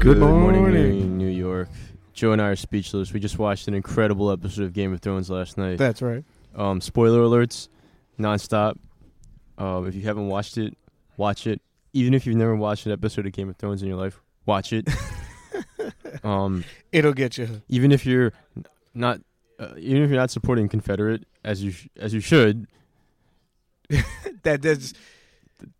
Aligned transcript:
Good 0.00 0.18
morning, 0.18 0.62
morning. 0.62 1.18
New 1.18 1.28
York. 1.28 1.68
Joe 2.14 2.32
and 2.32 2.40
I 2.40 2.46
are 2.48 2.56
speechless. 2.56 3.12
We 3.12 3.20
just 3.20 3.38
watched 3.38 3.68
an 3.68 3.74
incredible 3.74 4.30
episode 4.30 4.64
of 4.64 4.72
Game 4.72 4.92
of 4.94 5.00
Thrones 5.00 5.28
last 5.30 5.58
night. 5.58 5.76
That's 5.78 6.00
right. 6.00 6.24
Um, 6.54 6.80
spoiler 6.80 7.20
alerts, 7.20 7.68
nonstop. 8.18 8.76
Um, 9.58 9.86
if 9.86 9.94
you 9.94 10.00
haven't 10.02 10.28
watched 10.28 10.56
it, 10.58 10.76
watch 11.16 11.46
it. 11.46 11.60
Even 11.92 12.14
if 12.14 12.26
you've 12.26 12.36
never 12.36 12.56
watched 12.56 12.86
an 12.86 12.92
episode 12.92 13.26
of 13.26 13.32
Game 13.32 13.48
of 13.50 13.56
Thrones 13.56 13.82
in 13.82 13.88
your 13.88 13.98
life, 13.98 14.20
watch 14.46 14.72
it. 14.72 14.88
um, 16.24 16.64
It'll 16.92 17.12
get 17.12 17.36
you. 17.36 17.60
even 17.68 17.92
if 17.92 18.06
you're 18.06 18.32
not, 18.94 19.20
uh, 19.58 19.74
even 19.76 20.02
if 20.02 20.10
you're 20.10 20.18
not 20.18 20.30
supporting 20.30 20.68
Confederate 20.68 21.26
as 21.44 21.62
you 21.62 21.72
sh- 21.72 21.88
as 21.96 22.14
you 22.14 22.20
should, 22.20 22.66
That 24.44 24.62
that's. 24.62 24.94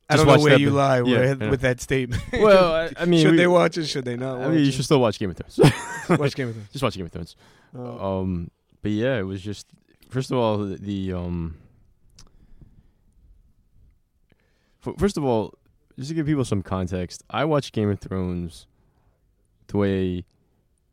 I 0.08 0.16
don't 0.16 0.26
know 0.26 0.38
where 0.40 0.58
you 0.58 0.70
lie 0.70 0.96
yeah, 0.98 1.02
with, 1.02 1.42
yeah. 1.42 1.50
with 1.50 1.60
that 1.60 1.80
statement. 1.80 2.22
well, 2.32 2.74
I, 2.74 2.90
I 2.96 3.04
mean, 3.04 3.22
should 3.22 3.32
we- 3.32 3.36
they 3.36 3.46
watch 3.46 3.78
it? 3.78 3.86
Should 3.86 4.04
they 4.04 4.16
not? 4.16 4.40
I 4.40 4.48
mean, 4.48 4.58
you 4.60 4.68
it? 4.68 4.72
should 4.72 4.84
still 4.84 5.00
watch 5.00 5.18
Game 5.18 5.30
of 5.30 5.36
Thrones. 5.36 5.58
watch 6.18 6.34
Game 6.34 6.48
of 6.48 6.54
Thrones. 6.54 6.68
just 6.72 6.82
watch 6.82 6.96
Game 6.96 7.06
of 7.06 7.12
Thrones. 7.12 7.36
Oh. 7.76 8.20
Um, 8.20 8.50
but 8.82 8.90
yeah, 8.90 9.18
it 9.18 9.22
was 9.22 9.40
just 9.40 9.66
first 10.08 10.30
of 10.30 10.38
all 10.38 10.58
the, 10.58 10.76
the 10.76 11.12
um. 11.12 11.56
f- 14.86 14.94
First 14.98 15.16
of 15.16 15.24
all, 15.24 15.54
just 15.96 16.08
to 16.10 16.14
give 16.14 16.26
people 16.26 16.44
some 16.44 16.62
context, 16.62 17.22
I 17.30 17.44
watch 17.44 17.72
Game 17.72 17.90
of 17.90 18.00
Thrones 18.00 18.66
the 19.68 19.76
way 19.76 20.24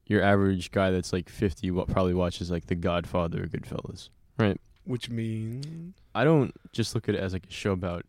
your 0.05 0.21
average 0.21 0.71
guy 0.71 0.91
that's 0.91 1.11
like 1.11 1.29
fifty 1.29 1.71
wa- 1.71 1.85
probably 1.85 2.13
watches 2.13 2.51
like 2.51 2.67
The 2.67 2.75
Godfather 2.75 3.43
or 3.43 3.47
Goodfellas. 3.47 4.09
Right? 4.37 4.59
Which 4.85 5.09
means 5.09 5.95
I 6.13 6.23
don't 6.23 6.53
just 6.71 6.95
look 6.95 7.09
at 7.09 7.15
it 7.15 7.19
as 7.19 7.33
like 7.33 7.45
a 7.47 7.51
show 7.51 7.71
about 7.71 8.05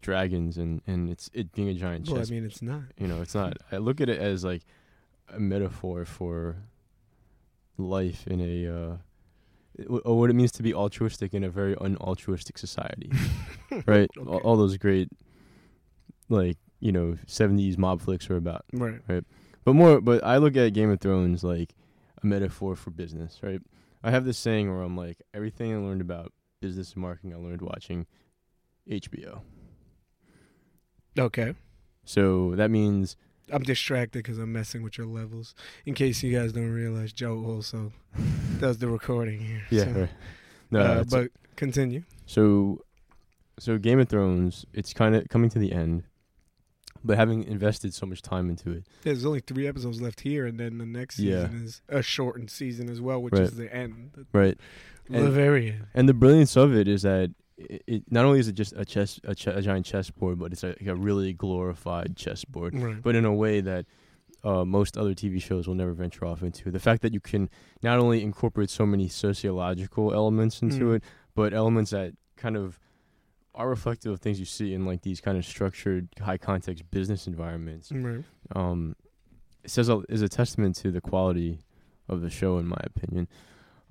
dragons 0.00 0.56
and 0.58 0.80
and 0.86 1.10
it's 1.10 1.28
it 1.34 1.52
being 1.52 1.68
a 1.68 1.74
giant 1.74 2.08
well, 2.08 2.20
I 2.20 2.24
mean 2.30 2.44
it's 2.44 2.62
not. 2.62 2.82
You 2.98 3.08
know, 3.08 3.20
it's 3.20 3.34
not. 3.34 3.56
I 3.72 3.78
look 3.78 4.00
at 4.00 4.08
it 4.08 4.20
as 4.20 4.44
like 4.44 4.62
a 5.28 5.38
metaphor 5.40 6.04
for 6.04 6.56
life 7.76 8.26
in 8.26 8.40
a 8.40 8.66
uh, 8.66 8.96
w- 9.82 10.02
or 10.04 10.18
what 10.18 10.30
it 10.30 10.34
means 10.34 10.52
to 10.52 10.62
be 10.62 10.74
altruistic 10.74 11.34
in 11.34 11.44
a 11.44 11.50
very 11.50 11.74
unaltruistic 11.76 12.58
society, 12.58 13.10
right? 13.86 14.08
All, 14.18 14.36
Okay. 14.36 14.44
all 14.44 14.56
those 14.56 14.76
great, 14.76 15.08
like 16.28 16.56
you 16.80 16.92
know, 16.92 17.16
seventies 17.26 17.76
mob 17.78 18.00
flicks 18.00 18.28
are 18.30 18.36
about. 18.36 18.64
right? 18.72 19.00
Right. 19.08 19.24
But 19.64 19.74
more, 19.74 20.00
but 20.00 20.24
I 20.24 20.38
look 20.38 20.56
at 20.56 20.72
Game 20.72 20.90
of 20.90 21.00
Thrones 21.00 21.44
like 21.44 21.74
a 22.22 22.26
metaphor 22.26 22.74
for 22.76 22.90
business, 22.90 23.40
right? 23.42 23.60
I 24.02 24.10
have 24.12 24.24
this 24.24 24.38
saying 24.38 24.70
where 24.72 24.82
I'm 24.82 24.96
like, 24.96 25.18
everything 25.34 25.74
I 25.74 25.78
learned 25.78 26.00
about 26.00 26.32
business 26.60 26.92
and 26.94 27.02
marketing, 27.02 27.34
I 27.34 27.36
learned 27.36 27.62
watching 27.62 28.06
HBO. 28.88 29.40
Okay. 31.18 31.54
So 32.04 32.54
that 32.56 32.70
means 32.70 33.16
I'm 33.52 33.62
distracted 33.62 34.20
because 34.20 34.38
I'm 34.38 34.52
messing 34.52 34.82
with 34.82 34.96
your 34.98 35.06
levels. 35.06 35.54
In 35.86 35.94
case 35.94 36.22
you 36.22 36.36
guys 36.36 36.52
don't 36.52 36.70
realize, 36.70 37.12
Joe 37.12 37.42
also 37.44 37.92
does 38.60 38.78
the 38.78 38.88
recording 38.88 39.40
here. 39.40 39.62
yeah, 39.70 39.84
So, 39.84 39.90
right. 40.00 40.10
No, 40.70 40.80
uh, 40.80 41.04
but 41.04 41.30
continue. 41.56 42.02
So, 42.26 42.82
so 43.58 43.78
Game 43.78 43.98
of 44.00 44.08
Thrones, 44.08 44.66
it's 44.74 44.92
kind 44.92 45.14
of 45.14 45.28
coming 45.28 45.48
to 45.50 45.58
the 45.58 45.72
end, 45.72 46.02
but 47.02 47.16
having 47.16 47.42
invested 47.44 47.94
so 47.94 48.04
much 48.06 48.20
time 48.22 48.50
into 48.50 48.70
it, 48.72 48.84
There's 49.02 49.24
only 49.24 49.40
three 49.40 49.66
episodes 49.66 50.00
left 50.02 50.20
here, 50.20 50.46
and 50.46 50.60
then 50.60 50.76
the 50.78 50.86
next 50.86 51.18
Yeah. 51.18 51.44
season 51.46 51.64
is 51.64 51.82
a 51.88 52.02
shortened 52.02 52.50
season 52.50 52.90
as 52.90 53.00
well, 53.00 53.20
which 53.22 53.32
Right. 53.34 53.42
is 53.44 53.56
the 53.56 53.74
end. 53.74 54.10
The, 54.14 54.26
right? 54.32 54.58
the 55.08 55.30
very 55.30 55.70
end. 55.72 55.86
And 55.94 56.06
the 56.08 56.14
brilliance 56.14 56.54
of 56.56 56.74
it 56.74 56.86
is 56.86 57.00
that 57.02 57.30
it, 57.58 57.82
it 57.86 58.02
not 58.10 58.24
only 58.24 58.38
is 58.40 58.48
it 58.48 58.52
just 58.52 58.72
a 58.76 58.84
chess, 58.84 59.20
a, 59.24 59.34
ch- 59.34 59.48
a 59.48 59.60
giant 59.60 59.84
chessboard, 59.86 60.38
but 60.38 60.52
it's 60.52 60.62
a, 60.64 60.74
a 60.86 60.94
really 60.94 61.32
glorified 61.32 62.16
chessboard, 62.16 62.74
Right. 62.78 63.02
but 63.02 63.14
in 63.16 63.24
a 63.24 63.34
way 63.34 63.60
that 63.60 63.84
uh, 64.44 64.64
most 64.64 64.96
other 64.96 65.14
TV 65.14 65.42
shows 65.42 65.66
will 65.66 65.74
never 65.74 65.92
venture 65.92 66.24
off 66.24 66.42
into. 66.42 66.70
The 66.70 66.78
fact 66.78 67.02
that 67.02 67.12
you 67.12 67.20
can 67.20 67.50
not 67.82 67.98
only 67.98 68.22
incorporate 68.22 68.70
so 68.70 68.86
many 68.86 69.08
sociological 69.08 70.14
elements 70.14 70.62
into 70.62 70.84
Mm. 70.84 70.96
it, 70.96 71.02
but 71.34 71.52
elements 71.52 71.90
that 71.90 72.14
kind 72.36 72.56
of 72.56 72.78
are 73.54 73.68
reflective 73.68 74.12
of 74.12 74.20
things 74.20 74.38
you 74.38 74.46
see 74.46 74.72
in 74.74 74.84
like 74.86 75.02
these 75.02 75.20
kind 75.20 75.36
of 75.36 75.44
structured, 75.44 76.08
high 76.20 76.38
context 76.38 76.88
business 76.92 77.26
environments. 77.26 77.90
Right. 77.90 78.22
um, 78.54 78.94
it 79.64 79.70
says 79.70 79.88
a, 79.88 80.02
is 80.08 80.22
a 80.22 80.28
testament 80.28 80.76
to 80.76 80.92
the 80.92 81.00
quality 81.00 81.58
of 82.08 82.20
the 82.20 82.30
show, 82.30 82.58
in 82.58 82.66
my 82.68 82.80
opinion. 82.84 83.26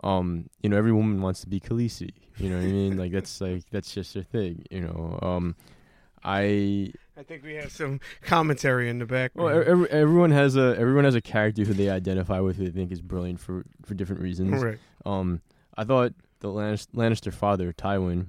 Um, 0.04 0.50
you 0.62 0.70
know, 0.70 0.78
every 0.78 0.92
woman 0.92 1.22
wants 1.22 1.42
to 1.42 1.48
be 1.48 1.60
Khaleesi. 1.60 2.12
You 2.38 2.50
know 2.50 2.58
what 2.58 2.66
I 2.66 2.68
mean? 2.68 2.98
Like 2.98 3.12
that's 3.12 3.42
like 3.42 3.64
that's 3.72 3.94
just 3.94 4.14
her 4.14 4.24
thing. 4.24 4.66
You 4.70 4.82
know, 4.82 5.20
um, 5.22 5.56
I 6.24 6.92
I 7.18 7.24
think 7.24 7.44
we 7.44 7.56
have 7.56 7.72
some 7.72 8.00
commentary 8.22 8.90
in 8.90 9.00
the 9.00 9.06
back. 9.06 9.32
well, 9.36 9.50
every, 9.50 9.90
everyone 9.90 10.32
has 10.32 10.56
a 10.56 10.76
everyone 10.78 11.06
has 11.06 11.16
a 11.16 11.22
character 11.22 11.64
who 11.64 11.74
they 11.74 11.90
identify 11.90 12.40
with 12.40 12.58
who 12.58 12.66
they 12.66 12.72
think 12.72 12.92
is 12.92 13.02
brilliant 13.02 13.40
for 13.40 13.66
for 13.86 13.94
different 13.94 14.22
reasons. 14.22 14.64
right. 14.64 14.78
Um, 15.06 15.42
I 15.76 15.84
thought 15.84 16.14
the 16.40 16.50
Lannister, 16.50 16.88
Lannister 16.94 17.34
father, 17.34 17.74
Tywin, 17.74 18.28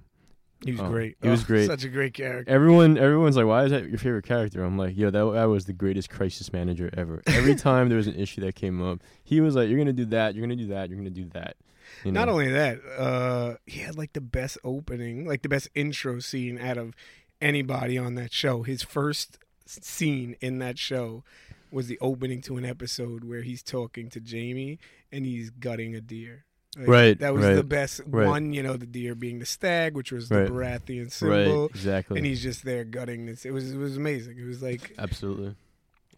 He 0.65 0.73
was 0.73 0.81
Oh, 0.81 0.89
great. 0.89 1.17
he 1.23 1.29
was 1.29 1.43
Oh, 1.43 1.47
great. 1.47 1.67
Such 1.67 1.85
a 1.85 1.89
great 1.89 2.15
character. 2.15 2.51
Everyone, 2.53 2.99
everyone's 2.99 3.37
like, 3.37 3.47
"Why 3.47 3.65
is 3.65 3.71
that 3.71 3.89
your 3.89 3.99
favorite 3.99 4.25
character?" 4.27 4.63
I'm 4.65 4.77
like, 4.77 4.97
"Yo, 4.97 5.11
that, 5.11 5.33
that 5.35 5.45
was 5.45 5.67
the 5.67 5.73
greatest 5.73 6.11
crisis 6.11 6.53
manager 6.53 6.91
ever." 6.97 7.23
Every 7.27 7.55
time 7.69 7.89
there 7.89 7.97
was 7.97 8.09
an 8.09 8.17
issue 8.17 8.41
that 8.43 8.55
came 8.55 8.83
up, 8.83 9.01
he 9.23 9.41
was 9.41 9.55
like, 9.55 9.69
"You're 9.69 9.79
gonna 9.79 9.93
do 9.93 10.07
that. 10.07 10.35
You're 10.35 10.43
gonna 10.45 10.57
do 10.57 10.67
that. 10.69 10.89
You're 10.91 10.99
gonna 10.99 11.11
do 11.11 11.27
that." 11.35 11.57
You 12.05 12.13
know? 12.13 12.21
Not 12.21 12.29
only 12.29 12.49
that, 12.51 12.81
uh, 12.99 13.55
he 13.67 13.81
had 13.81 13.97
like 13.97 14.13
the 14.13 14.21
best 14.21 14.59
opening, 14.65 15.27
like 15.27 15.43
the 15.43 15.49
best 15.49 15.69
intro 15.75 16.19
scene 16.19 16.59
out 16.59 16.77
of 16.77 16.95
anybody 17.41 17.97
on 17.97 18.15
that 18.17 18.33
show. 18.33 18.63
His 18.63 18.83
first 18.83 19.39
scene 19.65 20.37
in 20.41 20.59
that 20.59 20.79
show 20.79 21.23
was 21.71 21.87
the 21.87 21.99
opening 22.01 22.41
to 22.43 22.57
an 22.57 22.65
episode 22.65 23.25
where 23.25 23.43
he's 23.43 23.63
talking 23.63 24.09
to 24.11 24.21
Jaime 24.21 24.79
and 25.13 25.25
he's 25.25 25.51
gutting 25.51 25.95
a 25.95 26.01
deer. 26.01 26.45
Like, 26.79 26.89
Right, 26.89 27.19
That 27.19 27.35
was 27.35 27.45
right, 27.45 27.55
the 27.55 27.65
best 27.65 28.01
right. 28.07 28.27
one, 28.27 28.53
you 28.53 28.63
know, 28.63 28.77
the 28.77 28.87
deer 28.87 29.15
being 29.15 29.39
the 29.41 29.47
stag, 29.47 29.95
which 29.95 30.13
was 30.13 30.31
Right. 30.31 30.47
the 30.47 30.51
Baratheon 30.53 31.05
right, 31.05 31.13
symbol. 31.13 31.67
exactly, 31.67 32.19
And 32.19 32.27
he's 32.27 32.43
just 32.43 32.65
there 32.65 32.85
gutting 32.85 33.27
this. 33.27 33.45
It 33.45 33.51
was 33.51 33.73
it 33.73 33.77
was 33.79 33.97
amazing. 33.97 34.39
It 34.39 34.47
was 34.47 34.63
like 34.63 34.95
absolutely, 34.99 35.55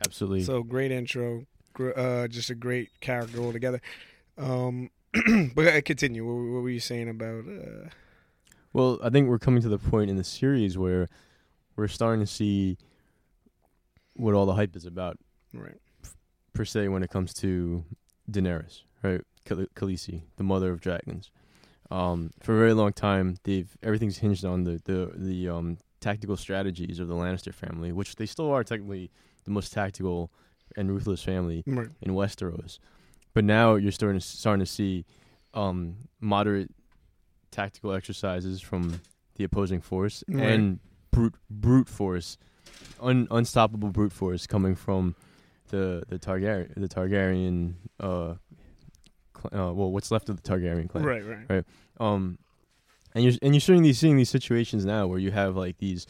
absolutely. 0.04 0.42
so 0.42 0.62
great 0.62 0.92
intro, 0.92 1.46
uh, 1.96 2.28
just 2.28 2.50
a 2.50 2.54
great 2.54 2.90
character 3.00 3.38
altogether. 3.40 3.80
Um, 4.36 4.90
but 5.54 5.66
uh, 5.66 5.80
continue. 5.82 6.24
What, 6.26 6.54
what 6.54 6.62
were 6.62 6.70
you 6.70 6.80
saying 6.80 7.08
about? 7.08 7.44
Uh, 7.46 7.88
well, 8.72 8.98
I 9.02 9.10
think 9.10 9.28
we're 9.28 9.38
coming 9.38 9.62
to 9.62 9.68
the 9.68 9.78
point 9.78 10.10
in 10.10 10.16
the 10.16 10.24
series 10.24 10.78
where 10.78 11.08
we're 11.76 11.88
starting 11.88 12.20
to 12.20 12.26
see 12.26 12.76
what 14.14 14.34
all 14.34 14.46
the 14.46 14.54
hype 14.54 14.76
is 14.76 14.84
about, 14.86 15.18
right. 15.54 15.76
per 16.52 16.64
se, 16.64 16.88
when 16.88 17.02
it 17.02 17.10
comes 17.10 17.32
to 17.34 17.84
Daenerys, 18.30 18.82
right? 19.02 19.22
Khal- 19.46 19.68
Khaleesi, 19.74 20.22
the 20.36 20.44
mother 20.44 20.70
of 20.72 20.80
dragons. 20.80 21.30
Um, 21.90 22.30
for 22.40 22.54
a 22.54 22.58
very 22.58 22.72
long 22.74 22.92
time, 22.92 23.36
they've 23.44 23.76
everything's 23.82 24.18
hinged 24.18 24.44
on 24.44 24.64
the 24.64 24.80
the 24.84 25.10
the 25.14 25.48
um, 25.48 25.78
tactical 26.00 26.36
strategies 26.36 26.98
of 27.00 27.08
the 27.08 27.14
Lannister 27.14 27.52
family, 27.52 27.92
which 27.92 28.16
they 28.16 28.26
still 28.26 28.50
are 28.50 28.62
technically 28.64 29.10
the 29.44 29.50
most 29.50 29.72
tactical 29.72 30.30
and 30.76 30.88
ruthless 30.90 31.22
family 31.22 31.64
Right. 31.66 31.88
in 32.00 32.12
Westeros. 32.12 32.78
But 33.34 33.44
now 33.44 33.74
you're 33.74 33.92
starting 33.92 34.20
to, 34.20 34.26
starting 34.26 34.64
to 34.64 34.70
see 34.70 35.04
um, 35.54 35.96
moderate 36.20 36.70
tactical 37.50 37.92
exercises 37.92 38.60
from 38.60 39.00
the 39.34 39.44
opposing 39.44 39.80
force 39.80 40.22
Right. 40.28 40.44
and 40.50 40.78
brute 41.10 41.34
brute 41.50 41.88
force, 41.88 42.38
un, 43.00 43.26
unstoppable 43.32 43.88
brute 43.90 44.12
force 44.12 44.46
coming 44.46 44.76
from 44.76 45.16
the 45.70 46.04
the 46.08 46.18
Targaryen 46.18 46.72
the 46.76 46.88
Targaryen 46.88 47.74
uh, 47.98 48.34
uh 49.46 49.72
well 49.72 49.90
what's 49.92 50.10
left 50.10 50.28
of 50.28 50.40
the 50.40 50.42
Targaryen 50.48 50.88
clan 50.88 51.04
Right. 51.04 51.24
Right. 51.24 51.46
right. 51.48 51.64
um 51.98 52.38
and 53.14 53.24
you're 53.24 53.34
and 53.42 53.54
you're 53.54 53.60
seeing 53.60 53.82
these 53.82 53.98
seeing 53.98 54.16
these 54.16 54.30
situations 54.30 54.84
now 54.84 55.06
where 55.06 55.18
you 55.18 55.30
have 55.30 55.56
like 55.56 55.78
these 55.78 56.06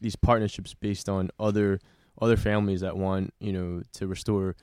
these 0.00 0.16
partnerships 0.16 0.74
based 0.74 1.08
on 1.08 1.30
other 1.38 1.80
other 2.20 2.36
families 2.36 2.80
that 2.80 2.96
want 2.96 3.32
you 3.40 3.52
know 3.52 3.82
to 3.92 4.06
restore 4.06 4.54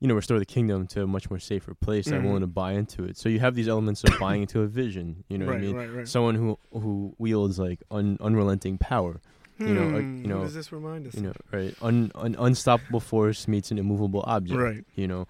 you 0.00 0.08
know 0.08 0.14
restore 0.14 0.38
the 0.38 0.44
kingdom 0.44 0.86
to 0.86 1.02
a 1.02 1.06
much 1.06 1.30
more 1.30 1.38
safer 1.38 1.74
place 1.74 2.06
that 2.06 2.20
Mhm. 2.20 2.24
willing 2.24 2.40
to 2.42 2.46
buy 2.46 2.72
into 2.72 3.04
it 3.04 3.16
so 3.16 3.28
you 3.28 3.40
have 3.40 3.54
these 3.54 3.68
elements 3.68 4.04
of 4.04 4.18
buying 4.18 4.42
into 4.42 4.60
a 4.60 4.66
vision 4.66 5.24
you 5.28 5.38
know 5.38 5.46
right. 5.46 5.52
what 5.54 5.58
i 5.58 5.66
mean 5.66 5.74
Right. 5.76 5.90
Right. 5.90 6.08
someone 6.08 6.34
who 6.34 6.58
who 6.72 7.14
wields 7.18 7.58
like 7.58 7.82
un, 7.90 8.16
unrelenting 8.20 8.78
power 8.78 9.20
you 9.56 9.72
know, 9.72 9.86
like, 9.86 10.04
Hmm, 10.04 10.16
you 10.22 10.26
know, 10.28 10.38
What 10.38 10.44
does 10.46 10.54
this 10.54 10.72
remind 10.72 11.06
us? 11.06 11.14
you 11.14 11.22
know 11.22 11.32
right 11.52 11.74
un, 11.80 12.10
an 12.16 12.34
unstoppable 12.38 12.98
force 13.00 13.46
meets 13.48 13.70
an 13.70 13.78
immovable 13.78 14.22
object 14.26 14.60
Right. 14.60 14.84
you 14.94 15.06
know 15.08 15.26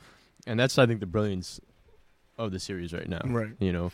and 0.46 0.58
that's 0.58 0.76
i 0.78 0.86
think 0.86 1.00
the 1.00 1.06
brilliance 1.06 1.60
of 2.38 2.50
the 2.52 2.58
series 2.58 2.92
right 2.92 3.08
now 3.08 3.20
Right. 3.24 3.52
you 3.58 3.72
know 3.72 3.90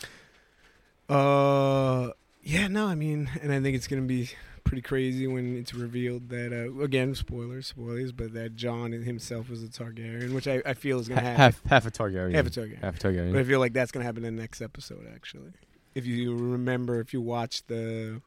Uh. 1.08 2.10
Yeah. 2.42 2.68
No. 2.68 2.86
I 2.86 2.94
mean, 2.94 3.28
and 3.42 3.52
I 3.52 3.60
think 3.60 3.76
it's 3.76 3.86
gonna 3.88 4.02
be 4.02 4.30
pretty 4.64 4.82
crazy 4.82 5.26
when 5.26 5.56
it's 5.58 5.74
revealed 5.74 6.28
that 6.28 6.52
uh, 6.52 6.82
again, 6.82 7.14
spoilers, 7.14 7.66
spoilers, 7.66 8.12
but 8.12 8.32
that 8.34 8.54
Jon 8.56 8.92
himself 8.92 9.50
was 9.50 9.62
a 9.62 9.66
Targaryen, 9.66 10.32
which 10.32 10.46
I, 10.46 10.62
I 10.64 10.74
feel 10.74 11.00
is 11.00 11.08
gonna 11.08 11.20
happen. 11.20 11.36
half 11.36 11.62
half 11.66 11.86
a 11.86 11.90
Targaryen. 11.90 12.34
Half 12.34 12.46
a 12.46 12.50
Targaryen. 12.50 12.80
Half 12.82 12.96
a 12.96 12.98
Targaryen. 13.08 13.32
But 13.32 13.40
I 13.40 13.44
feel 13.44 13.58
like 13.58 13.72
that's 13.72 13.90
gonna 13.92 14.04
happen 14.04 14.24
in 14.24 14.36
the 14.36 14.40
next 14.40 14.60
episode, 14.62 15.06
actually. 15.14 15.50
If 15.94 16.06
you 16.06 16.36
remember, 16.36 17.00
if 17.00 17.12
you 17.12 17.20
watch 17.20 17.66
the, 17.66 18.22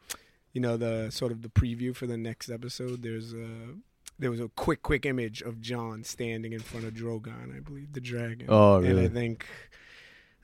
you 0.51 0.59
know, 0.59 0.75
the 0.75 1.09
sort 1.11 1.31
of 1.31 1.41
the 1.41 1.49
preview 1.49 1.95
for 1.95 2.05
the 2.07 2.17
next 2.17 2.49
episode, 2.49 3.01
there's 3.01 3.33
a 3.33 3.47
there 4.19 4.29
was 4.29 4.41
a 4.41 4.49
quick, 4.49 4.83
quick 4.83 5.05
image 5.05 5.41
of 5.41 5.59
Jon 5.61 6.03
standing 6.03 6.51
in 6.53 6.59
front 6.59 6.85
of 6.85 6.93
Drogon, 6.93 7.55
I 7.55 7.61
believe, 7.61 7.93
the 7.93 8.01
dragon. 8.01 8.45
Oh, 8.49 8.75
And 8.75 8.99
I 8.99 9.07
think, 9.07 9.47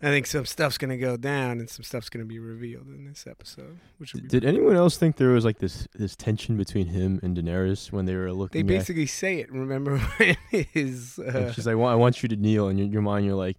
I 0.01 0.07
think 0.07 0.27
some 0.27 0.45
stuff's 0.45 0.77
gonna 0.77 0.97
go 0.97 1.17
down 1.17 1.59
and 1.59 1.69
some 1.69 1.83
stuff's 1.83 2.09
gonna 2.09 2.25
be 2.25 2.39
revealed 2.39 2.87
in 2.87 3.05
this 3.05 3.25
episode, 3.27 3.79
which. 3.97 4.13
Did 4.13 4.45
anyone 4.45 4.75
else 4.75 4.97
think 4.97 5.17
there 5.17 5.29
was 5.29 5.43
like 5.43 5.59
this 5.59 5.87
this 5.93 6.15
tension 6.15 6.55
between 6.55 6.87
him 6.87 7.19
and 7.21 7.35
Daenerys 7.35 7.91
when 7.91 8.05
they 8.05 8.15
were 8.15 8.31
looking? 8.31 8.65
they 8.65 8.73
basically 8.73 9.05
say 9.05 9.39
it. 9.39 9.51
Remember 9.51 9.97
his 10.51 11.19
uh, 11.19 11.51
she's 11.51 11.67
like, 11.67 11.75
"Well, 11.75 11.87
I 11.87 11.95
want 11.95 12.23
you 12.23 12.29
to 12.29 12.35
kneel," 12.35 12.69
and 12.69 12.79
in 12.79 12.91
your 12.91 13.01
mind, 13.01 13.25
you're 13.25 13.35
like, 13.35 13.57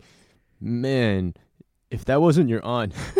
"Man, 0.60 1.34
if 1.90 2.04
that 2.06 2.20
wasn't 2.20 2.48
your 2.48 2.64
aunt, 2.64 2.92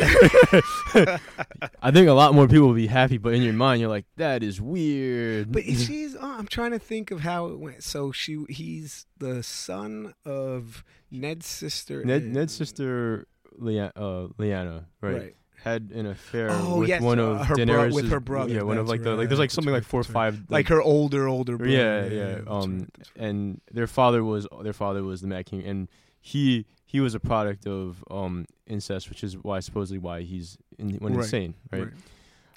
I 1.82 1.90
think 1.92 2.08
a 2.08 2.12
lot 2.12 2.34
more 2.34 2.46
people 2.48 2.68
would 2.68 2.76
be 2.76 2.86
happy." 2.86 3.18
But 3.18 3.34
in 3.34 3.42
your 3.42 3.52
mind, 3.52 3.80
you're 3.80 3.90
like, 3.90 4.06
"That 4.16 4.42
is 4.42 4.60
weird." 4.60 5.52
But 5.52 5.64
if 5.64 5.80
she's, 5.86 6.16
oh, 6.16 6.36
I'm 6.38 6.46
trying 6.46 6.70
to 6.72 6.78
think 6.78 7.10
of 7.10 7.20
how 7.20 7.46
it 7.46 7.58
went. 7.58 7.82
So 7.82 8.12
she, 8.12 8.44
he's 8.48 9.06
the 9.18 9.42
son 9.42 10.14
of 10.24 10.84
Ned's 11.10 11.46
sister. 11.46 12.04
Ned, 12.04 12.22
and- 12.22 12.34
Ned's 12.34 12.54
sister, 12.54 13.26
Lea- 13.58 13.90
uh, 13.96 14.28
right, 14.38 14.66
right? 15.00 15.34
had 15.62 15.90
an 15.94 16.06
affair 16.06 16.48
Oh, 16.50 16.78
with 16.78 16.88
yes, 16.88 17.02
one 17.02 17.20
uh, 17.20 17.24
of 17.24 17.46
her 17.46 17.66
bro- 17.66 17.90
with 17.90 18.10
her 18.10 18.20
brother, 18.20 18.54
Yeah, 18.54 18.62
one 18.62 18.78
of 18.78 18.88
like 18.88 19.02
the 19.02 19.14
like. 19.14 19.28
There's 19.28 19.38
like 19.38 19.50
something 19.50 19.74
like 19.74 19.84
four 19.84 20.00
or 20.00 20.04
five. 20.04 20.44
Like 20.48 20.68
her 20.68 20.80
older, 20.80 21.28
older 21.28 21.58
brother. 21.58 21.70
Yeah, 21.72 22.06
yeah, 22.06 22.26
that's 22.36 22.46
um, 22.48 22.78
right, 22.78 22.88
right. 22.98 23.26
and 23.28 23.60
their 23.70 23.86
father 23.86 24.24
was 24.24 24.46
their 24.62 24.72
father 24.72 25.02
was 25.02 25.20
the 25.20 25.26
Mad 25.26 25.46
King, 25.46 25.62
and 25.64 25.88
he 26.20 26.66
he 26.86 27.00
was 27.00 27.14
a 27.14 27.20
product 27.20 27.66
of 27.66 28.04
um 28.10 28.46
incest, 28.66 29.08
which 29.08 29.22
is 29.24 29.36
why 29.38 29.60
supposedly 29.60 29.98
why 29.98 30.22
he's 30.22 30.58
in, 30.78 30.98
went 31.00 31.16
Right, 31.16 31.24
insane, 31.24 31.54
right? 31.72 31.84
Right. 31.84 31.92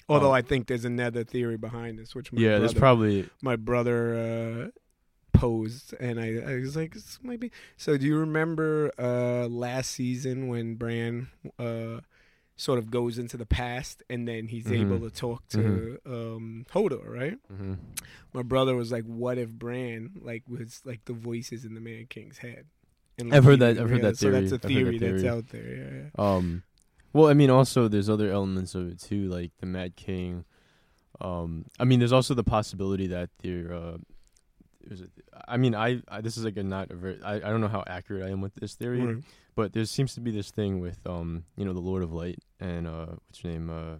Although 0.08 0.28
Um, 0.30 0.34
I 0.34 0.42
think 0.42 0.66
there's 0.66 0.84
another 0.84 1.24
theory 1.24 1.56
behind 1.56 1.98
this, 1.98 2.14
which 2.14 2.30
my 2.32 2.42
Yeah, 2.42 2.48
brother, 2.50 2.60
there's 2.60 2.74
probably 2.74 3.28
my 3.40 3.56
brother 3.56 4.14
uh, 4.14 4.70
posed, 5.32 5.94
and 5.98 6.20
I, 6.20 6.36
I 6.52 6.56
was 6.56 6.76
like, 6.76 6.92
this 6.94 7.18
might 7.22 7.40
be. 7.40 7.50
So, 7.76 7.96
do 7.96 8.06
you 8.06 8.18
remember 8.18 8.92
uh, 8.98 9.48
last 9.48 9.90
season 9.92 10.48
when 10.48 10.74
Bran 10.74 11.28
uh, 11.58 12.00
sort 12.56 12.78
of 12.78 12.90
goes 12.90 13.18
into 13.18 13.36
the 13.36 13.46
past, 13.46 14.02
and 14.10 14.28
then 14.28 14.48
he's 14.48 14.66
Mhm. 14.66 14.80
able 14.82 15.00
to 15.00 15.10
talk 15.10 15.48
to 15.48 15.98
um, 16.06 16.66
Hodor, 16.72 17.08
right? 17.08 17.38
mhm. 17.50 17.78
My 18.32 18.42
brother 18.42 18.76
was 18.76 18.92
like, 18.92 19.04
"What 19.04 19.38
if 19.38 19.50
Bran 19.52 20.10
like 20.20 20.42
was 20.48 20.82
like 20.84 21.06
the 21.06 21.14
voices 21.14 21.64
in 21.64 21.74
the 21.74 21.80
Man 21.80 22.06
King's 22.08 22.38
head?" 22.38 22.66
I've 23.32 23.44
heard 23.44 23.60
that- 23.60 23.78
I've 23.78 23.88
heard 23.90 24.02
that 24.02 24.20
realize- 24.20 24.20
So 24.20 24.30
that's 24.30 24.52
a 24.52 24.58
theory. 24.58 24.94
I've 24.94 25.00
theory 25.00 25.20
that's 25.22 25.24
out 25.34 25.48
there. 25.48 25.76
Yeah, 25.76 26.02
yeah. 26.18 26.34
Um, 26.36 26.62
well, 27.12 27.28
I 27.28 27.34
mean, 27.34 27.50
also 27.50 27.86
there's 27.88 28.08
other 28.10 28.30
elements 28.30 28.74
of 28.74 28.88
it 28.88 28.98
too, 29.00 29.28
like 29.28 29.52
the 29.60 29.66
Mad 29.66 29.94
King. 29.96 30.44
Um, 31.20 31.66
I 31.78 31.84
mean, 31.84 32.00
there's 32.00 32.12
also 32.12 32.34
the 32.34 32.42
possibility 32.44 33.06
that 33.08 33.30
there. 33.42 33.72
Uh, 33.72 33.96
it, 34.80 35.08
I 35.46 35.56
mean, 35.56 35.74
I, 35.74 36.02
I 36.08 36.20
this 36.20 36.36
is 36.36 36.44
like 36.44 36.56
a 36.56 36.62
not 36.64 36.90
a 36.90 36.96
very. 36.96 37.22
I, 37.22 37.36
I 37.36 37.38
don't 37.38 37.60
know 37.60 37.68
how 37.68 37.84
accurate 37.86 38.24
I 38.24 38.30
am 38.30 38.40
with 38.40 38.54
this 38.56 38.74
theory, 38.74 39.00
Right. 39.00 39.24
but 39.54 39.72
there 39.72 39.84
seems 39.84 40.14
to 40.14 40.20
be 40.20 40.30
this 40.32 40.50
thing 40.50 40.80
with 40.80 40.98
um, 41.06 41.44
you 41.56 41.64
know, 41.64 41.72
the 41.72 41.80
Lord 41.80 42.02
of 42.02 42.12
Light 42.12 42.40
and 42.58 42.86
uh, 42.88 43.06
what's 43.26 43.40
her 43.42 43.48
name, 43.48 43.70
uh, 43.70 43.96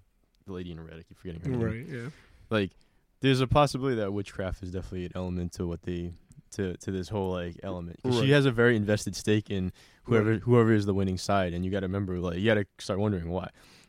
the 0.46 0.52
lady 0.52 0.72
in 0.72 0.80
red. 0.80 0.94
I 0.98 1.02
keep 1.02 1.16
forgetting 1.18 1.40
her 1.42 1.50
name. 1.50 1.60
Right. 1.62 1.86
Yeah. 1.88 2.08
Like, 2.50 2.72
there's 3.20 3.40
a 3.40 3.46
possibility 3.46 3.96
that 3.96 4.12
witchcraft 4.12 4.62
is 4.62 4.72
definitely 4.72 5.06
an 5.06 5.12
element 5.14 5.52
to 5.52 5.66
what 5.66 5.82
they. 5.82 6.12
To, 6.56 6.76
to 6.76 6.90
this 6.90 7.08
whole 7.08 7.30
like 7.32 7.58
element, 7.62 7.98
Right. 8.04 8.14
she 8.22 8.30
has 8.30 8.46
a 8.46 8.50
very 8.52 8.76
invested 8.76 9.14
stake 9.16 9.50
in 9.50 9.72
whoever 10.04 10.32
Right. 10.32 10.40
whoever 10.42 10.72
is 10.72 10.86
the 10.86 10.94
winning 10.94 11.18
side, 11.18 11.52
and 11.54 11.64
you 11.64 11.70
got 11.70 11.80
to 11.80 11.86
remember 11.86 12.18
like 12.20 12.38
you 12.38 12.44
got 12.46 12.54
to 12.54 12.66
start 12.78 12.98
wondering 13.00 13.28
why. 13.30 13.48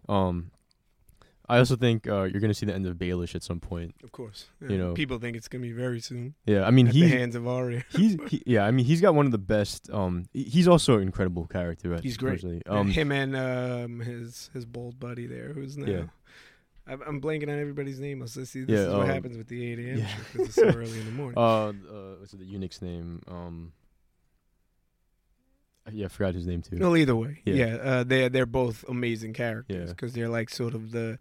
Um, 0.09 0.51
I 1.47 1.59
also 1.59 1.75
think 1.75 2.07
uh, 2.07 2.23
you're 2.23 2.41
gonna 2.41 2.55
see 2.55 2.65
the 2.65 2.73
end 2.73 2.87
of 2.87 2.95
Baelish 2.97 3.35
at 3.35 3.43
some 3.43 3.59
point. 3.59 3.93
Of 4.03 4.11
course. 4.11 4.47
You 4.67 4.79
know. 4.79 4.93
people 4.95 5.19
think 5.19 5.37
it's 5.37 5.47
gonna 5.47 5.61
be 5.61 5.73
very 5.73 5.99
soon. 5.99 6.33
Yeah, 6.47 6.65
I 6.65 6.71
mean 6.71 6.87
at 6.87 6.93
the 6.93 7.01
he's 7.03 7.11
hands 7.11 7.35
of 7.35 7.47
Arya. 7.47 7.83
he's 7.95 8.17
he, 8.29 8.41
yeah, 8.47 8.65
I 8.65 8.71
mean 8.71 8.83
he's 8.85 8.99
got 8.99 9.13
one 9.13 9.27
of 9.27 9.31
the 9.31 9.37
best. 9.37 9.91
Um, 9.91 10.25
he's 10.33 10.67
also 10.67 10.95
an 10.97 11.03
incredible 11.03 11.45
character. 11.45 11.99
He's 12.01 12.17
great. 12.17 12.43
Um, 12.43 12.61
Um, 12.77 12.87
him 12.89 13.11
and 13.11 13.35
um, 13.35 13.99
his 13.99 14.49
his 14.53 14.65
bold 14.65 14.99
buddy 14.99 15.27
there, 15.27 15.53
who's 15.53 15.77
now. 15.77 15.85
Yeah. 15.85 16.03
I'm, 16.87 17.01
I'm 17.01 17.21
blanking 17.21 17.43
on 17.49 17.59
everybody's 17.59 17.99
name. 17.99 18.19
Let's 18.19 18.33
see. 18.33 18.63
This 18.63 18.69
Yeah, 18.69 18.85
is 18.87 18.93
what 18.93 19.07
um, 19.07 19.13
happens 19.15 19.37
with 19.37 19.47
the 19.47 19.71
8 19.73 19.79
a.m. 19.79 19.97
yeah. 19.99 20.07
show 20.07 20.21
'cause 20.31 20.41
it's 20.45 20.55
so 20.55 20.63
early 20.67 20.99
in 20.99 21.05
the 21.05 21.11
morning. 21.11 21.37
uh, 21.37 21.69
uh, 21.69 22.15
what's 22.19 22.31
the 22.31 22.45
eunuch's 22.45 22.81
name? 22.81 23.21
Um, 23.27 23.73
yeah, 25.91 26.05
I 26.05 26.07
forgot 26.09 26.33
his 26.33 26.47
name 26.47 26.61
too. 26.61 26.77
well, 26.79 26.97
either 26.97 27.15
way, 27.15 27.41
Yeah. 27.45 27.55
yeah, 27.55 27.75
uh, 27.75 28.03
they're 28.03 28.29
they're 28.29 28.45
both 28.47 28.83
amazing 28.89 29.33
characters 29.33 29.77
Yeah. 29.77 29.85
because 29.93 30.13
they're 30.13 30.29
like 30.29 30.49
sort 30.49 30.73
of 30.73 30.91
the, 30.91 31.19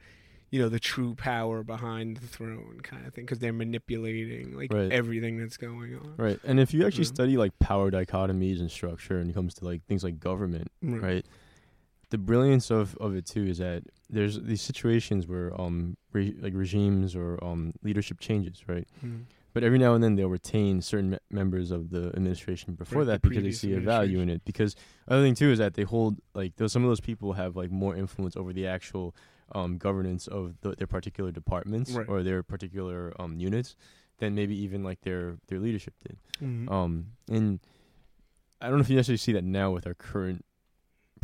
you 0.50 0.58
know, 0.60 0.68
the 0.70 0.80
true 0.80 1.14
power 1.14 1.62
behind 1.62 2.16
the 2.18 2.26
throne 2.26 2.80
kind 2.82 3.06
of 3.06 3.12
thing 3.12 3.24
because 3.24 3.40
they're 3.40 3.52
manipulating 3.52 4.56
like 4.56 4.72
Right. 4.72 4.90
everything 4.90 5.38
that's 5.38 5.58
going 5.58 5.96
on. 5.96 6.14
Right, 6.16 6.40
and 6.44 6.58
if 6.58 6.72
you 6.72 6.86
actually 6.86 7.04
Mhm. 7.04 7.14
study 7.14 7.36
like 7.36 7.58
power 7.58 7.90
dichotomies 7.90 8.58
and 8.60 8.70
structure, 8.70 9.18
and 9.18 9.28
it 9.30 9.34
comes 9.34 9.52
to 9.54 9.64
like 9.66 9.84
things 9.86 10.02
like 10.02 10.18
government, 10.18 10.70
right? 10.82 11.26
The 12.10 12.18
brilliance 12.18 12.70
of, 12.70 12.96
of 13.00 13.14
it 13.16 13.26
too 13.26 13.44
is 13.46 13.58
that 13.58 13.82
there's 14.10 14.40
these 14.40 14.62
situations 14.62 15.26
where 15.26 15.58
um 15.60 15.96
re- 16.12 16.36
like 16.40 16.54
regimes 16.54 17.16
or 17.16 17.42
um 17.42 17.72
leadership 17.82 18.20
changes, 18.20 18.62
right? 18.68 18.86
Mhm. 19.04 19.24
But 19.52 19.62
every 19.62 19.78
now 19.78 19.94
and 19.94 20.02
then 20.02 20.16
they'll 20.16 20.28
retain 20.28 20.80
certain 20.82 21.10
me- 21.10 21.18
members 21.30 21.70
of 21.70 21.90
the 21.90 22.08
administration 22.08 22.74
before 22.74 22.98
Right, 23.00 23.04
the 23.06 23.12
that 23.12 23.22
because 23.22 23.42
they 23.44 23.52
see 23.52 23.72
a 23.74 23.80
value 23.80 24.18
in 24.20 24.28
it. 24.28 24.44
Because 24.44 24.74
other 25.06 25.22
thing 25.22 25.34
too 25.36 25.50
is 25.50 25.58
that 25.58 25.74
they 25.74 25.84
hold 25.84 26.20
like 26.34 26.56
those, 26.56 26.72
some 26.72 26.82
of 26.84 26.90
those 26.90 27.00
people 27.00 27.34
have 27.34 27.54
like 27.56 27.70
more 27.70 27.94
influence 27.96 28.36
over 28.36 28.52
the 28.52 28.66
actual 28.66 29.14
um, 29.54 29.78
governance 29.78 30.26
of 30.26 30.54
the, 30.62 30.74
their 30.74 30.86
particular 30.88 31.30
departments 31.30 31.92
Right. 31.92 32.08
or 32.08 32.22
their 32.24 32.42
particular 32.42 33.12
um, 33.20 33.38
units 33.38 33.76
than 34.18 34.34
maybe 34.34 34.56
even 34.56 34.82
like 34.82 35.00
their 35.02 35.36
their 35.48 35.60
leadership 35.60 35.94
did. 36.06 36.16
Mhm. 36.42 36.70
Um, 36.70 37.06
and 37.30 37.60
I 38.60 38.68
don't 38.68 38.76
know 38.78 38.82
if 38.82 38.90
you 38.90 38.96
necessarily 38.96 39.18
see 39.18 39.32
that 39.32 39.44
now 39.44 39.70
with 39.70 39.86
our 39.86 39.94
current 39.94 40.44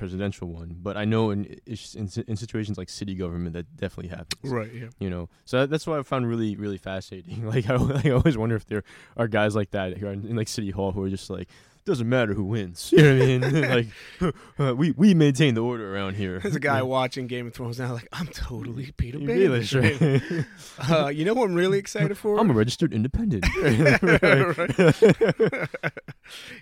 presidential 0.00 0.49
one, 0.49 0.76
but 0.82 0.97
I 0.97 1.05
know 1.05 1.31
in 1.31 1.44
in, 1.67 2.08
in 2.26 2.37
situations 2.37 2.76
like 2.79 2.88
city 2.88 3.14
government 3.14 3.52
that 3.52 3.67
definitely 3.76 4.08
happens 4.08 4.50
right. 4.50 4.73
Yeah. 4.73 4.88
you 4.99 5.11
know 5.11 5.29
so 5.44 5.61
that, 5.61 5.70
that's 5.70 5.87
what 5.87 5.99
i 5.99 6.02
found 6.02 6.26
really 6.29 6.56
really 6.56 6.79
fascinating 6.79 7.47
like 7.55 7.69
I, 7.69 7.76
like, 7.76 8.06
I 8.11 8.11
always 8.11 8.37
wonder 8.38 8.56
if 8.56 8.67
there 8.67 8.82
are 9.17 9.29
guys 9.29 9.55
like 9.55 9.70
that 9.73 9.99
who 9.99 10.06
are 10.06 10.12
in, 10.12 10.26
in 10.26 10.37
like 10.37 10.49
city 10.49 10.70
hall 10.70 10.93
who 10.93 11.02
are 11.05 11.11
just 11.11 11.29
like 11.31 11.49
doesn't 11.85 12.08
matter 12.08 12.35
who 12.35 12.44
wins 12.44 12.93
you 12.97 13.02
know 13.02 13.12
what 13.14 13.23
i 13.23 13.26
mean 13.26 13.69
like 13.70 14.35
uh, 14.58 14.75
we 14.75 14.93
we 14.93 15.14
maintain 15.14 15.55
the 15.55 15.62
order 15.62 15.94
around 15.94 16.14
here 16.14 16.38
There's 16.38 16.55
a 16.56 16.61
guy 16.61 16.82
watching 16.82 17.26
Game 17.26 17.47
of 17.49 17.55
Thrones 17.55 17.78
now, 17.78 17.92
like 17.95 18.09
I'm 18.12 18.26
totally 18.28 18.92
Petyr 18.99 19.19
Baelish. 19.19 19.73
right? 19.75 20.47
Uh, 20.90 21.09
you 21.09 21.25
know 21.25 21.35
what 21.35 21.49
I'm 21.49 21.54
really 21.54 21.78
excited 21.78 22.16
for? 22.19 22.38
i'm 22.38 22.50
a 22.50 22.54
registered 22.54 22.92
independent 22.92 23.45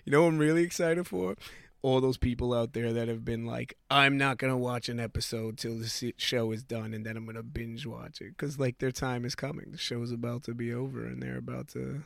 you 0.04 0.12
know 0.12 0.22
what 0.22 0.28
I'm 0.28 0.38
really 0.38 0.62
excited 0.62 1.06
for? 1.06 1.36
All 1.82 2.00
those 2.00 2.16
people 2.18 2.52
out 2.52 2.72
there 2.72 2.92
that 2.92 3.08
have 3.08 3.24
been 3.24 3.46
like, 3.46 3.76
I'm 3.90 4.16
not 4.16 4.38
gonna 4.38 4.56
watch 4.56 4.88
an 4.88 4.98
episode 4.98 5.58
till 5.58 5.78
the 5.78 6.12
show 6.16 6.50
is 6.52 6.62
done, 6.64 6.92
and 6.92 7.06
then 7.06 7.16
I'm 7.16 7.24
gonna 7.26 7.42
binge 7.42 7.86
watch 7.86 8.20
it 8.20 8.36
because 8.36 8.58
like 8.58 8.78
their 8.78 8.90
time 8.90 9.24
is 9.24 9.34
coming. 9.34 9.70
The 9.70 9.78
show's 9.78 10.10
about 10.10 10.42
to 10.44 10.54
be 10.54 10.72
over, 10.72 11.06
and 11.06 11.22
they're 11.22 11.38
about 11.38 11.68
to 11.68 12.02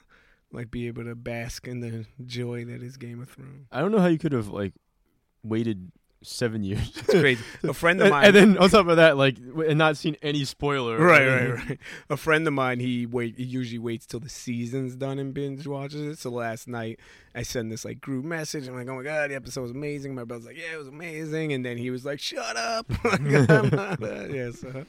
like 0.52 0.70
be 0.70 0.86
able 0.86 1.04
to 1.04 1.14
bask 1.14 1.66
in 1.66 1.80
the 1.80 2.04
joy 2.26 2.64
that 2.66 2.82
is 2.82 2.98
Game 2.98 3.22
of 3.22 3.30
Thrones. 3.30 3.66
i 3.72 3.80
don't 3.80 3.90
know 3.90 4.00
how 4.00 4.08
you 4.08 4.18
could 4.18 4.32
have 4.32 4.48
like 4.48 4.74
waited 5.42 5.90
seven 6.22 6.62
years 6.62 6.92
It's 6.96 7.06
crazy. 7.06 7.44
A 7.62 7.74
friend 7.74 8.00
of 8.00 8.10
mine, 8.10 8.26
and 8.26 8.34
then 8.34 8.58
on 8.58 8.70
top 8.70 8.88
of 8.88 8.96
that 8.96 9.16
like 9.16 9.36
and 9.38 9.78
not 9.78 9.96
seen 9.96 10.16
any 10.22 10.44
spoiler 10.44 10.98
right, 10.98 11.26
right, 11.26 11.68
right. 11.68 11.78
A 12.10 12.16
friend 12.16 12.46
of 12.46 12.52
mine, 12.52 12.80
he 12.80 13.06
wait. 13.06 13.36
He 13.36 13.44
usually 13.44 13.78
waits 13.78 14.06
till 14.06 14.20
the 14.20 14.28
season's 14.28 14.94
done 14.96 15.18
and 15.18 15.32
binge 15.34 15.66
watches 15.66 16.00
it. 16.02 16.18
So 16.18 16.30
last 16.30 16.68
night, 16.68 17.00
I 17.34 17.42
send 17.42 17.70
this 17.72 17.84
like 17.84 18.00
group 18.00 18.24
message. 18.24 18.68
I'm 18.68 18.74
like, 18.74 18.88
"Oh 18.88 18.96
my 18.96 19.02
god, 19.02 19.30
the 19.30 19.34
episode 19.34 19.62
was 19.62 19.70
amazing." 19.70 20.14
My 20.14 20.24
brother's 20.24 20.46
like, 20.46 20.56
"Yeah, 20.56 20.74
it 20.74 20.78
was 20.78 20.88
amazing," 20.88 21.52
and 21.52 21.64
then 21.64 21.76
he 21.76 21.90
was 21.90 22.04
like, 22.04 22.20
"Shut 22.20 22.56
up!" 22.56 22.86
Like, 23.04 24.32
yeah, 24.32 24.50
so 24.52 24.86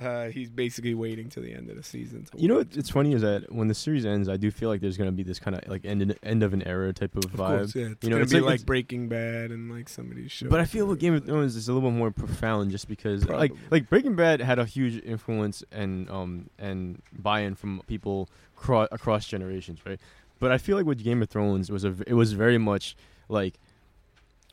uh, 0.00 0.26
he's 0.28 0.48
basically 0.50 0.94
waiting 0.94 1.28
till 1.28 1.42
the 1.42 1.52
end 1.52 1.68
of 1.70 1.76
the 1.76 1.82
season. 1.82 2.24
To 2.24 2.40
You 2.40 2.48
know 2.48 2.56
what? 2.56 2.68
It's 2.76 2.90
funny 2.90 3.12
is 3.12 3.22
that 3.22 3.52
when 3.52 3.68
the 3.68 3.74
series 3.74 4.04
ends, 4.06 4.28
I 4.28 4.36
do 4.36 4.50
feel 4.50 4.68
like 4.68 4.80
there's 4.80 4.96
gonna 4.96 5.12
be 5.12 5.22
this 5.22 5.38
kind 5.38 5.56
of 5.56 5.66
like 5.68 5.84
end 5.84 6.16
end 6.22 6.42
of 6.42 6.52
an 6.54 6.62
era 6.66 6.92
type 6.92 7.16
of 7.16 7.24
Of 7.26 7.32
vibe. 7.32 7.58
course, 7.58 7.74
yeah. 7.74 7.86
It's 7.86 8.04
You 8.04 8.10
know, 8.10 8.18
it's 8.18 8.32
be 8.32 8.40
like- 8.40 8.60
like, 8.60 8.66
Breaking 8.66 9.08
Bad 9.08 9.50
and 9.50 9.70
like 9.70 9.88
some 9.88 10.10
of 10.10 10.16
these 10.16 10.30
shows. 10.32 10.48
But 10.50 10.60
I 10.60 10.64
feel 10.64 10.86
with 10.86 11.00
Game 11.00 11.14
of. 11.14 11.24
Thrones 11.24 11.56
is 11.56 11.68
a 11.68 11.72
little 11.72 11.90
bit 11.90 11.96
more 11.96 12.10
profound, 12.10 12.70
just 12.70 12.88
because 12.88 13.24
like 13.28 13.50
Probably. 13.52 13.66
like 13.70 13.88
Breaking 13.90 14.14
Bad 14.16 14.40
had 14.40 14.58
a 14.58 14.64
huge 14.64 15.02
influence 15.04 15.62
and 15.72 16.08
um 16.10 16.48
and 16.58 17.02
buy-in 17.12 17.54
from 17.54 17.82
people 17.86 18.28
cro- 18.56 18.88
across 18.92 19.26
generations, 19.26 19.80
right? 19.84 20.00
But 20.38 20.52
I 20.52 20.58
feel 20.58 20.76
like 20.76 20.86
with 20.86 21.02
Game 21.02 21.20
of 21.22 21.28
Thrones, 21.28 21.70
was 21.70 21.84
a 21.84 21.90
v- 21.90 22.04
it 22.06 22.14
was 22.14 22.32
very 22.32 22.58
much 22.58 22.96
like 23.28 23.54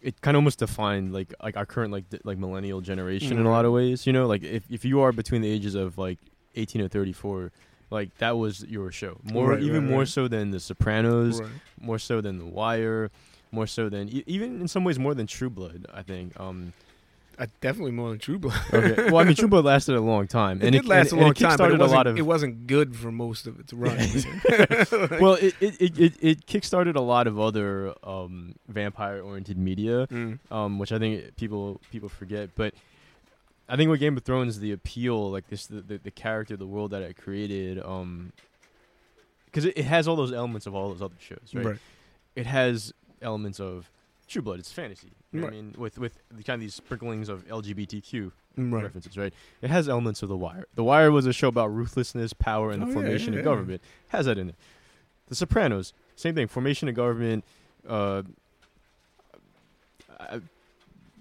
it 0.08 0.22
kind 0.22 0.36
of 0.36 0.40
almost 0.40 0.60
defined 0.60 1.14
like 1.14 1.34
like 1.44 1.58
our 1.58 1.66
current 1.66 1.92
like 1.92 2.10
d- 2.10 2.20
like 2.24 2.38
millennial 2.38 2.80
generation 2.82 3.38
in 3.38 3.46
a 3.46 3.50
lot 3.52 3.66
of 3.66 3.72
ways. 3.74 4.06
You 4.08 4.14
know, 4.14 4.26
like 4.28 4.44
if 4.44 4.64
if 4.70 4.86
you 4.86 5.02
are 5.02 5.12
between 5.12 5.42
the 5.42 5.50
ages 5.50 5.76
of 5.76 5.98
like 5.98 6.20
18 6.56 6.82
or 6.82 6.88
34. 6.88 7.52
Like 7.92 8.18
that 8.18 8.36
was 8.38 8.64
your 8.68 8.92
show, 8.92 9.20
more 9.24 9.52
Right, 9.52 9.62
even 9.62 9.84
right, 9.84 9.90
more 9.92 10.00
right. 10.00 10.08
so 10.08 10.28
than 10.28 10.50
The 10.50 10.60
Sopranos, 10.60 11.40
more 11.80 12.00
so 12.00 12.20
than 12.20 12.40
The 12.40 12.46
Wire, 12.46 13.12
more 13.52 13.68
so 13.68 13.90
than 13.90 14.10
e- 14.10 14.24
even 14.26 14.60
in 14.60 14.68
some 14.68 14.84
ways 14.84 14.98
more 14.98 15.14
than 15.14 15.28
True 15.28 15.52
Blood. 15.52 15.86
I 15.94 16.02
think. 16.02 16.38
Um, 16.40 16.74
Uh, 17.38 17.48
definitely 17.60 17.92
more 17.92 18.10
than 18.12 18.20
True 18.20 18.40
Blood. 18.40 18.60
Okay. 18.74 19.04
Well, 19.12 19.18
I 19.18 19.24
mean, 19.26 19.36
True 19.36 19.48
Blood 19.50 19.66
lasted 19.66 19.96
a 19.96 20.02
long 20.02 20.26
time, 20.28 20.62
it 20.62 20.68
and 20.68 20.72
did 20.74 20.86
last 20.88 21.12
and, 21.12 21.20
a 21.22 21.24
long 21.26 21.34
time, 21.34 21.58
but 21.58 21.72
it 21.72 21.76
a 21.76 21.78
wasn't, 21.80 21.96
lot 21.98 22.08
of. 22.08 22.18
it 22.18 22.22
wasn't 22.22 22.68
good 22.68 22.96
for 22.96 23.12
most 23.12 23.46
of 23.48 23.60
its 23.60 23.74
run. 23.74 23.98
Like- 24.48 25.22
well, 25.22 25.34
it 25.34 25.54
it, 25.60 25.82
it 25.82 26.00
it 26.00 26.14
it 26.22 26.46
kickstarted 26.46 26.96
a 26.96 27.02
lot 27.02 27.28
of 27.28 27.40
other 27.40 27.94
um, 28.04 28.56
vampire-oriented 28.70 29.58
media, 29.58 30.08
Mm. 30.08 30.40
um, 30.52 30.80
which 30.80 30.92
I 30.92 31.00
think 31.00 31.36
people 31.36 31.82
people 31.92 32.08
forget. 32.10 32.50
But 32.56 32.74
I 33.68 33.76
think 33.76 33.90
with 33.90 34.00
Game 34.00 34.16
of 34.16 34.24
Thrones, 34.24 34.60
the 34.60 34.72
appeal, 34.72 35.32
like 35.32 35.48
this, 35.50 35.66
the 35.68 35.82
the, 35.82 35.98
the 35.98 36.12
character, 36.12 36.56
the 36.56 36.68
world 36.68 36.92
that 36.92 37.02
it 37.02 37.18
created, 37.18 37.84
um, 37.84 38.32
because 39.46 39.66
it, 39.66 39.78
it 39.78 39.86
has 39.86 40.08
all 40.08 40.16
those 40.16 40.32
elements 40.32 40.68
of 40.68 40.74
all 40.76 40.90
those 40.90 41.02
other 41.02 41.16
shows, 41.20 41.50
right? 41.54 41.66
Right. 41.66 41.78
It 42.36 42.46
has 42.46 42.94
elements 43.22 43.60
of 43.60 43.90
True 44.28 44.42
Blood. 44.42 44.60
It's 44.60 44.72
fantasy. 44.72 45.12
You 45.36 45.42
know 45.42 45.48
what 45.48 45.54
I 45.54 45.56
mean, 45.58 45.76
with 45.78 45.98
with 46.00 46.18
the 46.32 46.44
kind 46.44 46.56
of 46.56 46.62
these 46.62 46.74
sprinklings 46.74 47.30
of 47.30 47.46
LGBTQ 47.48 48.32
Right. 48.58 48.84
references, 48.84 49.18
right? 49.18 49.34
It 49.62 49.70
has 49.70 49.90
elements 49.90 50.24
of 50.24 50.30
The 50.30 50.38
Wire. 50.38 50.66
The 50.76 50.84
Wire 50.84 51.12
was 51.12 51.26
a 51.26 51.34
show 51.34 51.50
about 51.50 51.74
ruthlessness, 51.76 52.32
power, 52.34 52.72
and 52.72 52.82
Oh, 52.84 52.86
the 52.86 52.94
formation 52.94 53.34
yeah, 53.34 53.40
of 53.40 53.46
yeah. 53.46 53.52
government. 53.52 53.82
Has 54.10 54.28
that 54.28 54.38
in 54.38 54.50
it. 54.50 54.56
The 55.28 55.36
Sopranos, 55.36 55.94
same 56.16 56.36
thing. 56.36 56.48
Formation 56.48 56.88
of 56.88 56.96
government. 56.96 57.44
Uh, 57.88 58.24
uh, 60.20 60.40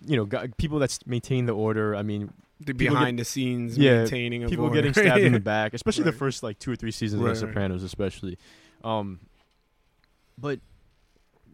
you 0.07 0.17
know, 0.17 0.25
gu- 0.27 0.49
people 0.59 0.79
that 0.79 0.97
maintain 1.07 1.47
the 1.47 1.53
order. 1.55 1.97
I 1.97 2.03
mean, 2.03 2.31
The 2.61 2.73
behind 2.73 3.19
the 3.19 3.25
scenes 3.25 3.77
Yeah, 3.77 3.99
maintaining 4.01 4.45
of 4.45 4.51
people 4.51 4.67
order. 4.67 4.77
getting 4.77 4.93
stabbed 4.93 5.23
in 5.25 5.33
the 5.33 5.41
back, 5.55 5.75
especially 5.75 6.05
the 6.05 6.13
first 6.13 6.43
like 6.43 6.59
two 6.59 6.71
or 6.73 6.77
three 6.77 6.91
seasons 6.93 7.23
Right, 7.23 7.33
of 7.33 7.41
The 7.41 7.47
right. 7.47 7.53
Sopranos, 7.53 7.83
especially. 7.83 8.39
Um, 8.85 9.21
but 10.39 10.61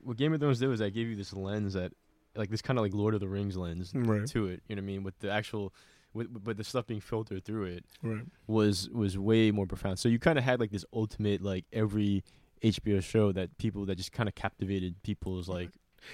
what 0.04 0.16
Game 0.16 0.32
of 0.32 0.40
Thrones 0.40 0.58
did 0.58 0.68
was 0.68 0.80
that 0.80 0.90
gave 0.92 1.06
you 1.08 1.16
this 1.16 1.32
lens 1.32 1.74
that, 1.74 1.92
like 2.36 2.50
this 2.50 2.62
kind 2.62 2.78
of 2.78 2.84
like 2.84 2.94
Lord 2.94 3.14
of 3.14 3.20
the 3.20 3.28
Rings 3.28 3.56
lens 3.56 3.92
Right. 3.94 4.26
to 4.28 4.46
it. 4.46 4.62
You 4.68 4.76
know 4.76 4.80
what 4.82 4.84
I 4.84 4.86
mean? 4.86 5.02
With 5.02 5.18
the 5.20 5.30
actual, 5.30 5.72
with 6.14 6.28
but 6.44 6.56
the 6.56 6.64
stuff 6.64 6.86
being 6.86 7.00
filtered 7.00 7.44
through 7.44 7.64
it 7.64 7.84
Right. 8.02 8.24
was 8.46 8.88
was 8.90 9.18
way 9.18 9.50
more 9.50 9.66
profound. 9.66 9.98
So 9.98 10.08
you 10.08 10.18
kind 10.18 10.38
of 10.38 10.44
had 10.44 10.60
like 10.60 10.70
this 10.70 10.84
ultimate 10.92 11.42
like 11.42 11.64
every 11.72 12.22
HBO 12.62 13.00
show 13.02 13.32
that 13.32 13.56
people 13.58 13.86
that 13.86 13.96
just 13.96 14.12
kind 14.12 14.28
of 14.28 14.34
captivated 14.34 15.02
people's 15.02 15.48
like 15.48 15.70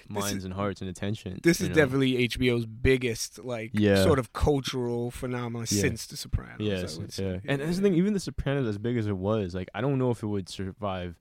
minds 0.08 0.38
is- 0.38 0.44
and 0.44 0.54
hearts 0.54 0.80
and 0.80 0.90
attention. 0.90 1.38
This 1.42 1.60
is 1.60 1.68
know? 1.68 1.74
definitely 1.74 2.16
HBO's 2.28 2.66
biggest 2.66 3.42
like 3.44 3.70
Yeah. 3.72 4.02
sort 4.02 4.18
of 4.18 4.32
cultural 4.32 5.10
phenomenon 5.10 5.66
Yeah. 5.70 5.80
since 5.80 6.06
The 6.06 6.16
Sopranos. 6.16 6.60
Yes, 6.60 6.98
yeah. 7.00 7.06
say. 7.08 7.40
And 7.46 7.60
that's 7.60 7.76
the 7.76 7.82
thing. 7.82 7.94
Even 7.94 8.12
The 8.12 8.20
Sopranos, 8.20 8.66
as 8.66 8.78
big 8.78 8.96
as 8.96 9.06
it 9.06 9.16
was, 9.16 9.54
like 9.54 9.68
I 9.74 9.80
don't 9.80 9.98
know 9.98 10.10
if 10.10 10.22
it 10.22 10.26
would 10.26 10.48
survive 10.48 11.18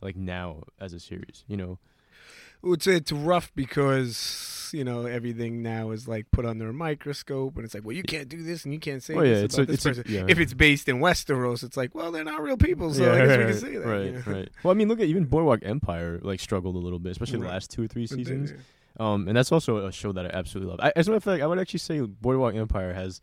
like 0.00 0.16
now 0.16 0.62
as 0.78 0.92
a 0.92 1.00
series. 1.00 1.44
You 1.48 1.56
know? 1.56 1.78
I 2.66 2.68
would 2.68 2.82
say 2.82 2.96
it's 2.96 3.12
rough 3.12 3.52
because 3.54 4.70
you 4.74 4.82
know 4.82 5.06
everything 5.06 5.62
now 5.62 5.92
is 5.92 6.08
like 6.08 6.30
put 6.32 6.44
under 6.44 6.68
a 6.68 6.72
microscope, 6.72 7.54
and 7.56 7.64
it's 7.64 7.74
like, 7.74 7.84
well, 7.84 7.94
you 7.94 8.02
can't 8.02 8.28
do 8.28 8.42
this 8.42 8.64
and 8.64 8.74
you 8.74 8.80
can't 8.80 9.02
say 9.02 9.14
yeah, 9.14 9.20
this 9.22 9.42
it's 9.44 9.54
about 9.54 9.62
a, 9.62 9.66
this 9.72 9.86
it's 9.86 9.98
a, 10.00 10.12
yeah. 10.12 10.24
If 10.28 10.40
it's 10.40 10.52
based 10.52 10.88
in 10.88 10.96
Westeros, 10.98 11.62
it's 11.62 11.76
like, 11.76 11.94
well, 11.94 12.10
they're 12.10 12.24
not 12.24 12.42
real 12.42 12.56
people, 12.56 12.92
so 12.92 13.04
I 13.04 13.18
Yeah, 13.18 13.26
guess 13.26 13.36
we 13.38 13.44
right, 13.44 13.50
can 13.52 13.60
say 13.60 13.76
that. 13.76 13.86
Right, 13.86 14.04
you 14.06 14.12
know? 14.12 14.22
right. 14.26 14.48
Well, 14.64 14.72
I 14.72 14.74
mean, 14.74 14.88
look 14.88 14.98
at 15.00 15.06
even 15.06 15.26
Boardwalk 15.26 15.60
Empire 15.62 16.18
like 16.22 16.40
struggled 16.40 16.74
a 16.74 16.80
little 16.80 16.98
bit, 16.98 17.12
especially 17.12 17.38
the 17.38 17.46
last 17.46 17.70
two 17.70 17.84
or 17.84 17.86
three 17.86 18.08
seasons. 18.08 18.52
Um, 18.98 19.28
and 19.28 19.36
that's 19.36 19.52
also 19.52 19.86
a 19.86 19.92
show 19.92 20.10
that 20.12 20.26
I 20.26 20.30
absolutely 20.36 20.70
love. 20.70 20.80
I, 20.82 20.92
as 20.96 21.06
a 21.06 21.10
matter 21.10 21.18
of 21.18 21.24
fact, 21.24 21.42
I 21.42 21.46
would 21.46 21.60
actually 21.60 21.78
say 21.78 22.00
Boardwalk 22.00 22.54
Empire 22.54 22.94
has 22.94 23.20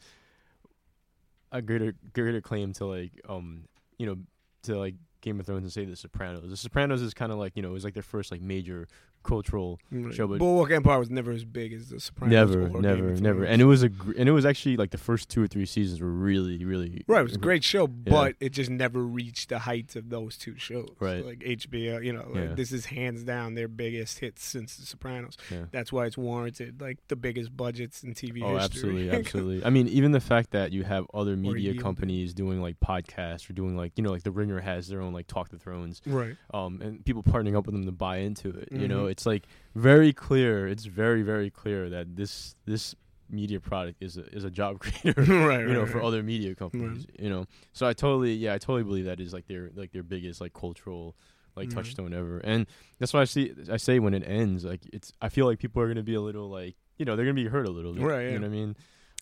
a 1.52 1.62
greater 1.62 1.94
greater 2.14 2.42
claim 2.42 2.74
to 2.74 2.86
like 2.86 3.12
um 3.30 3.66
you 3.98 4.06
know 4.08 4.18
to 4.64 4.78
like 4.78 4.96
Game 5.22 5.40
of 5.40 5.46
Thrones 5.46 5.64
and 5.64 5.72
say 5.74 5.86
The 5.86 5.96
Sopranos. 5.96 6.50
The 6.50 6.58
Sopranos 6.58 7.02
is 7.02 7.14
kind 7.14 7.32
of 7.32 7.38
like 7.38 7.54
you 7.56 7.62
know 7.62 7.70
it 7.70 7.74
was 7.74 7.84
like 7.84 7.94
their 7.94 8.04
first 8.04 8.32
like 8.32 8.42
major 8.42 8.88
cultural 9.24 9.80
show, 10.12 10.28
but- 10.28 10.40
Boardwalk 10.40 10.72
Empire 10.72 11.00
was 11.00 11.10
never 11.10 11.32
as 11.32 11.46
big 11.46 11.74
as 11.74 11.90
The 11.90 12.00
Sopranos. 12.00 12.32
never, 12.34 12.70
never, 12.82 13.16
never. 13.16 13.44
And 13.46 13.62
it 13.62 13.66
was 13.66 13.84
a 13.84 13.90
gr- 13.90 14.14
and 14.18 14.28
it 14.30 14.32
was 14.32 14.46
actually 14.46 14.78
like 14.78 14.92
the 14.92 14.98
first 14.98 15.30
two 15.30 15.42
or 15.44 15.48
three 15.48 15.66
seasons 15.66 16.02
were 16.02 16.12
really 16.12 16.64
really 16.66 17.04
Right, 17.08 17.22
it 17.22 17.24
was 17.24 17.36
a 17.36 17.38
great 17.50 17.64
show, 17.64 17.88
but 17.88 18.36
it 18.40 18.50
just 18.52 18.70
never 18.70 19.02
reached 19.04 19.50
the 19.50 19.60
heights 19.60 19.96
of 19.96 20.10
those 20.10 20.38
two 20.38 20.58
shows. 20.58 20.90
Right. 21.00 21.26
like 21.26 21.40
HBO, 21.40 22.04
you 22.04 22.14
know, 22.14 22.26
like, 22.30 22.44
Yeah. 22.50 22.54
this 22.56 22.72
is 22.72 22.86
hands 22.88 23.24
down 23.24 23.56
their 23.56 23.68
biggest 23.68 24.20
hits 24.20 24.44
since 24.46 24.76
The 24.78 24.86
Sopranos. 24.86 25.38
Yeah. 25.52 25.66
That's 25.72 25.92
why 25.92 26.06
it's 26.06 26.18
warranted, 26.18 26.82
like 26.82 27.00
the 27.08 27.16
biggest 27.16 27.56
budgets 27.56 28.04
in 28.04 28.14
TV 28.14 28.42
Oh, 28.44 28.58
history. 28.58 28.64
absolutely, 28.64 29.10
absolutely. 29.20 29.66
I 29.66 29.70
mean, 29.70 29.88
even 29.88 30.12
the 30.12 30.20
fact 30.20 30.52
that 30.52 30.72
you 30.72 30.84
have 30.84 31.06
other 31.14 31.36
media 31.38 31.74
companies 31.76 32.34
doing 32.34 32.62
like 32.62 32.80
podcasts 32.80 33.50
or 33.50 33.54
doing 33.54 33.76
like 33.78 33.94
you 33.96 34.04
know 34.04 34.12
like 34.12 34.24
the 34.24 34.32
Ringer 34.32 34.60
has 34.60 34.88
their 34.88 35.02
own 35.02 35.14
like 35.14 35.28
Talk 35.28 35.50
the 35.50 35.58
Thrones, 35.58 36.02
right. 36.06 36.36
um, 36.54 36.82
and 36.82 37.04
people 37.06 37.24
partnering 37.24 37.56
up 37.58 37.66
with 37.66 37.74
them 37.74 37.86
to 37.86 37.92
buy 37.92 38.18
into 38.18 38.50
it. 38.50 38.70
You 38.72 38.88
know, 38.88 39.04
Mhm. 39.06 39.12
It's 39.14 39.26
like 39.26 39.44
very 39.76 40.12
clear. 40.14 40.68
It's 40.74 40.86
very 41.02 41.22
very 41.34 41.50
clear 41.62 41.90
that 41.96 42.06
this 42.20 42.56
this 42.66 42.96
media 43.30 43.60
product 43.60 43.98
is 44.08 44.18
a, 44.18 44.26
is 44.38 44.44
a 44.44 44.52
job 44.60 44.80
creator. 44.84 45.22
right, 45.22 45.62
you 45.68 45.74
know, 45.74 45.82
right, 45.84 45.90
for 45.94 46.02
other 46.04 46.22
media 46.22 46.54
companies. 46.56 47.06
You 47.18 47.30
know, 47.34 47.46
so 47.78 47.88
I 47.88 47.94
totally, 47.94 48.34
yeah, 48.34 48.54
I 48.54 48.60
totally 48.60 48.84
believe 48.84 49.06
that 49.06 49.20
is 49.20 49.34
like 49.34 49.48
their 49.48 49.72
like 49.76 49.92
their 49.92 50.04
biggest 50.04 50.42
like 50.42 50.54
cultural 50.54 51.16
like 51.56 51.70
Mhm. 51.70 51.76
touchstone 51.76 52.14
ever, 52.14 52.40
and 52.40 52.66
that's 53.00 53.14
why 53.14 53.22
I 53.22 53.26
see 53.26 53.54
I 53.72 53.78
say 53.78 54.00
when 54.00 54.14
it 54.14 54.24
ends, 54.26 54.66
like 54.66 54.82
it's 54.92 55.14
I 55.22 55.30
feel 55.30 55.46
like 55.46 55.60
people 55.60 55.82
are 55.82 55.88
gonna 55.88 56.04
be 56.14 56.16
a 56.16 56.22
little 56.30 56.50
like 56.50 56.76
you 56.98 57.06
know 57.06 57.16
they're 57.16 57.26
gonna 57.26 57.36
be 57.46 57.48
hurt 57.48 57.68
a 57.68 57.72
little 57.78 57.94
bit. 57.94 58.04
Right, 58.04 58.24
You 58.24 58.30
yeah. 58.32 58.38
know 58.40 58.48
what 58.50 58.58
I 58.58 58.60
mean? 58.62 58.76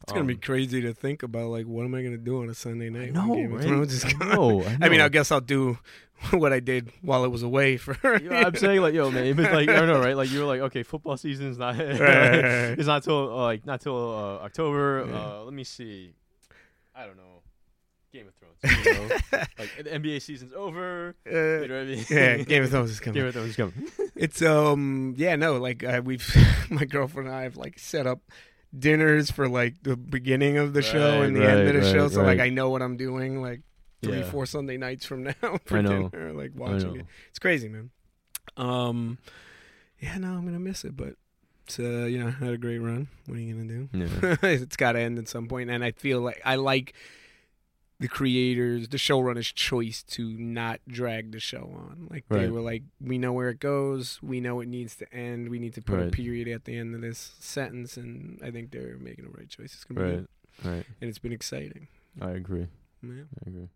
It's 0.04 0.14
gonna 0.14 0.26
be 0.26 0.34
Um, 0.34 0.40
crazy 0.40 0.82
to 0.82 0.94
think 0.96 1.22
about. 1.24 1.50
Like, 1.52 1.68
what 1.68 1.84
am 1.86 1.94
I 1.94 2.02
gonna 2.02 2.18
do 2.18 2.42
on 2.42 2.50
a 2.50 2.56
Sunday 2.56 2.90
night? 2.90 3.14
No, 3.14 3.28
when 3.28 3.38
Game 3.38 3.54
of 3.54 3.60
right? 3.60 4.22
I 4.22 4.26
know, 4.36 4.64
I 4.82 4.90
mean. 4.90 5.00
I 5.02 5.10
guess 5.10 5.32
I'll 5.32 5.42
do 5.58 5.78
what 6.32 6.54
I 6.54 6.60
did 6.60 6.92
while 7.02 7.24
it 7.24 7.30
was 7.30 7.44
away 7.44 7.78
for. 7.78 7.98
You 8.22 8.30
know, 8.30 8.36
I'm 8.36 8.56
saying 8.56 8.82
like, 8.82 8.94
yo, 8.94 9.10
man, 9.10 9.26
if 9.26 9.40
it's 9.40 9.52
like 9.52 9.70
I 9.70 9.76
don't 9.76 9.88
know, 9.88 10.00
right? 10.00 10.16
Like 10.16 10.32
you're 10.32 10.46
like, 10.46 10.62
okay, 10.62 10.84
football 10.84 11.18
season's 11.18 11.58
not, 11.58 11.78
right, 11.80 12.00
right, 12.00 12.00
right. 12.00 12.44
it's 12.78 12.88
not 12.88 13.04
till 13.04 13.32
uh, 13.32 13.44
like 13.44 13.66
not 13.66 13.82
till 13.82 13.98
uh, 13.98 14.44
October. 14.44 15.08
Yeah. 15.10 15.18
Uh, 15.18 15.42
let 15.44 15.54
me 15.54 15.64
see, 15.64 16.14
I 16.96 17.06
don't 17.06 17.18
know, 17.18 17.42
Game 18.12 18.28
of 18.28 18.34
Thrones. 18.36 18.86
You 18.86 18.94
know? 18.94 19.16
like 19.58 19.76
the 19.78 19.90
NBA 19.90 20.22
season's 20.22 20.54
over. 20.54 21.16
Uh, 21.26 21.32
You 21.32 21.68
know 21.68 21.82
I 21.82 21.86
mean? 21.86 22.06
yeah, 22.10 22.38
Game 22.38 22.64
of 22.64 22.70
Thrones 22.70 22.92
is 22.92 23.00
coming. 23.00 23.16
Game 23.16 23.28
of 23.28 23.34
Thrones 23.34 23.50
is 23.50 23.56
coming. 23.56 23.74
It's 24.16 24.42
um 24.42 25.16
yeah 25.18 25.36
no 25.36 25.58
like 25.58 25.84
uh, 25.84 26.02
we've 26.04 26.36
my 26.70 26.86
girlfriend 26.86 27.30
and 27.30 27.36
I 27.36 27.44
have 27.44 27.58
like 27.58 27.80
set 27.80 28.06
up 28.06 28.20
dinners 28.78 29.32
for 29.32 29.48
like 29.48 29.82
the 29.84 29.96
beginning 29.98 30.58
of 30.58 30.74
the 30.74 30.82
show 30.82 31.22
and 31.22 31.36
the 31.36 31.44
end 31.50 31.62
of 31.62 31.76
right, 31.76 31.82
the 31.82 31.92
show 31.92 32.04
right, 32.04 32.12
so 32.12 32.22
like. 32.24 32.40
I 32.40 32.50
know 32.50 32.70
what 32.70 32.82
I'm 32.82 32.98
doing 32.98 33.42
like 33.42 33.62
three 34.02 34.20
Yeah. 34.20 34.24
four 34.32 34.46
Sunday 34.46 34.78
nights 34.78 35.06
from 35.06 35.24
now 35.42 35.60
for 35.66 35.78
I 35.78 35.82
know. 35.82 36.10
dinner 36.10 36.34
like 36.34 36.52
I 36.56 36.60
watching 36.60 36.96
it 36.98 37.06
it's 37.30 37.40
crazy 37.40 37.68
man 37.70 37.90
um 38.58 39.18
yeah 40.00 40.18
no 40.18 40.34
I'm 40.34 40.46
gonna 40.46 40.60
miss 40.60 40.84
it 40.84 40.96
but 40.98 41.16
it's 41.66 41.80
uh 41.80 42.06
you 42.06 42.18
know 42.24 42.32
had 42.32 42.54
a 42.54 42.58
great 42.58 42.80
run 42.80 43.08
what 43.28 43.38
are 43.38 43.42
you 43.42 43.54
gonna 43.54 43.68
do 43.68 43.90
Yeah. 43.94 44.36
it's 44.50 44.76
got 44.76 44.94
to 44.94 45.00
end 45.00 45.18
at 45.20 45.28
some 45.28 45.48
point 45.48 45.70
and 45.70 45.84
I 45.84 45.92
feel 45.92 46.22
like 46.22 46.42
I 46.44 46.56
like 46.56 46.94
the 48.00 48.08
creators, 48.08 48.88
the 48.88 48.98
showrunners' 48.98 49.54
choice 49.54 50.02
to 50.02 50.28
not 50.40 50.80
drag 50.88 51.32
the 51.34 51.40
show 51.40 51.72
on. 51.76 52.08
Like 52.10 52.26
they 52.30 52.50
were 52.50 52.60
like, 52.60 52.82
we 53.00 53.20
know 53.20 53.32
where 53.32 53.50
it 53.50 53.60
goes, 53.60 54.18
we 54.24 54.42
know 54.42 54.60
it 54.60 54.68
needs 54.68 54.96
to 54.96 55.14
end, 55.14 55.50
we 55.50 55.60
need 55.60 55.76
to 55.76 55.84
put 55.84 56.00
a 56.00 56.08
period 56.10 56.48
at 56.48 56.66
the 56.66 56.76
end 56.76 56.96
of 56.96 57.02
this 57.02 57.36
sentence, 57.40 57.98
and 57.98 58.40
I 58.44 58.50
think 58.50 58.72
they're 58.72 58.98
making 58.98 59.26
the 59.26 59.30
right 59.38 59.48
choice. 59.48 59.76
It's 59.76 59.84
gonna 59.84 60.00
be 60.00 60.06
Right. 60.16 60.16
good, 60.64 60.68
Right. 60.68 60.86
and 61.00 61.10
it's 61.12 61.20
been 61.20 61.32
exciting. 61.32 61.90
I 62.20 62.32
agree. 62.32 62.66
Yeah. 63.04 63.26
I 63.46 63.50
agree. 63.50 63.70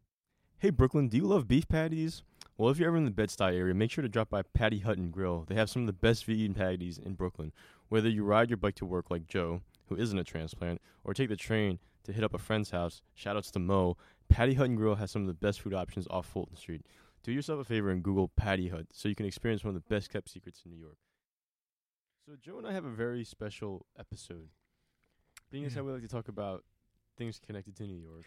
Hey 0.65 0.71
Brooklyn, 0.71 1.09
do 1.09 1.17
you 1.17 1.25
love 1.25 1.47
beef 1.47 1.67
patties? 1.67 2.23
Well, 2.57 2.71
if 2.71 2.79
you're 2.79 2.87
ever 2.87 2.97
in 2.97 3.05
the 3.05 3.11
Bed-Stuy 3.11 3.53
area, 3.53 3.75
make 3.75 3.91
sure 3.91 4.01
to 4.01 4.09
drop 4.09 4.31
by 4.31 4.41
Patty 4.41 4.79
Hut 4.79 4.97
and 4.97 5.11
Grill. 5.11 5.45
They 5.47 5.53
have 5.53 5.69
some 5.69 5.83
of 5.83 5.85
the 5.85 5.93
best 5.93 6.25
vegan 6.25 6.55
patties 6.55 6.97
in 6.97 7.13
Brooklyn. 7.13 7.51
Whether 7.89 8.09
you 8.09 8.23
ride 8.23 8.49
your 8.49 8.57
bike 8.57 8.73
to 8.77 8.85
work 8.87 9.11
like 9.11 9.27
Joe, 9.27 9.61
who 9.89 9.95
isn't 9.95 10.17
a 10.17 10.23
transplant, 10.23 10.81
or 11.03 11.13
take 11.13 11.29
the 11.29 11.35
train 11.35 11.77
to 12.05 12.11
hit 12.11 12.23
up 12.23 12.33
a 12.33 12.39
friend's 12.39 12.71
house, 12.71 13.03
shoutouts 13.15 13.51
to 13.51 13.59
Mo, 13.59 13.95
Patty 14.27 14.55
Hut 14.55 14.65
and 14.65 14.75
Grill 14.75 14.95
has 14.95 15.11
some 15.11 15.21
of 15.21 15.27
the 15.27 15.35
best 15.35 15.61
food 15.61 15.75
options 15.75 16.07
off 16.09 16.25
Fulton 16.25 16.55
Street. 16.55 16.81
Do 17.21 17.31
yourself 17.31 17.59
a 17.59 17.63
favor 17.63 17.91
and 17.91 18.01
Google 18.01 18.29
Patty 18.29 18.69
Hut 18.69 18.87
so 18.91 19.07
you 19.07 19.13
can 19.13 19.27
experience 19.27 19.63
one 19.63 19.75
of 19.75 19.83
the 19.83 19.93
best 19.93 20.09
kept 20.09 20.29
secrets 20.29 20.63
in 20.65 20.71
New 20.71 20.79
York. 20.79 20.97
So 22.25 22.31
Joe 22.41 22.57
and 22.57 22.65
I 22.65 22.73
have 22.73 22.85
a 22.85 22.89
very 22.89 23.23
special 23.23 23.85
episode. 23.99 24.49
Being 25.51 25.65
as 25.65 25.75
how 25.75 25.81
mm. 25.81 25.85
we 25.85 25.91
like 25.91 26.01
to 26.01 26.07
talk 26.07 26.27
about 26.27 26.63
things 27.19 27.39
connected 27.39 27.75
to 27.75 27.83
New 27.83 28.01
York 28.01 28.25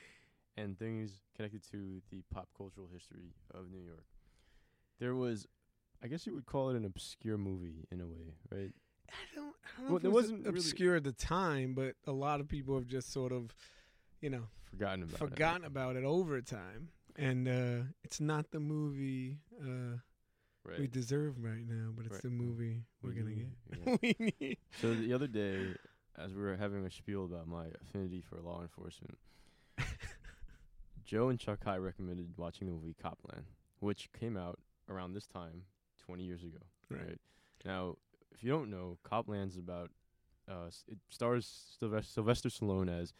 and 0.58 0.78
things 0.78 1.20
connected 1.36 1.62
to 1.70 2.00
the 2.10 2.22
pop 2.32 2.48
cultural 2.56 2.88
history 2.92 3.34
of 3.54 3.70
New 3.70 3.78
York. 3.84 4.04
There 4.98 5.14
was, 5.14 5.46
I 6.02 6.08
guess 6.08 6.26
you 6.26 6.34
would 6.34 6.46
call 6.46 6.70
it 6.70 6.76
an 6.76 6.84
obscure 6.84 7.38
movie 7.38 7.86
in 7.92 8.00
a 8.00 8.06
way, 8.06 8.34
right? 8.50 8.72
I 9.10 9.34
don't, 9.34 9.54
I 9.78 9.80
don't 9.80 9.84
Well, 9.84 9.90
know 9.90 9.96
if 9.96 10.02
there 10.02 10.10
it 10.10 10.14
was 10.14 10.22
wasn't 10.24 10.46
really- 10.46 10.58
obscure 10.58 10.96
at 10.96 11.04
the 11.04 11.12
time, 11.12 11.74
but 11.74 11.94
a 12.06 12.12
lot 12.12 12.40
of 12.40 12.48
people 12.48 12.74
have 12.74 12.86
just 12.86 13.12
sort 13.12 13.32
of, 13.32 13.54
you 14.20 14.30
know, 14.30 14.44
Forgotten 14.70 15.02
about 15.04 15.14
it. 15.14 15.18
forgotten 15.18 15.64
about 15.64 15.96
it 15.96 16.04
over 16.04 16.40
time, 16.42 16.90
and 17.16 17.48
uh, 17.48 17.84
it's 18.04 18.20
not 18.20 18.50
the 18.50 18.60
movie 18.60 19.38
uh, 19.62 19.96
Right. 20.64 20.80
we 20.80 20.86
deserve 20.88 21.42
right 21.42 21.64
now, 21.66 21.90
but 21.96 22.04
it's 22.04 22.14
Right. 22.16 22.22
the 22.24 22.30
movie 22.30 22.84
we're 23.00 23.10
We 23.10 23.16
gonna 23.16 23.30
need, 23.30 24.18
get. 24.20 24.20
need. 24.40 24.58
so 24.80 24.94
the 24.94 25.14
other 25.14 25.26
day, 25.28 25.74
as 26.18 26.34
we 26.34 26.42
were 26.42 26.56
having 26.56 26.84
a 26.84 26.90
spiel 26.90 27.24
about 27.24 27.46
my 27.48 27.66
affinity 27.80 28.20
for 28.20 28.38
law 28.42 28.60
enforcement, 28.60 29.16
Joe 31.08 31.30
and 31.30 31.40
Chuck 31.40 31.64
High 31.64 31.78
recommended 31.78 32.34
watching 32.36 32.66
the 32.66 32.74
movie 32.74 32.94
Copland, 33.02 33.44
which 33.80 34.10
came 34.12 34.36
out 34.36 34.58
around 34.90 35.14
this 35.14 35.26
time 35.26 35.62
20 36.04 36.22
years 36.22 36.42
ago. 36.42 36.58
Right. 36.90 37.18
Now, 37.64 37.96
if 38.30 38.44
you 38.44 38.50
don't 38.50 38.70
know, 38.70 38.98
Copland's 39.02 39.56
about 39.56 39.90
uh, 40.46 40.66
it 40.86 40.98
stars 41.08 41.74
Sylvester, 41.78 42.12
Sylvester 42.12 42.48
Stallone 42.50 42.90
as 42.90 43.14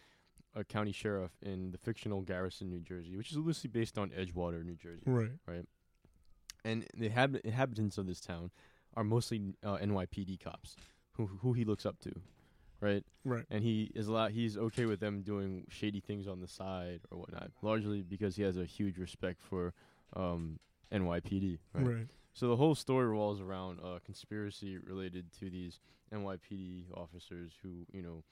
a 0.54 0.64
county 0.64 0.92
sheriff 0.92 1.33
in 1.42 1.71
the 1.71 1.78
fictional 1.78 2.21
Garrison, 2.21 2.68
New 2.68 2.80
Jersey, 2.80 3.16
which 3.16 3.30
is 3.30 3.38
loosely 3.38 3.68
based 3.68 3.97
on 3.97 4.11
Edgewater, 4.11 4.62
New 4.62 4.76
Jersey. 4.76 5.02
Right. 5.07 5.30
Right. 5.47 5.64
And 6.64 6.87
the 6.95 7.09
habit- 7.09 7.42
inhabitants 7.45 7.97
of 7.97 8.07
this 8.07 8.21
town 8.21 8.50
are 8.95 9.04
mostly 9.04 9.54
uh, 9.64 9.78
NYPD 9.78 10.40
cops, 10.40 10.76
who 11.12 11.26
who 11.40 11.54
he 11.54 11.64
looks 11.64 11.87
up 11.87 11.99
to, 12.00 12.12
right? 12.80 13.04
Right. 13.25 13.44
and 13.50 13.62
he 13.62 13.90
is 13.94 14.08
allowed 14.08 14.32
he's 14.32 14.56
okay 14.56 14.87
with 14.87 15.00
them 15.00 15.23
doing 15.23 15.64
shady 15.68 16.00
things 16.00 16.26
on 16.28 16.40
the 16.40 16.49
side 16.49 17.00
or 17.11 17.18
whatnot 17.18 17.50
largely 17.62 18.02
because 18.02 18.37
he 18.37 18.42
has 18.42 18.56
a 18.56 18.64
huge 18.64 18.99
respect 18.99 19.40
for 19.42 19.75
um 20.16 20.58
NYPD 20.92 21.58
right? 21.75 21.87
Right. 21.87 22.06
so 22.32 22.49
the 22.49 22.56
whole 22.56 22.75
story 22.75 23.06
revolves 23.06 23.40
around 23.40 23.78
a 23.85 24.00
conspiracy 24.00 24.78
related 24.78 25.30
to 25.40 25.50
these 25.50 25.80
NYPD 26.12 26.85
officers 26.94 27.52
who 27.62 27.85
you 27.92 28.02
know 28.02 28.23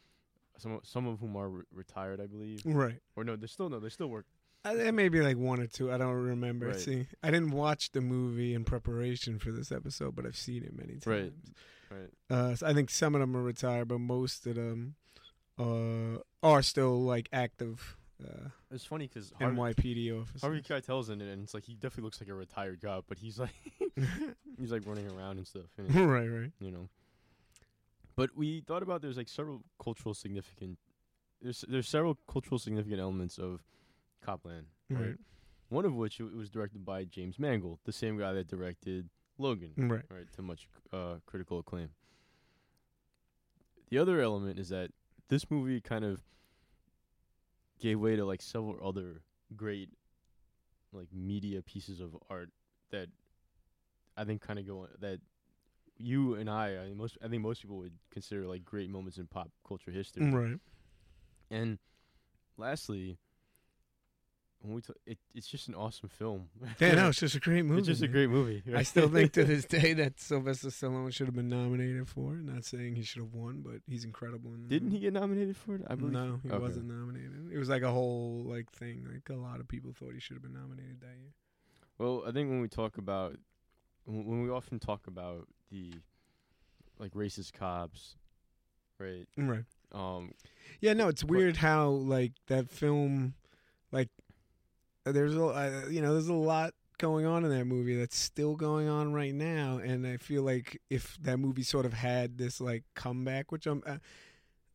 some 0.58 0.80
some 0.82 1.06
of 1.06 1.20
whom 1.20 1.36
are 1.36 1.48
re- 1.50 1.64
retired 1.72 2.20
I 2.20 2.26
believe 2.26 2.60
Right. 2.64 3.00
or 3.14 3.24
no 3.24 3.36
they're 3.36 3.48
still 3.48 3.68
no 3.68 3.78
they 3.80 3.90
still 3.90 4.08
work 4.08 4.26
There 4.75 4.92
may 4.92 5.08
be 5.08 5.20
like 5.20 5.37
one 5.37 5.61
or 5.61 5.66
two. 5.66 5.92
I 5.92 5.99
don't 5.99 6.14
remember. 6.14 6.68
Right. 6.68 6.80
See, 6.80 7.06
I 7.23 7.30
didn't 7.30 7.50
watch 7.50 7.92
the 7.92 8.00
movie 8.00 8.54
in 8.54 8.64
preparation 8.64 9.38
for 9.38 9.52
this 9.52 9.70
episode, 9.70 10.14
but 10.16 10.26
I've 10.26 10.37
seen 10.37 10.62
it 10.62 10.76
many 10.76 10.94
times. 10.94 11.06
Right. 11.06 11.32
right 11.90 12.11
Uh, 12.30 12.54
so 12.54 12.66
I 12.66 12.75
think 12.75 12.90
some 12.90 13.14
of 13.14 13.20
them 13.20 13.37
are 13.37 13.42
retired, 13.42 13.88
but 13.88 13.99
most 13.99 14.46
of 14.46 14.54
them 14.56 14.94
uh, 15.58 16.18
are 16.42 16.62
still 16.62 17.02
like 17.02 17.28
active 17.32 17.96
uh, 18.25 18.49
it's 18.70 18.85
funny 18.85 19.06
because 19.06 19.32
Harvey, 19.38 19.56
NYPD 19.56 20.20
officers. 20.20 20.40
Harvey 20.40 20.62
Keitel's 20.62 21.11
in 21.11 21.20
it 21.20 21.30
and 21.30 21.42
it's 21.42 21.52
like 21.52 21.64
he 21.64 21.75
definitely 21.75 22.04
looks 22.04 22.20
like 22.20 22.30
a 22.30 22.35
retired 22.35 22.80
cop 22.80 23.04
but 23.08 23.18
he's 23.18 23.38
like 23.38 23.50
he's 24.58 24.73
like 24.73 24.82
running 24.87 25.11
around 25.11 25.37
and 25.37 25.46
stuff 25.46 25.66
and 25.76 25.94
right, 26.11 26.26
right. 26.26 26.50
you 26.58 26.70
know. 26.70 26.88
But 28.16 28.35
we 28.35 28.62
thought 28.62 28.82
about 28.82 29.02
there's 29.02 29.18
like 29.18 29.28
several 29.28 29.62
cultural 29.82 30.14
significant 30.14 30.78
there's 31.42 31.64
there's 31.68 31.88
several 31.88 32.16
cultural 32.26 32.58
significant 32.58 33.00
elements 33.00 33.37
of 33.37 33.61
Copland, 34.26 34.66
right? 34.90 35.00
Right. 35.00 35.14
One 35.68 35.85
of 35.85 35.95
which 35.95 36.21
it 36.21 36.35
was 36.35 36.50
directed 36.50 36.85
by 36.85 37.04
James 37.04 37.38
Mangold, 37.38 37.78
the 37.85 37.92
same 37.92 38.18
guy 38.18 38.33
that 38.33 38.49
directed 38.49 39.09
Logan, 39.38 39.73
mm, 39.78 39.90
Right. 39.90 40.02
right, 40.11 40.33
to 40.35 40.42
much 40.42 40.68
uh, 40.92 41.16
critical 41.26 41.59
acclaim. 41.61 41.90
The 43.88 43.99
other 43.99 44.21
element 44.21 44.59
is 44.59 44.68
that 44.71 44.90
this 45.28 45.50
movie 45.50 45.80
kind 45.80 46.04
of 46.04 46.21
gave 47.80 48.00
way 48.00 48.16
to 48.16 48.25
like 48.25 48.42
several 48.42 48.76
other 48.87 49.23
great 49.56 49.90
like 50.92 51.09
media 51.12 51.62
pieces 51.62 52.00
of 52.00 52.16
art 52.30 52.50
that 52.90 53.09
I 54.16 54.25
think 54.25 54.40
kind 54.40 54.59
of 54.59 54.66
go 54.66 54.88
that 55.00 55.21
you 55.99 56.35
and 56.35 56.49
I, 56.50 56.76
I 56.78 56.85
mean, 56.88 56.97
most 56.97 57.18
I 57.25 57.28
think 57.28 57.42
most 57.42 57.62
people 57.62 57.76
would 57.78 57.92
consider 58.11 58.47
like 58.47 58.64
great 58.64 58.90
moments 58.90 59.18
in 59.18 59.26
pop 59.26 59.50
culture 59.66 59.90
history. 59.90 60.25
Mm, 60.25 60.35
right. 60.35 60.61
And 61.50 61.78
lastly, 62.56 63.18
when 64.66 64.75
we 64.75 64.80
t- 64.82 64.92
it, 65.06 65.18
it's 65.35 65.46
just 65.46 65.68
an 65.68 65.75
awesome 65.75 66.08
film. 66.08 66.49
Yeah, 66.80 66.94
no, 66.94 67.08
it's 67.11 67.20
just 67.20 67.35
a 67.37 67.40
great 67.40 67.64
movie. 67.64 67.78
it's 67.78 67.87
just 67.88 68.02
a 68.02 68.08
great 68.08 68.28
movie. 68.28 68.62
I 68.75 68.82
still 68.82 69.08
think 69.08 69.32
to 69.35 69.44
this 69.44 69.64
day 69.76 69.92
that 69.94 70.18
Sylvester 70.20 70.68
Stallone 70.68 71.12
should 71.12 71.26
have 71.28 71.37
been 71.37 71.49
nominated 71.49 72.08
for 72.08 72.35
it. 72.35 72.42
Not 72.44 72.64
saying 72.64 72.96
he 72.96 73.02
should 73.02 73.23
have 73.23 73.32
won, 73.32 73.62
but 73.64 73.76
he's 73.87 74.04
incredible 74.04 74.52
in 74.54 74.62
the 74.64 74.68
Didn't 74.68 74.90
he 74.90 74.99
get 74.99 75.12
nominated 75.12 75.56
for 75.56 75.76
it? 75.76 75.82
I 75.88 75.94
believe. 75.94 76.12
No, 76.12 76.40
he 76.42 76.50
Okay. 76.50 76.58
wasn't 76.58 76.87
nominated. 76.88 77.50
It 77.52 77.58
was 77.58 77.68
like 77.68 77.82
a 77.82 77.90
whole 77.90 78.42
like 78.46 78.70
thing. 78.73 79.06
Like 79.11 79.28
a 79.30 79.40
lot 79.40 79.61
of 79.61 79.68
people 79.68 79.92
thought 79.92 80.12
he 80.14 80.20
should 80.20 80.35
have 80.35 80.42
been 80.42 80.54
nominated 80.54 81.00
that 81.00 81.16
year. 81.18 81.32
Well, 81.99 82.25
I 82.26 82.32
think 82.32 82.50
when 82.50 82.61
we 82.61 82.68
talk 82.68 82.99
about 82.99 83.37
when 84.04 84.42
we 84.42 84.50
often 84.50 84.78
talk 84.78 85.06
about 85.06 85.49
the 85.70 85.92
like 86.99 87.12
racist 87.12 87.52
cops, 87.52 88.16
right? 88.99 89.26
Right. 89.37 89.64
Um, 89.92 90.32
Yeah, 90.80 90.92
no, 90.94 91.08
it's 91.08 91.25
weird 91.25 91.56
how 91.58 91.88
like 91.88 92.32
that 92.49 92.70
film, 92.70 93.35
there's 95.12 95.36
a 95.36 95.45
uh, 95.45 95.82
you 95.90 96.00
know 96.00 96.12
there's 96.12 96.28
a 96.28 96.34
lot 96.34 96.75
going 96.99 97.26
on 97.26 97.45
in 97.45 97.50
that 97.50 97.66
movie 97.66 97.97
that's 97.97 98.16
still 98.16 98.56
going 98.56 98.88
on 98.88 99.12
right 99.12 99.34
now, 99.34 99.78
and 99.78 100.06
I 100.06 100.16
feel 100.16 100.42
like 100.42 100.80
if 100.90 101.19
that 101.23 101.38
movie 101.38 101.62
sort 101.62 101.84
of 101.86 101.92
had 101.92 102.38
this 102.38 102.60
like 102.60 102.84
comeback, 102.95 103.52
which 103.52 103.66
I'm. 103.66 103.82
Uh, 103.86 103.99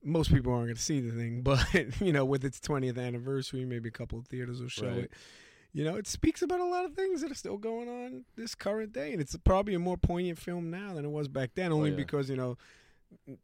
most 0.04 0.34
people 0.34 0.52
aren't 0.52 0.66
going 0.66 0.76
to 0.76 0.82
see 0.82 1.00
the 1.00 1.12
thing, 1.12 1.42
but 1.44 1.64
you 2.02 2.12
know, 2.12 2.26
with 2.26 2.44
its 2.44 2.60
20th 2.60 2.98
anniversary, 2.98 3.66
maybe 3.66 3.88
a 3.90 3.92
couple 3.92 4.18
of 4.18 4.26
theaters 4.28 4.60
will 4.60 4.68
show 4.68 4.88
Right. 4.88 4.98
it. 5.04 5.12
You 5.74 5.86
know, 5.86 5.96
it 5.96 6.08
speaks 6.08 6.42
about 6.42 6.60
a 6.60 6.66
lot 6.66 6.86
of 6.86 6.96
things 6.96 7.22
that 7.22 7.32
are 7.32 7.36
still 7.36 7.58
going 7.58 7.88
on 7.88 8.26
this 8.36 8.56
current 8.56 8.92
day, 8.94 9.14
and 9.14 9.22
it's 9.22 9.38
probably 9.46 9.74
a 9.74 9.80
more 9.80 9.96
poignant 9.98 10.38
film 10.40 10.70
now 10.70 10.96
than 10.96 11.06
it 11.06 11.12
was 11.12 11.28
back 11.28 11.52
then. 11.56 11.72
Only 11.72 11.92
yeah. 11.92 11.98
because 11.98 12.30
you 12.30 12.36
know 12.36 12.58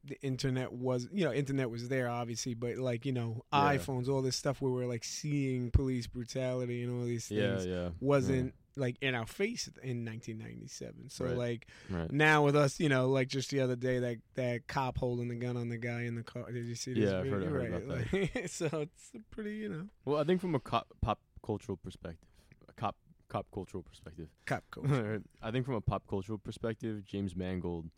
the 0.03 0.19
internet 0.21 0.71
was, 0.71 1.07
you 1.11 1.25
know, 1.25 1.33
internet 1.33 1.69
was 1.69 1.89
there 1.89 2.09
obviously, 2.09 2.53
but 2.53 2.77
like 2.77 3.05
you 3.05 3.11
know, 3.11 3.43
Yeah. 3.53 3.75
iPhones, 3.77 4.07
all 4.09 4.21
this 4.21 4.35
stuff 4.35 4.61
where 4.61 4.71
we're 4.71 4.85
like 4.87 5.03
seeing 5.03 5.71
police 5.71 6.07
brutality 6.07 6.83
and 6.83 6.91
all 6.97 7.05
these 7.05 7.27
things 7.27 7.65
yeah, 7.65 7.89
wasn't 7.99 8.53
like 8.75 8.95
in 9.01 9.15
our 9.15 9.25
face 9.25 9.67
in 9.83 10.05
1997. 10.05 11.09
So 11.09 11.25
Right. 11.25 11.35
like 11.37 11.67
right. 11.89 12.01
right. 12.01 12.11
now 12.11 12.43
with 12.45 12.55
us, 12.55 12.79
you 12.79 12.89
know, 12.89 13.09
like 13.09 13.27
just 13.27 13.49
the 13.49 13.59
other 13.59 13.75
day, 13.75 13.99
that 13.99 14.17
that 14.35 14.67
cop 14.67 14.97
holding 14.97 15.27
the 15.29 15.35
gun 15.35 15.57
on 15.57 15.69
the 15.69 15.77
guy 15.77 16.03
in 16.03 16.15
the 16.15 16.23
car. 16.23 16.51
Did 16.51 16.65
you 16.65 16.75
see 16.75 16.93
this? 16.93 17.11
Yeah, 17.11 17.19
I've 17.19 17.27
heard- 17.27 17.43
video? 17.43 17.59
I 17.59 17.63
heard 17.63 17.83
about 17.83 18.13
right. 18.13 18.35
Like, 18.35 18.47
so 18.49 18.65
it's 18.81 19.11
a 19.15 19.19
pretty, 19.33 19.55
you 19.55 19.69
know, 19.69 19.87
Well, 20.05 20.17
I 20.19 20.23
think 20.23 20.41
from 20.41 20.55
a 20.55 20.59
cop, 20.59 20.87
pop 21.01 21.19
cultural 21.43 21.77
perspective, 21.77 22.29
a 22.69 22.73
cop 22.73 22.95
cop 23.29 23.47
cultural 23.51 23.83
perspective, 23.83 24.29
cop 24.45 24.63
culture. 24.71 25.21
I 25.41 25.51
think 25.51 25.65
from 25.65 25.75
a 25.75 25.81
pop 25.81 26.07
cultural 26.07 26.37
perspective, 26.37 27.03
James 27.03 27.35
Mangold 27.35 27.89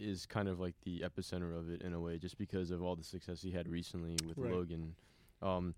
is 0.00 0.26
kind 0.26 0.48
of 0.48 0.58
like 0.60 0.74
the 0.82 1.00
epicenter 1.00 1.56
of 1.56 1.68
it 1.70 1.82
in 1.82 1.92
a 1.92 2.00
way, 2.00 2.18
just 2.18 2.38
because 2.38 2.70
of 2.70 2.82
all 2.82 2.96
the 2.96 3.04
success 3.04 3.42
he 3.42 3.50
had 3.50 3.68
recently 3.68 4.16
with 4.26 4.38
Right. 4.38 4.52
Logan. 4.52 4.94
Um, 5.42 5.74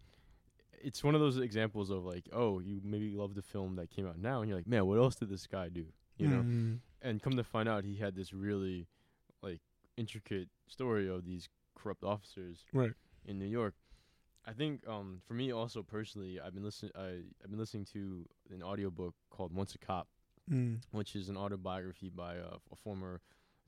it's 0.80 1.04
one 1.04 1.14
of 1.14 1.20
those 1.20 1.36
examples 1.38 1.90
of 1.90 2.04
like, 2.04 2.28
oh, 2.32 2.58
you 2.60 2.80
maybe 2.84 3.10
love 3.10 3.34
the 3.34 3.42
film 3.42 3.76
that 3.76 3.90
came 3.90 4.06
out 4.06 4.18
now, 4.18 4.40
and 4.40 4.48
you're 4.48 4.58
like, 4.58 4.66
man, 4.66 4.86
what 4.86 4.98
else 4.98 5.14
did 5.16 5.28
this 5.28 5.46
guy 5.46 5.68
do? 5.68 5.86
You 6.18 6.28
know, 6.28 6.42
Mhm. 6.42 6.80
and 7.00 7.22
come 7.22 7.36
to 7.36 7.44
find 7.44 7.68
out, 7.68 7.84
he 7.84 7.96
had 7.96 8.14
this 8.14 8.32
really 8.32 8.86
like 9.42 9.60
intricate 9.96 10.48
story 10.68 11.08
of 11.08 11.24
these 11.24 11.48
corrupt 11.74 12.04
officers 12.04 12.64
right. 12.72 12.92
in 13.24 13.38
New 13.38 13.46
York. 13.46 13.74
I 14.44 14.52
think 14.52 14.86
um, 14.88 15.20
for 15.26 15.34
me 15.34 15.52
also 15.52 15.82
personally, 15.82 16.40
I've 16.40 16.54
been 16.54 16.64
listening. 16.64 16.92
I 16.96 17.22
I've 17.42 17.50
been 17.50 17.58
listening 17.58 17.84
to 17.86 18.28
an 18.50 18.62
audiobook 18.62 19.14
called 19.30 19.52
Once 19.52 19.74
a 19.74 19.78
Cop, 19.78 20.08
Mm. 20.50 20.80
which 20.90 21.14
is 21.14 21.28
an 21.28 21.36
autobiography 21.36 22.08
by 22.08 22.34
a, 22.34 22.56
a 22.72 22.76
former 22.76 23.20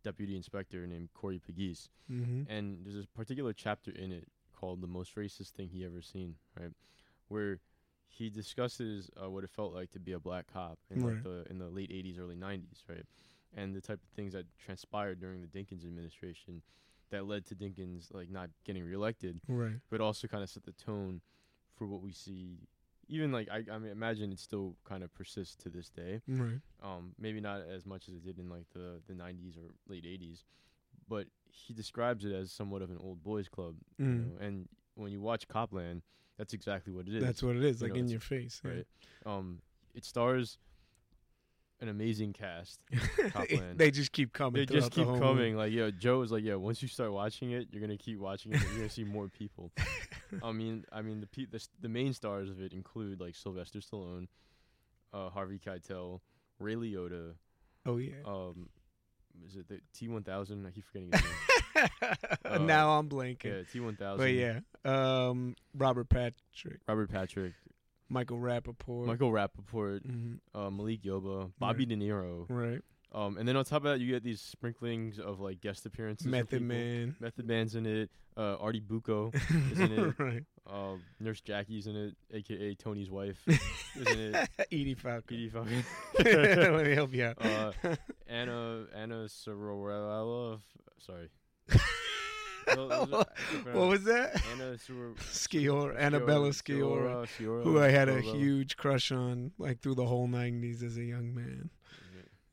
deputy 0.04 0.36
inspector 0.36 0.86
named 0.86 1.08
Corey 1.14 1.40
Pegues. 1.40 1.88
hmm 2.08 2.42
And 2.48 2.78
there's 2.84 3.04
a 3.04 3.08
particular 3.08 3.52
chapter 3.52 3.90
in 3.90 4.12
it 4.12 4.28
called 4.52 4.80
"The 4.80 4.86
Most 4.86 5.16
Racist 5.16 5.50
Thing 5.50 5.68
He 5.70 5.84
Ever 5.84 6.00
Seen," 6.02 6.36
right, 6.60 6.72
where 7.28 7.58
he 8.06 8.30
discusses 8.30 9.10
uh, 9.20 9.28
what 9.28 9.42
it 9.42 9.50
felt 9.50 9.74
like 9.74 9.90
to 9.90 9.98
be 9.98 10.12
a 10.12 10.20
black 10.20 10.46
cop 10.52 10.78
in 10.90 11.00
like 11.00 11.22
the 11.24 11.44
in 11.50 11.58
the 11.58 11.68
late 11.68 11.90
'80s, 11.90 12.18
early 12.20 12.36
'90s, 12.36 12.82
right, 12.88 13.04
and 13.56 13.74
the 13.74 13.80
type 13.80 14.00
of 14.02 14.08
things 14.14 14.32
that 14.34 14.46
transpired 14.58 15.18
during 15.20 15.40
the 15.40 15.48
Dinkins 15.48 15.84
administration 15.84 16.62
that 17.10 17.26
led 17.26 17.44
to 17.46 17.54
Dinkins 17.54 18.12
like 18.14 18.30
not 18.30 18.50
getting 18.64 18.84
reelected 18.84 19.40
Right. 19.48 19.80
but 19.90 20.00
also 20.00 20.26
kind 20.28 20.42
of 20.42 20.50
set 20.50 20.64
the 20.64 20.72
tone 20.72 21.20
for 21.76 21.86
what 21.86 22.00
we 22.02 22.12
see. 22.12 22.58
Even 23.08 23.32
like 23.32 23.48
I, 23.50 23.62
I 23.72 23.78
mean, 23.78 23.90
imagine 23.92 24.32
it 24.32 24.38
still 24.40 24.76
kind 24.84 25.02
of 25.02 25.12
persists 25.14 25.56
to 25.62 25.68
this 25.68 25.88
day. 25.90 26.20
Right. 26.28 26.60
Um, 26.82 27.14
maybe 27.18 27.40
not 27.40 27.62
as 27.68 27.86
much 27.86 28.08
as 28.08 28.14
it 28.14 28.24
did 28.24 28.38
in 28.38 28.48
like 28.48 28.66
the 28.74 29.00
the 29.06 29.14
90s 29.14 29.56
or 29.56 29.70
late 29.88 30.04
80s, 30.04 30.44
but 31.08 31.26
he 31.50 31.72
describes 31.74 32.24
it 32.24 32.32
as 32.32 32.50
somewhat 32.52 32.82
of 32.82 32.90
an 32.90 32.98
old 33.00 33.22
boys 33.22 33.48
club. 33.48 33.76
You 33.98 34.04
Mm. 34.06 34.16
know? 34.38 34.44
And 34.46 34.68
when 34.96 35.12
you 35.12 35.20
watch 35.20 35.46
Copland, 35.48 36.02
that's 36.38 36.52
exactly 36.52 36.92
what 36.92 37.08
it 37.08 37.14
is. 37.14 37.22
That's 37.22 37.42
what 37.42 37.56
it 37.56 37.64
is, 37.64 37.80
You 37.80 37.88
like 37.88 37.94
know, 37.94 38.00
in 38.00 38.08
your 38.08 38.20
face. 38.20 38.60
yeah. 38.64 38.70
right. 38.70 38.86
Um, 39.26 39.60
it 39.94 40.04
stars 40.04 40.58
an 41.85 41.90
amazing 41.90 42.33
cast. 42.33 42.81
They 43.77 43.90
just 43.90 44.12
keep 44.12 44.33
coming. 44.33 44.66
They 44.66 44.66
just 44.66 44.90
the 44.90 44.97
keep 44.97 45.07
whole 45.07 45.18
coming. 45.18 45.57
Like, 45.57 45.73
yeah, 45.73 45.90
Joe 45.97 46.23
is 46.23 46.33
like, 46.33 46.42
yeah. 46.44 46.55
Once 46.55 46.83
you 46.83 46.88
start 46.88 47.12
watching 47.12 47.53
it, 47.53 47.68
you're 47.70 47.81
gonna 47.81 47.97
keep 47.97 48.18
watching 48.18 48.53
it. 48.53 48.61
You're 48.62 48.77
gonna 48.77 48.88
see 48.90 49.05
more 49.05 49.29
people. 49.29 49.70
I 50.42 50.53
mean, 50.53 50.85
I 50.92 51.03
mean, 51.03 51.20
the, 51.20 51.27
pe- 51.27 51.47
the 51.47 51.57
s- 51.57 51.68
the 51.81 51.88
main 51.88 52.12
stars 52.14 52.49
of 52.51 52.61
it 52.61 52.73
include 52.73 53.20
like 53.20 53.37
Sylvester 53.37 53.79
Stallone, 53.81 54.29
uh, 55.12 55.29
Harvey 55.31 55.59
Keitel, 55.64 56.20
Ray 56.59 56.75
Liotta. 56.75 57.35
Oh 57.87 57.99
yeah. 57.99 58.14
Um, 58.27 58.68
is 59.47 59.57
it 59.57 59.68
the 59.68 59.81
T1000? 59.97 60.66
I 60.66 60.70
keep 60.70 60.85
forgetting 60.87 61.11
his 61.12 61.23
name. 61.23 61.88
uh, 62.44 62.59
now 62.59 62.99
I'm 62.99 63.09
blanking. 63.09 63.44
yeah, 63.44 63.81
T1000. 63.81 64.16
but 64.16 64.33
yeah, 64.33 64.61
um, 64.85 65.55
Robert 65.77 66.09
Patrick, 66.09 66.81
Robert 66.88 67.11
Patrick, 67.11 67.53
Michael 68.14 68.38
Rapaport. 68.38 69.07
Michael 69.07 69.31
Rapaport, 69.33 70.00
Mhm. 70.07 70.38
uh, 70.55 70.70
Malik 70.70 71.03
Yoba, 71.03 71.50
Bobby 71.59 71.81
Right. 71.81 71.88
De 71.90 71.96
Niro. 71.96 72.46
Right. 72.48 72.81
Um, 73.12 73.37
and 73.38 73.46
then 73.46 73.55
on 73.57 73.64
top 73.64 73.79
of 73.79 73.92
that, 73.92 74.00
you 74.00 74.11
get 74.11 74.24
these 74.24 74.40
sprinklings 74.40 75.18
of 75.20 75.38
like 75.40 75.61
guest 75.61 75.85
appearances. 75.87 76.27
Method. 76.27 76.62
Man. 76.62 77.14
Method 77.20 77.46
Man's 77.46 77.74
in 77.77 77.87
it. 77.87 78.11
Uh, 78.37 78.57
Artie 78.57 78.81
Bucco 78.81 79.31
is 79.72 79.79
in 79.79 79.92
it. 79.92 80.14
right. 80.18 80.42
Uh, 80.66 80.96
Nurse 81.20 81.40
Jackie's 81.40 81.87
in 81.87 81.94
it, 81.94 82.16
aka 82.33 82.74
Tony's 82.74 83.11
wife, 83.11 83.38
is 83.46 84.07
in 84.11 84.35
it. 84.35 84.48
Edie 84.72 84.94
Falco. 84.94 85.22
Petey 85.29 85.48
fucking. 85.48 85.85
Let 86.24 86.85
me 86.87 86.92
help 86.94 87.12
you 87.14 87.27
out. 87.27 87.37
uh, 87.44 87.72
Anna 88.27 88.87
Anna 88.92 89.29
Sororella. 89.29 90.59
Sorry, 90.98 91.29
what 92.66 93.74
was 93.74 94.05
that? 94.05 94.42
Anna 94.53 94.77
Sciorra, 94.77 95.96
Annabella 95.98 96.50
Sciorra, 96.50 97.27
who 97.62 97.81
I 97.81 97.88
had 97.90 98.09
a 98.09 98.20
huge 98.20 98.77
crush 98.77 99.12
on, 99.12 99.53
like 99.59 99.81
through 99.81 99.94
the 99.94 100.07
whole 100.07 100.29
'90s 100.29 100.83
as 100.83 100.96
a 100.96 101.05
young 101.05 101.35
man. 101.35 101.70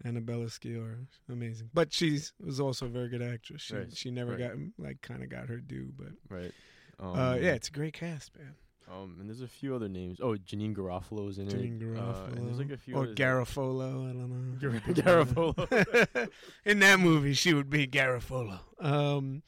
Annabella 0.04 0.45
Sciorra, 0.45 1.06
amazing. 1.30 1.69
But 1.74 1.93
she's 1.93 2.34
was 2.39 2.60
also 2.60 2.88
a 2.88 2.89
very 2.89 3.08
good 3.08 3.21
actress. 3.21 3.62
She 3.62 3.76
Right, 3.76 3.95
she 3.95 4.10
never 4.12 4.32
right. 4.32 4.39
got 4.39 4.52
like 4.78 5.02
kind 5.02 5.21
of 5.24 5.30
got 5.30 5.47
her 5.47 5.58
due, 5.58 5.91
but 5.97 6.10
Right. 6.30 6.52
Um, 7.00 7.19
uh, 7.19 7.36
yeah, 7.36 7.52
it's 7.54 7.67
a 7.67 7.71
great 7.71 7.93
cast, 7.93 8.32
man. 8.38 8.56
Um, 8.91 9.17
and 9.19 9.30
there's 9.30 9.41
a 9.41 9.47
few 9.47 9.74
other 9.74 9.88
names. 9.88 10.19
Oh, 10.21 10.36
Janeane 10.36 10.76
Garofalo 10.76 11.30
Garofalo's 11.30 11.38
in 11.39 11.47
Janeane 11.47 11.82
it. 11.82 11.97
Uh, 11.97 12.02
Garofalo 12.02 12.36
and 12.36 12.47
there's 12.47 12.58
like 12.58 12.71
a 12.71 12.78
few 12.78 12.95
or. 12.95 13.08
Garofolo, 13.08 14.10
I 14.10 14.13
don't 14.13 14.30
know. 14.30 14.60
Gar- 14.60 15.24
Garofalo. 15.26 16.30
In 16.65 16.80
that 16.80 17.00
movie, 17.00 17.34
she 17.34 17.54
would 17.54 17.69
be 17.69 17.88
Garofolo. 17.88 18.60
Um, 18.80 19.43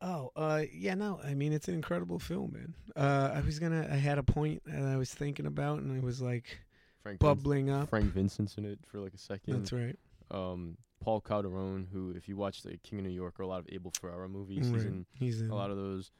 oh, 0.00 0.30
uh, 0.36 0.62
yeah, 0.72 0.94
no, 0.94 1.20
I 1.24 1.34
mean 1.34 1.52
it's 1.52 1.68
an 1.68 1.74
incredible 1.74 2.18
film, 2.18 2.52
man. 2.52 2.74
Uh, 2.96 3.32
I 3.34 3.40
was 3.40 3.58
gonna, 3.58 3.88
I 3.90 3.96
had 3.96 4.18
a 4.18 4.22
point 4.22 4.62
that 4.66 4.84
I 4.84 4.96
was 4.96 5.12
thinking 5.12 5.46
about, 5.46 5.80
and 5.80 5.96
I 5.96 6.04
was 6.04 6.20
like 6.20 6.58
Frank 7.02 7.18
bubbling 7.18 7.70
up. 7.70 7.88
Frank 7.88 8.12
Vincent's 8.12 8.56
in 8.58 8.64
it 8.64 8.78
for 8.86 8.98
like 8.98 9.14
a 9.14 9.18
second. 9.18 9.60
That's 9.60 9.72
right. 9.72 9.96
Um, 10.30 10.76
Paul 11.00 11.20
Calderon, 11.20 11.88
who, 11.92 12.10
if 12.16 12.28
you 12.28 12.36
watch 12.36 12.62
the 12.62 12.76
King 12.78 13.00
of 13.00 13.04
New 13.04 13.12
York 13.12 13.38
or 13.38 13.42
a 13.42 13.46
lot 13.46 13.60
of 13.60 13.66
Abel 13.70 13.92
Ferrara 14.00 14.28
movies, 14.28 14.68
he's 14.68 14.84
in 14.84 15.06
He's 15.14 15.40
in 15.40 15.50
a 15.50 15.54
lot 15.54 15.70
of 15.70 15.76
those. 15.76 16.10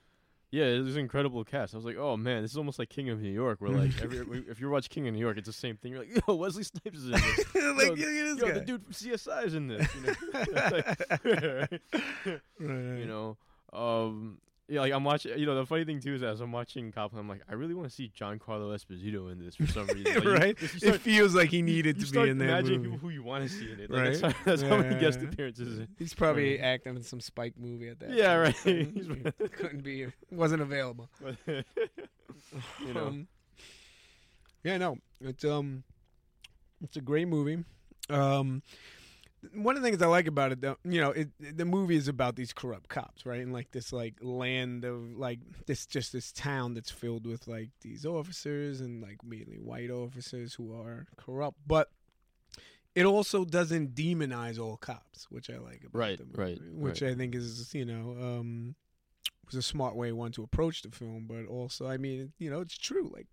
Yeah, 0.52 0.66
it 0.66 0.78
was 0.78 0.94
an 0.94 1.00
incredible 1.00 1.42
cast. 1.44 1.74
I 1.74 1.76
was 1.76 1.84
like, 1.84 1.96
oh 1.96 2.16
man, 2.16 2.42
this 2.42 2.52
is 2.52 2.56
almost 2.56 2.78
like 2.78 2.88
King 2.88 3.10
of 3.10 3.20
New 3.20 3.32
York. 3.32 3.60
Where 3.60 3.70
like 3.72 4.00
every 4.00 4.18
if 4.48 4.60
you 4.60 4.70
watch 4.70 4.88
King 4.88 5.08
of 5.08 5.14
New 5.14 5.20
York, 5.20 5.38
it's 5.38 5.46
the 5.46 5.52
same 5.52 5.76
thing. 5.76 5.92
You're 5.92 6.00
like, 6.00 6.22
yo, 6.26 6.34
Wesley 6.34 6.62
Snipes 6.62 6.98
is 6.98 7.06
in 7.06 7.10
this. 7.10 7.54
like, 7.54 7.88
Yo, 7.88 7.94
this 7.96 8.38
Yo, 8.38 8.52
the 8.52 8.60
dude 8.60 8.84
from 8.84 8.92
CSI 8.92 9.44
is 9.44 9.54
in 9.54 9.66
this. 9.66 9.88
You 9.94 10.02
know, 10.02 10.14
Right, 11.24 12.50
right. 12.60 12.98
you 12.98 13.06
know? 13.06 13.36
Um, 13.76 14.38
yeah, 14.68 14.80
like 14.80 14.92
I'm 14.92 15.04
watching. 15.04 15.38
You 15.38 15.46
know, 15.46 15.54
the 15.54 15.64
funny 15.66 15.84
thing 15.84 16.00
too 16.00 16.14
is 16.14 16.22
as 16.24 16.40
I'm 16.40 16.50
watching 16.50 16.90
Copland, 16.90 17.20
I'm 17.20 17.28
like, 17.28 17.42
I 17.48 17.54
really 17.54 17.74
want 17.74 17.88
to 17.88 17.94
see 17.94 18.10
Giancarlo 18.18 18.74
Esposito 18.76 19.30
in 19.30 19.38
this 19.38 19.54
for 19.54 19.66
some 19.68 19.86
reason. 19.86 20.14
Like, 20.24 20.24
right? 20.40 20.60
you 20.60 20.66
it 20.66 20.70
start- 20.82 21.00
feels 21.02 21.34
like 21.36 21.50
he 21.50 21.62
needed 21.62 21.98
you 21.98 22.06
to 22.06 22.12
be 22.24 22.30
in 22.30 22.38
movie. 22.38 22.78
people 22.78 22.98
who 22.98 23.10
you 23.10 23.22
want 23.22 23.44
to 23.44 23.48
see 23.48 23.70
in 23.70 23.78
it. 23.78 23.90
Like, 23.90 24.00
Right. 24.00 24.20
That's 24.20 24.22
how, 24.36 24.44
that's 24.44 24.62
how 24.62 24.76
many 24.78 24.94
Yeah. 24.96 25.00
guest 25.00 25.22
appearances. 25.22 25.86
He's 25.98 26.14
probably 26.14 26.52
Right. 26.56 26.64
acting 26.64 26.96
in 26.96 27.02
some 27.04 27.20
Spike 27.20 27.54
movie 27.56 27.88
at 27.90 28.00
that. 28.00 28.10
Yeah, 28.10 28.50
point. 28.52 28.56
right. 28.66 29.34
He 29.40 29.48
couldn't 29.50 29.84
be, 29.84 30.06
wasn't 30.32 30.62
available. 30.62 31.08
you 31.46 32.94
know, 32.94 33.06
Um, 33.06 33.28
yeah, 34.64 34.78
no, 34.78 34.98
it's 35.20 35.44
um, 35.44 35.84
it's 36.82 36.96
a 36.96 37.00
great 37.00 37.28
movie. 37.28 37.62
Um, 38.10 38.62
one 39.54 39.76
of 39.76 39.82
the 39.82 39.88
things 39.88 40.02
I 40.02 40.06
like 40.06 40.26
about 40.26 40.52
it, 40.52 40.60
though, 40.60 40.76
you 40.84 41.00
know, 41.00 41.10
it, 41.10 41.28
the 41.38 41.64
movie 41.64 41.96
is 41.96 42.08
about 42.08 42.36
these 42.36 42.52
corrupt 42.52 42.88
cops, 42.88 43.26
right? 43.26 43.40
And 43.40 43.52
like 43.52 43.70
this, 43.70 43.92
like 43.92 44.14
land 44.20 44.84
of 44.84 45.16
like 45.16 45.40
this, 45.66 45.86
just 45.86 46.12
this 46.12 46.32
town 46.32 46.74
that's 46.74 46.90
filled 46.90 47.26
with 47.26 47.46
like 47.46 47.70
these 47.82 48.04
officers 48.04 48.80
and 48.80 49.02
like 49.02 49.18
mainly 49.24 49.58
white 49.58 49.90
officers 49.90 50.54
who 50.54 50.74
are 50.74 51.06
corrupt, 51.16 51.58
but. 51.66 51.90
It 52.94 53.04
also 53.04 53.44
doesn't 53.44 53.94
demonize 53.94 54.58
all 54.58 54.78
cops, 54.78 55.26
which 55.28 55.50
I 55.50 55.58
like 55.58 55.82
about 55.84 55.94
Right, 55.98 56.16
the 56.16 56.24
movie, 56.24 56.38
right, 56.38 56.58
which 56.72 57.02
I 57.02 57.14
think 57.14 57.34
is 57.34 57.74
you 57.74 57.84
know 57.84 58.16
um, 58.18 58.74
was 59.44 59.54
a 59.54 59.60
smart 59.60 59.94
way 59.96 60.12
one 60.12 60.32
to 60.32 60.42
approach 60.42 60.80
the 60.80 60.90
film, 60.90 61.26
but 61.28 61.44
also 61.44 61.86
I 61.86 61.98
mean 61.98 62.32
you 62.38 62.48
know 62.48 62.60
it's 62.62 62.78
true 62.78 63.10
like 63.12 63.26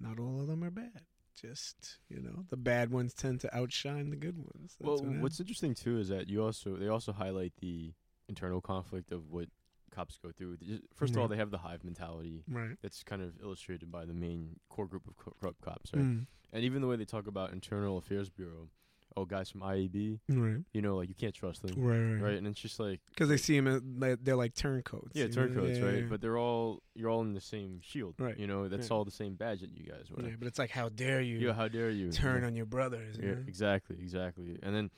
not 0.00 0.18
all 0.18 0.40
of 0.40 0.46
them 0.46 0.64
are 0.64 0.70
bad. 0.70 1.02
Just 1.40 1.98
you 2.08 2.20
know 2.20 2.44
the 2.50 2.56
bad 2.56 2.90
ones 2.90 3.12
tend 3.14 3.40
to 3.40 3.56
outshine 3.56 4.10
the 4.10 4.16
good 4.16 4.38
ones. 4.38 4.76
That's 4.80 5.02
well, 5.02 5.10
what 5.12 5.20
what's 5.22 5.40
interesting 5.40 5.74
too 5.74 5.98
is 5.98 6.08
that 6.08 6.28
you 6.28 6.42
also 6.42 6.76
they 6.76 6.88
also 6.88 7.12
highlight 7.12 7.52
the 7.60 7.92
internal 8.28 8.60
conflict 8.60 9.12
of 9.12 9.30
what 9.30 9.48
cops 9.90 10.18
go 10.22 10.30
through. 10.32 10.56
First 10.94 11.14
of 11.14 11.20
all, 11.20 11.28
they 11.28 11.36
have 11.36 11.50
the 11.50 11.58
hive 11.58 11.84
mentality. 11.84 12.42
right? 12.48 12.76
That's 12.82 13.02
kind 13.02 13.22
of 13.22 13.34
illustrated 13.42 13.90
by 13.92 14.04
the 14.04 14.14
main 14.14 14.58
core 14.68 14.86
group 14.86 15.06
of 15.06 15.16
co- 15.16 15.34
corrupt 15.40 15.60
cops, 15.62 15.92
right? 15.94 16.04
Mm, 16.04 16.26
And 16.52 16.64
even 16.64 16.80
the 16.82 16.88
way 16.88 16.96
they 16.96 17.04
talk 17.04 17.26
about 17.26 17.52
internal 17.52 17.96
affairs 17.98 18.28
bureau, 18.28 18.68
oh, 19.16 19.24
guys 19.24 19.50
from 19.50 19.62
IAB, 19.62 20.20
right, 20.28 20.62
you 20.72 20.82
know, 20.82 20.96
like 20.96 21.08
you 21.08 21.14
can't 21.14 21.34
trust 21.34 21.62
them, 21.62 21.72
right, 21.76 21.96
right, 21.98 22.22
right? 22.22 22.38
And 22.38 22.46
it's 22.46 22.60
just 22.60 22.78
like, 22.78 23.00
Because 23.10 23.28
they 23.28 23.36
see 23.36 23.58
them, 23.58 23.96
like, 23.98 24.18
they're 24.22 24.36
like 24.36 24.54
turncoats. 24.54 25.12
yeah, 25.14 25.26
turncoats, 25.28 25.78
Yeah, 25.78 25.84
right? 25.86 25.98
yeah. 26.02 26.06
But 26.08 26.20
they're 26.20 26.38
all 26.38 26.82
you're 26.94 27.08
all 27.10 27.22
in 27.22 27.32
the 27.34 27.40
same 27.40 27.80
shield, 27.82 28.14
Right. 28.18 28.38
You 28.38 28.46
know, 28.46 28.68
that's 28.68 28.90
all 28.90 29.04
the 29.04 29.10
same 29.10 29.34
badge 29.34 29.60
that 29.60 29.70
you 29.76 29.84
guys 29.84 30.10
wear. 30.10 30.28
yeah, 30.28 30.36
but 30.38 30.46
it's 30.48 30.58
like 30.58 30.70
how 30.70 30.88
dare 30.88 31.20
you 31.20 31.38
Yeah, 31.38 31.52
how 31.54 31.68
dare 31.68 31.90
you 31.90 32.10
turn 32.12 32.44
on 32.44 32.54
your 32.54 32.66
brothers? 32.66 33.16
Yeah, 33.22 33.30
exactly, 33.46 33.96
exactly. 34.00 34.58
And 34.62 34.74
then, 34.74 34.90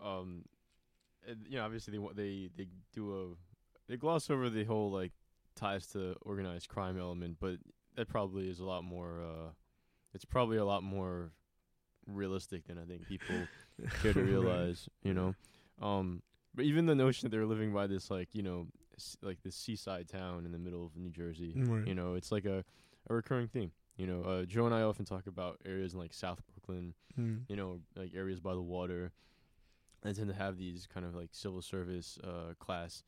um, 0.00 0.44
you 1.48 1.56
know, 1.56 1.64
obviously 1.64 1.96
they 1.98 2.04
they 2.14 2.50
they 2.56 2.68
do 2.92 3.14
a 3.14 3.34
they 3.90 3.96
gloss 3.96 4.28
over 4.30 4.50
the 4.50 4.64
whole 4.64 4.90
like 4.90 5.12
ties 5.56 5.86
to 5.88 6.16
organized 6.22 6.68
crime 6.68 6.98
element, 6.98 7.36
but 7.40 7.56
that 7.96 8.08
probably 8.08 8.48
is 8.50 8.58
a 8.60 8.64
lot 8.64 8.84
more. 8.84 9.22
uh 9.22 9.50
It's 10.12 10.24
probably 10.24 10.58
a 10.58 10.64
lot 10.64 10.82
more 10.82 11.32
realistic 12.06 12.66
than 12.66 12.78
I 12.78 12.84
think 12.84 13.06
people 13.08 13.34
care 14.02 14.12
to 14.12 14.20
Right. 14.20 14.28
realize. 14.28 14.88
You 15.02 15.14
know, 15.14 15.34
um, 15.82 16.22
but 16.54 16.64
even 16.64 16.86
the 16.86 16.94
notion 16.94 17.26
that 17.28 17.36
they're 17.36 17.46
living 17.46 17.72
by 17.72 17.86
this 17.86 18.10
like 18.10 18.28
you 18.34 18.42
know 18.42 18.66
s- 18.96 19.16
like 19.22 19.42
this 19.42 19.56
seaside 19.56 20.08
town 20.08 20.44
in 20.46 20.52
the 20.52 20.58
middle 20.58 20.84
of 20.84 20.96
New 20.96 21.10
Jersey, 21.10 21.52
Right. 21.56 21.86
you 21.86 21.94
know, 21.94 22.14
it's 22.14 22.30
like 22.32 22.44
a 22.44 22.64
a 23.08 23.14
recurring 23.14 23.48
theme. 23.48 23.72
You 23.96 24.06
know, 24.08 24.22
uh, 24.22 24.44
Joe 24.44 24.66
and 24.66 24.74
I 24.74 24.82
often 24.82 25.04
talk 25.04 25.26
about 25.28 25.60
areas 25.64 25.92
in 25.94 26.00
like 26.00 26.12
South 26.12 26.40
Brooklyn, 26.52 26.94
Mm. 27.18 27.42
you 27.48 27.54
know, 27.54 27.80
like 27.94 28.12
areas 28.14 28.40
by 28.40 28.54
the 28.54 28.62
water. 28.62 29.12
They 30.02 30.12
tend 30.12 30.28
to 30.28 30.34
have 30.34 30.58
these 30.58 30.86
kind 30.92 31.06
of 31.06 31.14
like 31.14 31.28
civil 31.32 31.62
service 31.62 32.18
uh, 32.24 32.54
class 32.58 33.02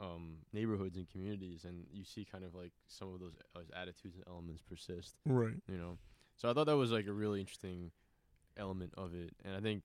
um, 0.00 0.38
neighborhoods 0.52 0.96
and 0.96 1.08
communities, 1.10 1.64
and 1.64 1.84
you 1.92 2.04
see 2.04 2.24
kind 2.24 2.44
of 2.44 2.54
like 2.54 2.72
some 2.86 3.12
of 3.12 3.20
those, 3.20 3.32
those 3.54 3.70
attitudes 3.76 4.16
and 4.16 4.24
elements 4.28 4.62
persist. 4.62 5.16
Right. 5.26 5.54
You 5.68 5.76
know, 5.76 5.98
so 6.36 6.48
I 6.50 6.54
thought 6.54 6.66
that 6.66 6.76
was 6.76 6.90
like 6.92 7.06
a 7.06 7.12
really 7.12 7.40
interesting 7.40 7.90
element 8.58 8.92
of 8.96 9.14
it, 9.14 9.32
and 9.44 9.54
I 9.54 9.60
think 9.60 9.82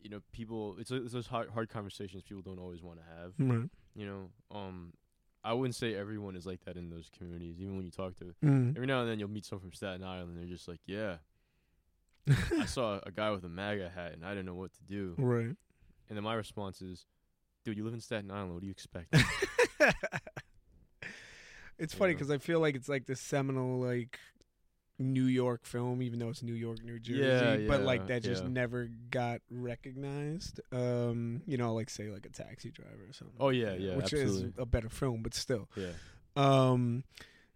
you 0.00 0.08
know 0.10 0.20
people 0.32 0.76
it's, 0.78 0.90
it's 0.90 1.12
those 1.12 1.26
hard, 1.26 1.50
hard 1.50 1.68
conversations 1.68 2.22
people 2.22 2.42
don't 2.42 2.58
always 2.58 2.82
want 2.82 2.98
to 2.98 3.04
have. 3.20 3.32
Right. 3.38 3.68
You 3.94 4.06
know, 4.06 4.30
um, 4.56 4.92
I 5.44 5.52
wouldn't 5.52 5.74
say 5.74 5.94
everyone 5.94 6.34
is 6.36 6.46
like 6.46 6.64
that 6.64 6.76
in 6.76 6.88
those 6.90 7.10
communities. 7.16 7.60
Even 7.60 7.76
when 7.76 7.84
you 7.84 7.90
talk 7.90 8.16
to 8.16 8.34
Mm. 8.44 8.74
every 8.76 8.86
now 8.86 9.00
and 9.00 9.10
then, 9.10 9.18
you'll 9.18 9.28
meet 9.30 9.44
someone 9.44 9.62
from 9.62 9.72
Staten 9.72 10.02
Island, 10.04 10.30
and 10.30 10.38
they're 10.38 10.46
just 10.56 10.68
like, 10.68 10.80
"Yeah, 10.86 11.16
I 12.58 12.64
saw 12.66 13.00
a 13.04 13.10
guy 13.10 13.30
with 13.30 13.44
a 13.44 13.48
MAGA 13.48 13.90
hat, 13.90 14.12
and 14.12 14.24
I 14.24 14.30
didn't 14.30 14.46
know 14.46 14.54
what 14.54 14.72
to 14.74 14.82
do." 14.84 15.14
Right. 15.18 15.54
And 16.08 16.16
then 16.16 16.22
my 16.24 16.34
response 16.34 16.80
is, 16.82 17.06
"Dude, 17.64 17.76
you 17.76 17.84
live 17.84 17.94
in 17.94 18.00
Staten 18.00 18.30
Island. 18.30 18.52
What 18.54 18.60
do 18.60 18.66
you 18.66 18.72
expect?" 18.72 19.14
It's 21.78 21.94
funny 21.94 22.12
because 22.12 22.30
I 22.30 22.38
feel 22.38 22.60
like 22.60 22.76
it's 22.76 22.88
like 22.88 23.06
this 23.06 23.20
seminal 23.20 23.80
like 23.80 24.20
New 25.02 25.24
York 25.24 25.64
film, 25.64 26.02
even 26.02 26.18
though 26.18 26.28
it's 26.28 26.42
New 26.42 26.54
York, 26.54 26.82
New 26.84 26.98
Jersey, 26.98 27.62
Yeah, 27.64 27.68
but 27.68 27.82
like 27.82 28.06
that 28.06 28.22
just 28.22 28.42
yeah. 28.44 28.48
never 28.50 28.88
got 29.10 29.40
recognized. 29.50 30.60
Um, 30.72 31.42
you 31.46 31.56
know, 31.56 31.74
like 31.74 31.90
say 31.90 32.08
like 32.10 32.26
a 32.26 32.30
Taxi 32.30 32.70
Driver 32.70 33.04
or 33.08 33.12
something. 33.12 33.36
Oh, 33.40 33.50
yeah, 33.50 33.74
yeah, 33.74 33.96
which 33.96 34.12
is 34.12 34.44
a 34.58 34.66
better 34.66 34.88
film, 34.88 35.22
but 35.22 35.34
still. 35.34 35.68
yeah, 35.76 35.90
Um, 36.36 37.04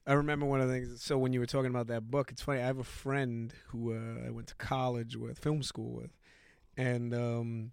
I 0.07 0.13
remember 0.13 0.47
one 0.47 0.61
of 0.61 0.69
the 0.69 0.75
things. 0.75 1.03
So 1.03 1.19
when 1.19 1.33
you 1.33 1.41
were 1.41 1.47
talking 1.47 1.71
about 1.71 1.89
that 1.89 2.11
book, 2.11 2.31
it's 2.31 2.43
funny. 2.43 2.61
I 2.61 2.67
have 2.67 2.79
a 2.79 2.85
friend 2.85 3.53
who 3.69 3.93
uh, 3.93 4.27
I 4.27 4.31
went 4.31 4.49
to 4.49 4.55
college 4.57 5.17
with, 5.17 5.39
film 5.39 5.63
school 5.63 5.93
with, 5.95 6.11
and 6.77 7.13
um, 7.15 7.73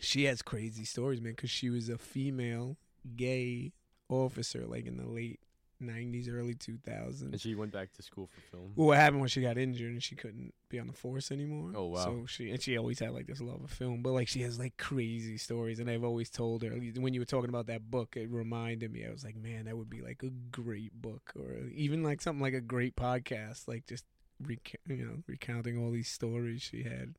she 0.00 0.24
has 0.24 0.40
crazy 0.42 0.84
stories, 0.84 1.20
man. 1.20 1.32
Because 1.32 1.50
she 1.50 1.68
was 1.70 1.88
a 1.88 1.98
female 1.98 2.78
gay 3.16 3.72
officer, 4.08 4.64
like 4.66 4.86
in 4.86 4.96
the 4.96 5.06
late 5.06 5.40
'90s, 5.82 6.28
early 6.30 6.54
2000s. 6.54 7.22
and 7.22 7.40
she 7.40 7.54
went 7.54 7.72
back 7.72 7.92
to 7.94 8.02
school 8.02 8.26
for 8.26 8.40
film. 8.40 8.72
Well, 8.76 8.88
what 8.88 8.98
happened 8.98 9.20
when 9.20 9.28
she 9.28 9.42
got 9.42 9.58
injured 9.58 9.92
and 9.92 10.02
she 10.02 10.14
couldn't 10.14 10.54
be 10.68 10.78
on 10.78 10.86
the 10.86 10.92
force 10.92 11.30
anymore? 11.30 11.72
Oh, 11.74 11.86
wow. 11.86 12.04
So 12.04 12.26
she 12.26 12.50
and 12.50 12.62
she 12.62 12.76
always 12.76 12.98
had 12.98 13.12
like 13.12 13.26
this 13.26 13.40
love 13.40 13.62
of 13.62 13.70
film, 13.70 14.02
but 14.02 14.12
like 14.12 14.28
she 14.28 14.42
has 14.42 14.58
like 14.58 14.76
crazy 14.76 15.36
stories, 15.38 15.78
and 15.78 15.90
I've 15.90 16.04
always 16.04 16.30
told 16.30 16.62
her 16.62 16.70
when 16.70 17.14
you 17.14 17.20
were 17.20 17.26
talking 17.26 17.50
about 17.50 17.66
that 17.66 17.90
book, 17.90 18.16
it 18.16 18.30
reminded 18.30 18.92
me. 18.92 19.06
I 19.06 19.10
was 19.10 19.24
like, 19.24 19.36
man, 19.36 19.66
that 19.66 19.76
would 19.76 19.90
be 19.90 20.00
like 20.02 20.22
a 20.22 20.30
great 20.50 21.00
book, 21.00 21.32
or 21.38 21.68
even 21.74 22.02
like 22.02 22.20
something 22.20 22.42
like 22.42 22.54
a 22.54 22.60
great 22.60 22.96
podcast, 22.96 23.68
like 23.68 23.86
just 23.86 24.04
rec- 24.40 24.80
you 24.88 25.04
know 25.04 25.22
recounting 25.26 25.78
all 25.78 25.90
these 25.90 26.08
stories 26.08 26.62
she 26.62 26.82
had. 26.82 27.14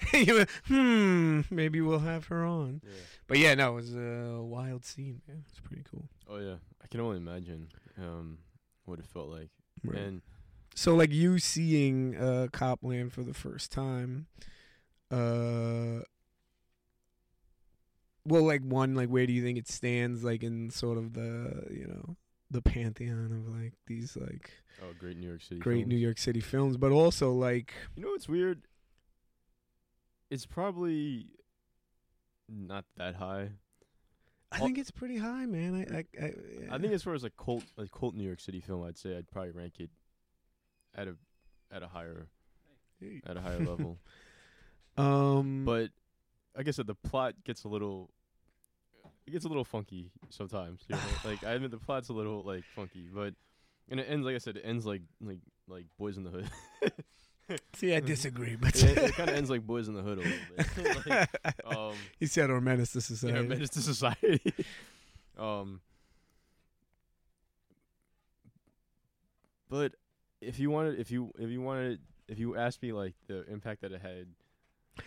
You 0.14 0.46
hmm, 0.66 1.42
maybe 1.50 1.80
we'll 1.82 1.98
have 1.98 2.26
her 2.28 2.44
on. 2.44 2.80
Yeah. 2.82 2.90
But 3.26 3.38
yeah, 3.38 3.54
no, 3.54 3.72
it 3.72 3.74
was 3.74 3.94
a 3.94 4.40
wild 4.40 4.84
scene, 4.84 5.20
man. 5.28 5.44
It's 5.48 5.60
pretty 5.60 5.84
cool. 5.90 6.08
Oh 6.28 6.38
yeah, 6.38 6.56
I 6.82 6.86
can 6.86 7.00
only 7.00 7.18
imagine 7.18 7.68
um, 8.00 8.38
what 8.84 8.98
it 8.98 9.06
felt 9.06 9.28
like. 9.28 9.50
And 9.92 10.22
So 10.74 10.94
like 10.94 11.12
you 11.12 11.38
seeing 11.38 12.16
uh 12.16 12.48
Copland 12.52 13.12
for 13.12 13.22
the 13.22 13.34
first 13.34 13.72
time, 13.72 14.26
uh 15.10 16.00
well 18.24 18.42
like 18.44 18.62
one, 18.62 18.94
like 18.94 19.08
where 19.08 19.26
do 19.26 19.32
you 19.32 19.42
think 19.42 19.58
it 19.58 19.68
stands 19.68 20.22
like 20.22 20.42
in 20.42 20.70
sort 20.70 20.98
of 20.98 21.14
the 21.14 21.66
you 21.70 21.86
know 21.86 22.16
the 22.50 22.62
pantheon 22.62 23.32
of 23.32 23.54
like 23.62 23.72
these 23.86 24.16
like 24.16 24.50
oh, 24.82 24.92
great 24.98 25.16
New 25.16 25.28
York 25.28 25.42
City. 25.42 25.60
great 25.60 25.80
films. 25.82 25.88
New 25.88 25.96
York 25.96 26.18
City 26.18 26.40
films, 26.40 26.76
but 26.76 26.92
also 26.92 27.32
like 27.32 27.72
You 27.96 28.02
know 28.02 28.10
what's 28.10 28.28
weird? 28.28 28.62
It's 30.30 30.46
probably 30.46 31.26
not 32.48 32.84
that 32.96 33.16
high. 33.16 33.50
I 34.52 34.58
think 34.58 34.78
it's 34.78 34.90
pretty 34.90 35.16
high, 35.16 35.46
man. 35.46 35.74
I 35.74 35.96
I, 35.96 35.98
I, 35.98 36.32
yeah. 36.60 36.74
I 36.74 36.78
think 36.78 36.92
as 36.92 37.02
far 37.02 37.14
as 37.14 37.22
like 37.22 37.36
cult 37.36 37.64
like 37.76 37.90
cult 37.90 38.14
New 38.14 38.24
York 38.24 38.40
City 38.40 38.60
film, 38.60 38.84
I'd 38.84 38.98
say 38.98 39.16
I'd 39.16 39.30
probably 39.30 39.52
rank 39.52 39.74
it 39.78 39.90
at 40.94 41.08
a 41.08 41.16
at 41.70 41.82
a 41.82 41.88
higher 41.88 42.28
at 43.26 43.36
a 43.36 43.40
higher 43.40 43.60
level. 43.60 43.98
um, 44.96 45.64
But 45.64 45.90
like 46.56 46.68
I 46.68 46.72
said, 46.72 46.86
the 46.86 46.94
plot 46.94 47.34
gets 47.44 47.64
a 47.64 47.68
little 47.68 48.10
it 49.26 49.30
gets 49.30 49.44
a 49.44 49.48
little 49.48 49.64
funky 49.64 50.10
sometimes. 50.30 50.82
You 50.88 50.96
know? 50.96 51.02
like 51.24 51.44
I 51.44 51.52
admit 51.52 51.70
the 51.70 51.78
plot's 51.78 52.08
a 52.08 52.12
little 52.12 52.42
like 52.42 52.64
funky, 52.74 53.08
but 53.12 53.34
and 53.88 54.00
it 54.00 54.04
ends 54.04 54.26
like 54.26 54.34
I 54.34 54.38
said, 54.38 54.56
it 54.56 54.62
ends 54.64 54.84
like 54.84 55.02
like 55.20 55.38
like 55.68 55.86
Boys 55.98 56.16
in 56.16 56.24
the 56.24 56.30
Hood. 56.30 56.50
see, 57.74 57.94
I 57.94 58.00
disagree, 58.00 58.56
but 58.56 58.74
it, 58.82 58.96
it 58.96 59.14
kind 59.14 59.30
of 59.30 59.36
ends 59.36 59.50
like 59.50 59.66
Boys 59.66 59.88
in 59.88 59.94
the 59.94 60.02
Hood 60.02 60.18
a 60.18 60.22
little 60.22 60.96
bit. 61.04 61.06
like, 61.44 61.56
um, 61.76 61.94
he 62.18 62.26
said, 62.26 62.50
"Or 62.50 62.60
menace 62.60 62.92
to 62.92 63.00
society." 63.00 63.34
know, 63.34 63.42
menace 63.44 63.70
to 63.70 63.80
society. 63.80 64.54
um, 65.38 65.80
but 69.68 69.92
if 70.40 70.58
you 70.58 70.70
wanted, 70.70 70.98
if 70.98 71.10
you 71.10 71.32
if 71.38 71.50
you 71.50 71.60
wanted, 71.60 72.00
if 72.28 72.38
you 72.38 72.56
asked 72.56 72.82
me 72.82 72.92
like 72.92 73.14
the 73.26 73.44
impact 73.50 73.82
that 73.82 73.92
it 73.92 74.00
had, 74.00 74.26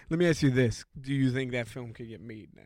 Let 0.09 0.19
me 0.19 0.27
ask 0.27 0.41
you 0.41 0.51
this: 0.51 0.85
Do 0.99 1.13
you 1.13 1.31
think 1.31 1.51
that 1.51 1.67
film 1.67 1.93
could 1.93 2.09
get 2.09 2.21
made 2.21 2.49
now? 2.55 2.63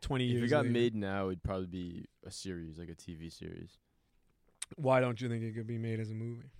Twenty 0.00 0.24
years. 0.24 0.42
if 0.42 0.46
it 0.46 0.50
got 0.50 0.62
later? 0.62 0.72
made 0.72 0.94
now, 0.94 1.26
it'd 1.26 1.42
probably 1.42 1.66
be 1.66 2.06
a 2.24 2.30
series, 2.30 2.78
like 2.78 2.88
a 2.88 2.94
TV 2.94 3.32
series. 3.32 3.78
why 4.76 5.00
don't 5.00 5.20
you 5.20 5.28
think 5.28 5.42
it 5.42 5.54
could 5.54 5.66
be 5.66 5.78
made 5.78 6.00
as 6.00 6.10
a 6.10 6.14
movie? 6.14 6.50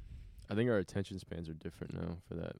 I 0.50 0.54
think 0.54 0.70
our 0.70 0.78
attention 0.78 1.18
spans 1.18 1.48
are 1.48 1.54
different 1.54 1.94
now 1.94 2.18
for 2.28 2.35
that. 2.35 2.56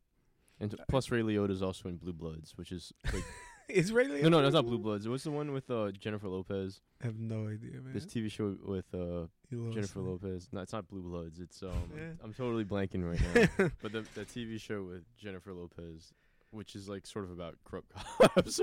And 0.61 0.71
t- 0.71 0.79
plus, 0.89 1.11
Ray 1.11 1.21
Liotta 1.21 1.51
is 1.51 1.63
also 1.63 1.89
in 1.89 1.97
Blue 1.97 2.13
Bloods, 2.13 2.57
which 2.57 2.73
is 2.73 2.93
like 3.13 3.25
Is 3.69 3.93
Ray 3.93 4.07
Liotta 4.07 4.23
no, 4.23 4.29
no, 4.31 4.43
that's 4.43 4.55
not 4.55 4.65
Blue 4.65 4.77
it? 4.77 4.83
Bloods. 4.83 5.09
What's 5.09 5.25
the 5.25 5.31
one 5.31 5.53
with 5.53 5.71
uh, 5.71 5.91
Jennifer 5.93 6.29
Lopez? 6.29 6.81
I 7.03 7.07
have 7.07 7.19
no 7.19 7.49
idea, 7.49 7.81
man. 7.83 7.93
This 7.93 8.07
TV 8.07 8.31
show 8.31 8.57
with 8.65 8.87
uh, 8.95 9.27
Jennifer 9.51 9.99
me. 9.99 10.11
Lopez. 10.11 10.49
No, 10.53 10.61
it's 10.61 10.73
not 10.73 10.89
Blue 10.89 11.03
Bloods. 11.03 11.41
It's 11.41 11.63
um, 11.63 11.91
Yeah. 11.97 12.11
I'm 12.25 12.33
totally 12.33 12.65
blanking 12.65 13.05
right 13.07 13.21
now. 13.59 13.71
but 13.83 13.93
the 13.93 14.07
the 14.15 14.25
TV 14.25 14.61
show 14.61 14.83
with 14.83 15.05
Jennifer 15.17 15.53
Lopez, 15.53 16.15
which 16.53 16.75
is 16.75 16.89
like 16.89 17.07
sort 17.07 17.25
of 17.25 17.31
about 17.33 17.57
corrupt 17.65 17.93
cops. 18.19 18.61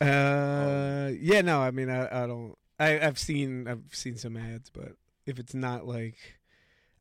Uh, 0.00 1.12
yeah, 1.18 1.40
no, 1.42 1.60
I 1.60 1.70
mean, 1.70 1.88
I, 1.90 2.24
I 2.24 2.26
don't. 2.26 2.56
I, 2.78 3.00
I've 3.00 3.18
seen, 3.18 3.66
I've 3.68 3.84
seen 3.92 4.16
some 4.16 4.36
ads, 4.36 4.68
but 4.68 4.96
if 5.24 5.38
it's 5.38 5.54
not 5.54 5.86
like, 5.86 6.16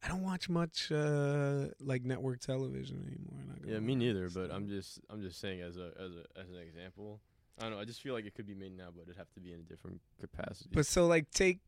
I 0.03 0.07
don't 0.07 0.23
watch 0.23 0.49
much 0.49 0.91
uh 0.91 1.67
like 1.79 2.03
network 2.03 2.39
television 2.39 3.03
anymore. 3.07 3.43
not 3.47 3.67
yeah, 3.67 3.79
me 3.79 3.95
neither. 3.95 4.29
But 4.29 4.51
I'm 4.51 4.67
just 4.67 4.99
I'm 5.09 5.21
just 5.21 5.39
saying 5.39 5.61
as 5.61 5.77
a 5.77 5.91
as 5.99 6.11
a 6.15 6.39
as 6.39 6.49
an 6.49 6.57
example. 6.57 7.21
I 7.57 7.63
don't 7.63 7.71
know. 7.71 7.79
I 7.79 7.85
just 7.85 8.01
feel 8.01 8.13
like 8.13 8.25
it 8.25 8.35
could 8.35 8.45
be 8.47 8.53
made 8.53 8.75
now, 8.75 8.89
but 8.93 9.03
it'd 9.03 9.15
have 9.15 9.31
to 9.35 9.39
be 9.39 9.53
in 9.53 9.59
a 9.59 9.63
different 9.63 10.01
capacity. 10.19 10.69
But 10.73 10.85
so 10.85 11.07
like, 11.07 11.31
take 11.31 11.59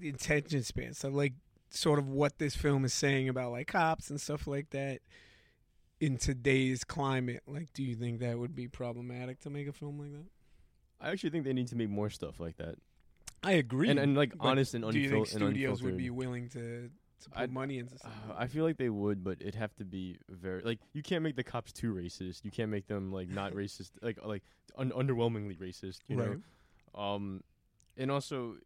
the 0.00 0.08
attention 0.08 0.64
span. 0.64 0.92
So 0.92 1.08
like, 1.08 1.34
sort 1.70 2.00
of 2.00 2.08
what 2.08 2.38
this 2.38 2.56
film 2.56 2.84
is 2.84 2.92
saying 2.92 3.28
about 3.28 3.52
like 3.52 3.68
cops 3.68 4.10
and 4.10 4.20
stuff 4.20 4.46
like 4.48 4.70
that. 4.70 5.00
In 6.00 6.16
today's 6.16 6.82
climate, 6.82 7.42
like, 7.46 7.72
do 7.74 7.82
you 7.84 7.94
think 7.94 8.20
that 8.20 8.38
would 8.38 8.56
be 8.56 8.66
problematic 8.66 9.38
to 9.40 9.50
make 9.50 9.68
a 9.68 9.72
film 9.72 9.98
like 10.00 10.10
that? 10.12 10.26
I 10.98 11.10
actually 11.10 11.28
think 11.30 11.44
they 11.44 11.52
need 11.52 11.68
to 11.68 11.76
make 11.76 11.90
more 11.90 12.08
stuff 12.10 12.40
like 12.40 12.56
that, 12.56 12.76
I 13.44 13.52
agree. 13.52 13.88
and 13.90 13.98
and 13.98 14.16
like 14.16 14.36
But 14.36 14.46
honest 14.48 14.74
and 14.74 14.82
unfiltered. 14.84 14.94
do 15.10 15.16
you 15.16 15.24
think 15.24 15.26
studios 15.28 15.82
would 15.82 15.96
be 15.98 16.08
willing 16.10 16.48
to 16.50 16.90
to 17.20 17.30
put 17.30 17.38
I'd- 17.38 17.52
money 17.52 17.78
into 17.78 17.98
something? 17.98 18.30
Uh, 18.30 18.34
I 18.38 18.46
feel 18.46 18.64
like 18.64 18.76
they 18.76 18.88
would, 18.90 19.22
but 19.24 19.38
it'd 19.40 19.54
have 19.54 19.74
to 19.76 19.84
be 19.84 20.18
very 20.28 20.62
like 20.62 20.78
you 20.92 21.02
can't 21.02 21.22
make 21.22 21.36
the 21.36 21.44
cops 21.44 21.72
too 21.72 21.92
racist. 21.94 22.44
You 22.44 22.50
can't 22.50 22.70
make 22.70 22.86
them 22.86 23.12
like 23.12 23.28
not 23.28 23.52
racist, 23.60 23.90
like 24.02 24.18
like 24.24 24.42
un- 24.76 24.92
underwhelmingly 24.92 25.56
racist. 25.58 25.98
You 26.08 26.18
right. 26.18 26.30
know, 26.94 27.00
um, 27.00 27.42
and 27.96 28.10
also 28.10 28.56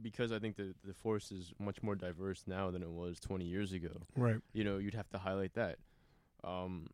because 0.00 0.32
I 0.32 0.38
think 0.38 0.56
the 0.56 0.74
the 0.84 0.94
force 0.94 1.32
is 1.32 1.52
much 1.58 1.82
more 1.82 1.94
diverse 1.94 2.44
now 2.46 2.70
than 2.70 2.82
it 2.82 2.90
was 2.90 3.18
20 3.20 3.44
years 3.44 3.72
ago. 3.72 4.02
Right. 4.16 4.36
You 4.52 4.64
know, 4.64 4.78
you'd 4.78 4.94
have 4.94 5.08
to 5.10 5.18
highlight 5.18 5.54
that. 5.54 5.78
Um, 6.44 6.88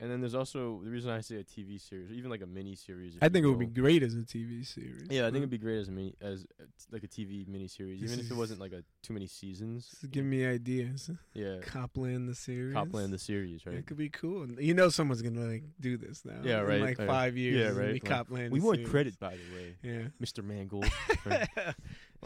and 0.00 0.10
then 0.10 0.20
there's 0.20 0.34
also 0.34 0.80
the 0.84 0.90
reason 0.90 1.10
I 1.10 1.20
say 1.20 1.36
a 1.36 1.44
TV 1.44 1.80
series, 1.80 2.10
or 2.10 2.14
even 2.14 2.30
like 2.30 2.42
a 2.42 2.46
mini 2.46 2.74
series. 2.74 3.16
I 3.22 3.28
think 3.28 3.44
it 3.44 3.48
would 3.48 3.58
be 3.58 3.66
great 3.66 4.02
as 4.02 4.14
a 4.14 4.18
TV 4.18 4.66
series. 4.66 5.06
Yeah, 5.10 5.22
I 5.22 5.30
think 5.30 5.38
it'd 5.38 5.50
be 5.50 5.58
great 5.58 5.78
as 5.80 5.88
a 5.88 5.92
mini, 5.92 6.14
as 6.20 6.46
uh, 6.60 6.64
like 6.92 7.02
a 7.04 7.08
TV 7.08 7.46
miniseries, 7.46 8.00
This 8.00 8.12
even 8.12 8.24
if 8.24 8.30
it 8.30 8.36
wasn't 8.36 8.60
like 8.60 8.72
a 8.72 8.82
too 9.02 9.12
many 9.14 9.26
seasons. 9.26 9.94
Give 10.10 10.24
me 10.24 10.44
ideas. 10.44 11.10
Yeah, 11.34 11.58
Copland 11.62 12.28
the 12.28 12.34
series. 12.34 12.74
Copland 12.74 13.12
the 13.12 13.18
series, 13.18 13.64
right? 13.66 13.76
It 13.76 13.86
could 13.86 13.96
be 13.96 14.08
cool. 14.10 14.50
You 14.60 14.74
know, 14.74 14.88
someone's 14.88 15.22
gonna 15.22 15.40
like 15.46 15.64
do 15.80 15.96
this 15.96 16.24
now. 16.24 16.40
Yeah, 16.42 16.60
In, 16.60 16.66
right, 16.66 16.80
like 16.80 16.98
right. 16.98 17.08
five 17.08 17.36
years. 17.36 17.56
Yeah, 17.56 17.78
right, 17.80 17.86
Be 17.88 17.92
like, 17.94 18.04
Copland. 18.04 18.52
We 18.52 18.60
want 18.60 18.76
series. 18.76 18.90
credit, 18.90 19.18
by 19.18 19.30
the 19.36 19.54
way, 19.54 19.74
Yeah. 19.82 20.08
Mr. 20.22 20.44
Mangold. 20.44 20.86
Right. 21.24 21.48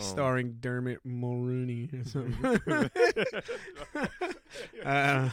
Um, 0.01 0.07
Starring 0.07 0.57
Dermot 0.61 1.07
Mulroney 1.07 1.93
or 1.95 2.05
something. 2.09 2.45
uh, 4.85 5.29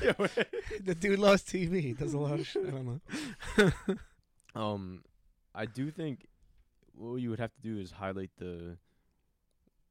the 0.84 0.96
dude 0.96 1.20
lost 1.20 1.48
TV. 1.48 1.98
Does 1.98 2.14
a 2.14 2.20
lot 2.20 2.40
of 2.40 2.48
shit. 2.48 2.68
I 2.68 2.72
don't 2.72 3.02
know. 3.56 3.72
um, 4.62 5.04
I 5.56 5.66
do 5.66 5.90
think 5.92 6.28
what 6.94 7.16
you 7.16 7.30
would 7.30 7.40
have 7.40 7.54
to 7.54 7.62
do 7.62 7.80
is 7.80 7.92
highlight 7.92 8.32
the 8.38 8.78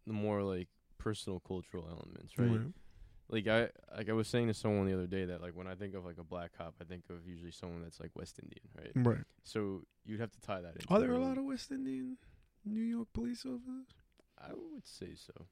the 0.06 0.12
more 0.12 0.42
like 0.42 0.68
personal 0.98 1.40
cultural 1.40 1.88
elements, 1.90 2.38
right? 2.38 2.50
Right. 2.50 2.72
Like 3.28 3.48
I 3.48 3.70
like 3.96 4.08
I 4.08 4.12
was 4.12 4.28
saying 4.28 4.46
to 4.48 4.54
someone 4.54 4.86
the 4.86 4.94
other 4.94 5.06
day 5.06 5.24
that 5.24 5.40
like 5.40 5.56
when 5.56 5.66
I 5.66 5.74
think 5.74 5.94
of 5.94 6.04
like 6.04 6.18
a 6.18 6.24
black 6.24 6.52
cop, 6.56 6.74
I 6.80 6.84
think 6.84 7.04
of 7.10 7.26
usually 7.26 7.50
someone 7.50 7.82
that's 7.82 7.98
like 7.98 8.14
West 8.14 8.38
Indian, 8.40 8.68
right? 8.76 8.92
Right. 8.94 9.24
So 9.42 9.82
you'd 10.04 10.20
have 10.20 10.30
to 10.32 10.40
tie 10.40 10.60
that 10.60 10.76
in. 10.76 10.82
Are 10.88 11.00
there 11.00 11.12
a 11.12 11.18
lot 11.18 11.38
of 11.38 11.44
West 11.44 11.72
Indian 11.72 12.18
New 12.64 12.82
York 12.82 13.08
police 13.12 13.44
officers? 13.44 13.86
I 14.38 14.52
would 14.52 14.86
say 14.86 15.14
so. 15.14 15.46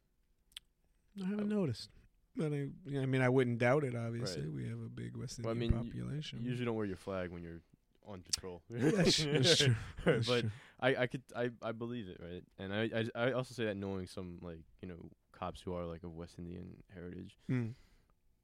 I 1.22 1.28
haven't 1.28 1.48
noticed. 1.48 1.90
But 2.36 2.52
I, 2.52 2.66
I 2.98 3.06
mean, 3.06 3.22
I 3.22 3.28
wouldn't 3.28 3.58
doubt 3.58 3.84
it. 3.84 3.94
Obviously, 3.94 4.42
Right. 4.42 4.52
we 4.52 4.64
have 4.64 4.80
a 4.80 4.88
big 4.88 5.16
West 5.16 5.38
Well, 5.42 5.50
I 5.50 5.52
Indian 5.52 5.72
mean, 5.72 5.84
population. 5.84 6.40
You 6.42 6.50
usually 6.50 6.64
don't 6.66 6.74
wear 6.74 6.86
your 6.86 6.96
flag 6.96 7.30
when 7.30 7.42
you're 7.42 7.60
on 8.06 8.22
patrol. 8.22 8.62
that's, 8.68 9.16
that's 9.24 9.56
true. 9.56 9.74
That's 10.04 10.26
but 10.28 10.40
true. 10.40 10.50
I, 10.80 10.96
I 10.96 11.06
could 11.06 11.22
I, 11.34 11.50
I 11.62 11.72
believe 11.72 12.06
it 12.08 12.18
right 12.20 12.42
and 12.58 12.74
I, 12.74 12.90
I 13.14 13.28
I 13.28 13.32
also 13.32 13.54
say 13.54 13.64
that 13.64 13.76
knowing 13.78 14.06
some 14.06 14.38
like 14.42 14.58
you 14.82 14.88
know 14.88 15.08
cops 15.32 15.62
who 15.62 15.72
are 15.72 15.86
like 15.86 16.02
of 16.02 16.12
West 16.14 16.34
Indian 16.38 16.82
heritage 16.92 17.38
Mm. 17.50 17.72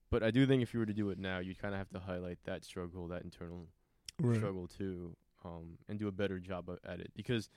but 0.09 0.22
I 0.22 0.31
do 0.31 0.46
think 0.46 0.62
if 0.62 0.72
you 0.72 0.81
were 0.81 0.87
to 0.87 0.94
do 0.94 1.11
it 1.11 1.18
now 1.18 1.40
you'd 1.40 1.59
kind 1.61 1.74
of 1.74 1.79
have 1.79 1.90
to 1.90 1.98
highlight 1.98 2.38
that 2.44 2.64
struggle 2.64 3.07
that 3.09 3.20
internal 3.22 3.66
Right. 4.18 4.37
struggle 4.38 4.66
too 4.66 5.14
um 5.44 5.76
and 5.90 5.98
do 5.98 6.09
a 6.09 6.12
better 6.12 6.38
job 6.38 6.70
at 6.87 7.00
it 7.00 7.11
because 7.14 7.50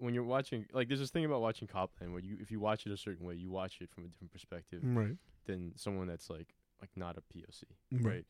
when 0.00 0.14
you're 0.14 0.24
watching 0.24 0.66
like 0.72 0.88
there's 0.88 1.00
this 1.00 1.10
thing 1.10 1.24
about 1.24 1.40
watching 1.40 1.68
Copland 1.68 2.12
where 2.12 2.22
you 2.22 2.36
if 2.40 2.50
you 2.50 2.58
watch 2.58 2.86
it 2.86 2.92
a 2.92 2.96
certain 2.96 3.24
way 3.26 3.34
you 3.34 3.50
watch 3.50 3.78
it 3.80 3.88
from 3.90 4.04
a 4.04 4.08
different 4.08 4.32
perspective 4.32 4.80
Right. 4.82 5.16
than 5.46 5.72
someone 5.76 6.06
that's 6.08 6.28
like 6.28 6.54
like 6.80 6.90
not 6.96 7.16
a 7.16 7.20
POC 7.20 7.64
Right. 7.92 7.94
Mm-hmm. 7.94 8.06
right 8.06 8.24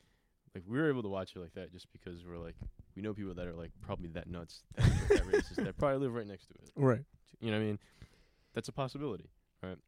like 0.54 0.64
we 0.66 0.78
were 0.78 0.88
able 0.88 1.02
to 1.02 1.08
watch 1.08 1.36
it 1.36 1.38
like 1.38 1.54
that 1.54 1.72
just 1.72 1.86
because 1.92 2.26
we're 2.26 2.38
like 2.38 2.56
we 2.96 3.02
know 3.02 3.14
people 3.14 3.34
that 3.34 3.46
are 3.46 3.54
like 3.54 3.70
probably 3.82 4.08
that 4.10 4.28
nuts 4.28 4.62
that, 4.76 4.84
that 5.08 5.24
racist 5.26 5.56
that 5.64 5.78
probably 5.78 5.98
live 5.98 6.12
right 6.14 6.26
next 6.26 6.46
to 6.48 6.54
it 6.54 6.70
Right. 6.76 7.04
you 7.40 7.50
know 7.50 7.56
what 7.58 7.62
I 7.62 7.66
mean? 7.66 7.78
That's 8.52 8.68
a 8.68 8.72
possibility, 8.72 9.30
right? 9.62 9.78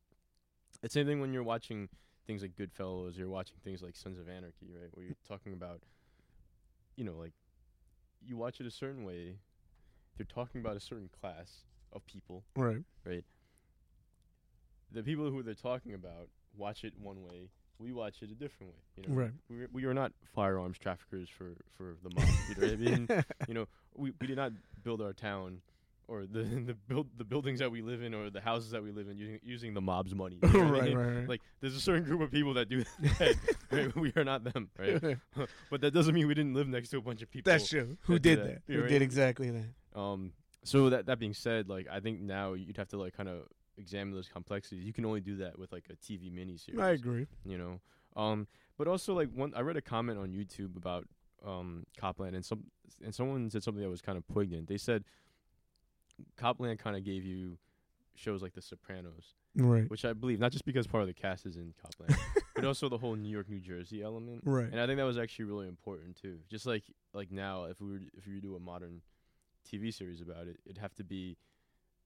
It's 0.85 0.95
the 0.95 1.01
same 1.01 1.07
thing 1.09 1.21
when 1.21 1.33
you're 1.33 1.43
watching 1.43 1.89
things 2.29 2.43
like 2.43 2.53
Goodfellas, 2.55 3.19
you're 3.19 3.29
watching 3.29 3.57
things 3.65 3.83
like 3.83 3.97
Sons 3.97 4.19
of 4.21 4.29
Anarchy, 4.29 4.71
right? 4.73 4.89
Where 4.93 5.05
you're 5.05 5.17
talking 5.29 5.53
about, 5.53 5.81
you 6.97 7.05
know, 7.05 7.15
like 7.17 7.33
you 8.25 8.37
watch 8.37 8.61
it 8.61 8.67
a 8.67 8.71
certain 8.71 9.05
way. 9.05 9.39
They're 10.17 10.27
talking 10.27 10.61
about 10.61 10.77
a 10.77 10.81
certain 10.81 11.11
class 11.21 11.65
of 11.93 12.05
people. 12.07 12.43
Right. 12.57 12.83
Right. 13.05 13.25
The 14.93 15.03
people 15.03 15.31
who 15.31 15.43
they're 15.43 15.55
talking 15.55 15.95
about 15.95 16.29
watch 16.57 16.85
it 16.85 16.93
one 17.01 17.23
way. 17.23 17.49
We 17.79 17.93
watch 17.93 18.17
it 18.23 18.31
a 18.31 18.35
different 18.35 18.73
way. 18.75 18.79
You 18.97 19.09
know, 19.09 19.15
Right. 19.23 19.31
we, 19.49 19.67
we 19.73 19.85
are 19.87 19.95
not 19.95 20.13
firearms 20.35 20.79
traffickers 20.79 21.29
for, 21.29 21.57
for 21.77 21.97
the 22.03 22.11
mob. 22.15 22.29
you 22.49 22.55
know 22.67 22.73
I 22.73 22.77
mean? 22.77 23.25
you 23.49 23.55
know, 23.55 23.67
we, 23.97 24.13
we 24.21 24.27
did 24.27 24.37
not 24.37 24.53
build 24.85 25.01
our 25.01 25.13
town 25.13 25.63
or 26.09 26.27
the 26.27 26.43
the 26.67 26.75
build 26.89 27.07
the 27.17 27.25
buildings 27.25 27.61
that 27.61 27.71
we 27.73 27.81
live 27.81 28.03
in 28.03 28.13
or 28.13 28.29
the 28.29 28.41
houses 28.41 28.71
that 28.73 28.83
we 28.83 28.91
live 28.93 29.09
in 29.09 29.17
using 29.17 29.39
using 29.43 29.73
the 29.75 29.81
mob's 29.81 30.15
money. 30.15 30.39
You 30.43 30.49
know 30.53 30.59
what 30.65 30.69
I 30.69 30.71
right, 30.73 30.85
mean? 30.85 30.99
right, 30.99 31.17
right. 31.21 31.29
Like 31.29 31.41
there's 31.61 31.75
a 31.75 31.81
certain 31.81 32.05
group 32.05 32.21
of 32.21 32.31
people 32.31 32.55
that 32.55 32.69
do 32.69 32.85
that. 33.19 33.37
right? 33.71 33.97
We 33.97 34.13
are 34.17 34.25
not 34.25 34.45
them, 34.45 34.69
right? 34.79 35.17
but 35.71 35.81
that 35.81 35.93
doesn't 35.93 36.15
mean 36.15 36.27
we 36.29 36.35
didn't 36.35 36.55
live 36.55 36.69
next 36.69 36.91
to 36.91 36.99
a 36.99 37.01
bunch 37.01 37.23
of 37.23 37.31
people. 37.31 37.51
That's 37.51 37.69
true. 37.69 37.97
Who 38.03 38.15
that 38.15 38.23
did 38.23 38.39
that. 38.41 38.67
that? 38.67 38.73
Who 38.75 38.85
I 38.85 38.89
did 38.89 39.03
exactly 39.03 39.51
that? 39.51 39.99
Um. 39.99 40.33
So 40.65 40.91
that 40.91 41.07
that 41.07 41.19
being 41.19 41.35
said, 41.35 41.69
like 41.69 41.87
I 41.91 42.01
think 42.01 42.21
now 42.21 42.53
you'd 42.55 42.77
have 42.77 42.89
to 42.89 42.97
like 42.99 43.17
kind 43.17 43.29
of 43.29 43.43
examine 43.77 44.15
those 44.15 44.29
complexities. 44.29 44.85
You 44.85 44.93
can 44.93 45.05
only 45.05 45.21
do 45.21 45.37
that 45.39 45.59
with 45.59 45.73
like 45.73 45.87
a 45.91 45.97
TV 45.97 46.31
miniseries 46.31 46.81
I 46.81 46.91
agree. 46.91 47.27
you 47.45 47.57
know 47.59 47.81
um 48.15 48.47
but 48.77 48.87
also 48.87 49.15
like 49.15 49.31
one 49.35 49.51
i 49.57 49.61
read 49.61 49.77
a 49.79 49.81
comment 49.81 50.19
on 50.19 50.29
youtube 50.33 50.77
about 50.77 51.07
um 51.47 51.83
copland 51.97 52.37
and 52.37 52.45
some 52.45 52.65
and 53.03 53.15
someone 53.15 53.49
said 53.49 53.63
something 53.63 53.83
that 53.83 53.89
was 53.89 54.03
kind 54.03 54.19
of 54.19 54.29
poignant 54.29 54.69
they 54.69 54.77
said 54.77 55.03
copland 56.37 56.79
kind 56.79 56.97
of 56.97 57.05
gave 57.05 57.25
you 57.25 57.57
shows 58.15 58.43
like 58.43 58.53
the 58.53 58.63
sopranos 58.63 59.35
Right. 59.57 59.89
which 59.91 60.05
i 60.05 60.13
believe 60.13 60.39
not 60.41 60.53
just 60.53 60.65
because 60.67 60.87
part 60.87 61.01
of 61.03 61.07
the 61.07 61.15
cast 61.15 61.47
is 61.47 61.57
in 61.57 61.73
copland 61.83 62.15
but 62.55 62.65
also 62.67 62.89
the 62.91 62.99
whole 62.99 63.17
new 63.17 63.29
york 63.31 63.49
new 63.49 63.61
jersey 63.61 64.03
element 64.03 64.43
Right. 64.45 64.69
and 64.71 64.79
i 64.81 64.87
think 64.87 64.99
that 64.99 65.05
was 65.05 65.19
actually 65.19 65.47
really 65.47 65.69
important 65.69 66.17
too 66.21 66.39
just 66.51 66.67
like 66.67 66.85
like 67.15 67.31
now 67.31 67.65
if 67.65 67.81
we 67.81 67.89
were 67.93 68.01
if 68.17 68.27
we 68.27 68.35
were 68.35 68.41
to 68.41 68.47
do 68.47 68.57
a 68.57 68.61
modern 68.61 69.01
tv 69.73 69.93
series 69.93 70.21
about 70.21 70.47
it 70.47 70.59
it'd 70.67 70.79
have 70.79 70.95
to 70.95 71.05
be 71.05 71.37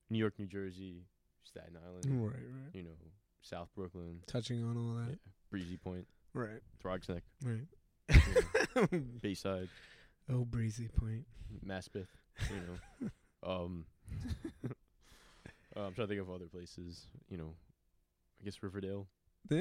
New 0.08 0.18
York, 0.18 0.34
New 0.38 0.46
Jersey, 0.46 1.02
Staten 1.42 1.76
Island, 1.84 2.04
Right, 2.24 2.32
right. 2.34 2.74
you 2.74 2.84
know, 2.84 2.90
South 3.40 3.68
Brooklyn, 3.74 4.20
Touching 4.28 4.62
on 4.62 4.76
all 4.76 4.94
that. 4.94 5.10
yeah, 5.10 5.32
Breezy 5.50 5.76
Point, 5.76 6.06
Right, 6.32 6.60
Throgsneck, 6.84 7.22
right. 7.44 7.66
you 8.08 8.76
know, 8.76 8.86
Bayside, 9.20 9.68
oh, 10.30 10.44
breezy 10.44 10.86
point. 10.88 11.24
Maspeth, 11.66 12.06
you 12.50 12.60
know. 13.02 13.10
um, 13.42 13.84
uh, 15.76 15.80
I'm 15.80 15.94
trying 15.94 16.06
to 16.06 16.06
think 16.06 16.20
of 16.20 16.30
other 16.30 16.46
places, 16.46 17.06
you 17.28 17.36
know. 17.36 17.52
I 18.40 18.44
guess 18.44 18.62
Riverdale, 18.62 19.06
Yeah, 19.50 19.58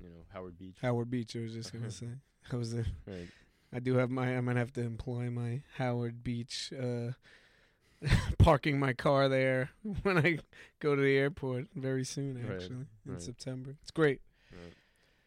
you 0.00 0.08
know, 0.08 0.24
Howard 0.32 0.58
Beach, 0.58 0.76
Howard 0.80 1.10
Beach. 1.10 1.36
I 1.36 1.40
was 1.40 1.52
just 1.52 1.72
gonna 1.72 1.90
say. 2.02 2.08
I 2.50 2.56
was. 2.56 2.72
A, 2.74 2.84
right? 3.06 3.28
I 3.72 3.80
do 3.80 3.96
have 3.96 4.10
my. 4.10 4.28
I'm 4.36 4.46
gonna 4.46 4.58
have 4.60 4.72
to 4.74 4.82
employ 4.82 5.30
my 5.30 5.62
Howard 5.76 6.22
Beach. 6.22 6.72
Uh, 6.72 7.12
parking 8.38 8.78
my 8.78 8.92
car 8.92 9.28
there 9.28 9.70
when 10.02 10.18
I 10.18 10.38
go 10.80 10.94
to 10.94 11.00
the 11.00 11.16
airport 11.16 11.68
very 11.74 12.04
soon. 12.04 12.34
Right, 12.46 12.56
Actually, 12.56 12.86
in 13.06 13.12
right. 13.12 13.22
September. 13.22 13.74
It's 13.82 13.90
great. 13.90 14.20
Right. 14.52 14.74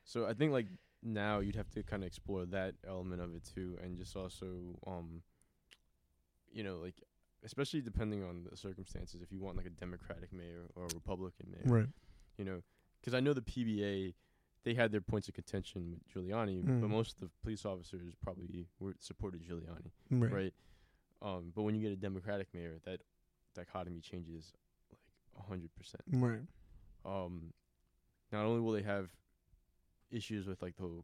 So 0.04 0.26
I 0.28 0.34
think 0.34 0.52
like 0.52 0.68
now 1.02 1.40
you'd 1.40 1.56
have 1.56 1.70
to 1.72 1.84
kind 1.84 2.04
of 2.04 2.08
explore 2.08 2.46
that 2.46 2.76
element 2.88 3.22
of 3.22 3.34
it 3.36 3.44
too, 3.56 3.78
and 3.84 3.98
just 3.98 4.16
also, 4.16 4.46
um, 4.86 5.24
you 6.52 6.64
know, 6.64 6.78
like 6.78 6.96
especially 7.44 7.82
depending 7.82 8.24
on 8.24 8.46
the 8.50 8.56
circumstances, 8.58 9.22
if 9.22 9.32
you 9.32 9.40
want 9.40 9.58
like 9.58 9.66
a 9.66 9.70
Democratic 9.72 10.32
mayor 10.34 10.64
or 10.76 10.84
a 10.84 10.94
Republican 10.94 11.48
mayor, 11.52 11.64
Right. 11.74 11.88
you 12.38 12.46
know, 12.46 12.62
because 13.00 13.14
I 13.14 13.20
know 13.20 13.34
the 13.34 13.42
PBA, 13.42 14.14
they 14.64 14.74
had 14.74 14.92
their 14.92 15.02
points 15.02 15.28
of 15.28 15.34
contention 15.34 15.92
with 15.92 16.08
Giuliani, 16.08 16.64
Mm. 16.64 16.82
but 16.82 16.90
most 16.90 17.14
of 17.16 17.20
the 17.22 17.30
police 17.42 17.66
officers 17.66 18.14
probably 18.22 18.68
were 18.80 18.96
supported 19.00 19.42
Giuliani, 19.42 19.92
Right. 20.12 20.32
right? 20.32 20.54
Um, 21.22 21.52
but 21.56 21.64
when 21.64 21.76
you 21.76 21.82
get 21.82 21.92
a 21.92 21.96
Democratic 21.96 22.54
mayor, 22.54 22.80
that 22.86 23.02
dichotomy 23.56 24.00
changes 24.02 24.54
like 24.92 25.00
a 25.38 25.42
hundred 25.48 25.74
percent 25.76 26.04
Right. 26.12 26.42
um, 27.06 27.54
not 28.32 28.46
only 28.46 28.62
will 28.62 28.74
they 28.74 28.84
have 28.84 29.10
issues 30.12 30.46
with 30.48 30.62
like 30.62 30.76
the 30.78 31.04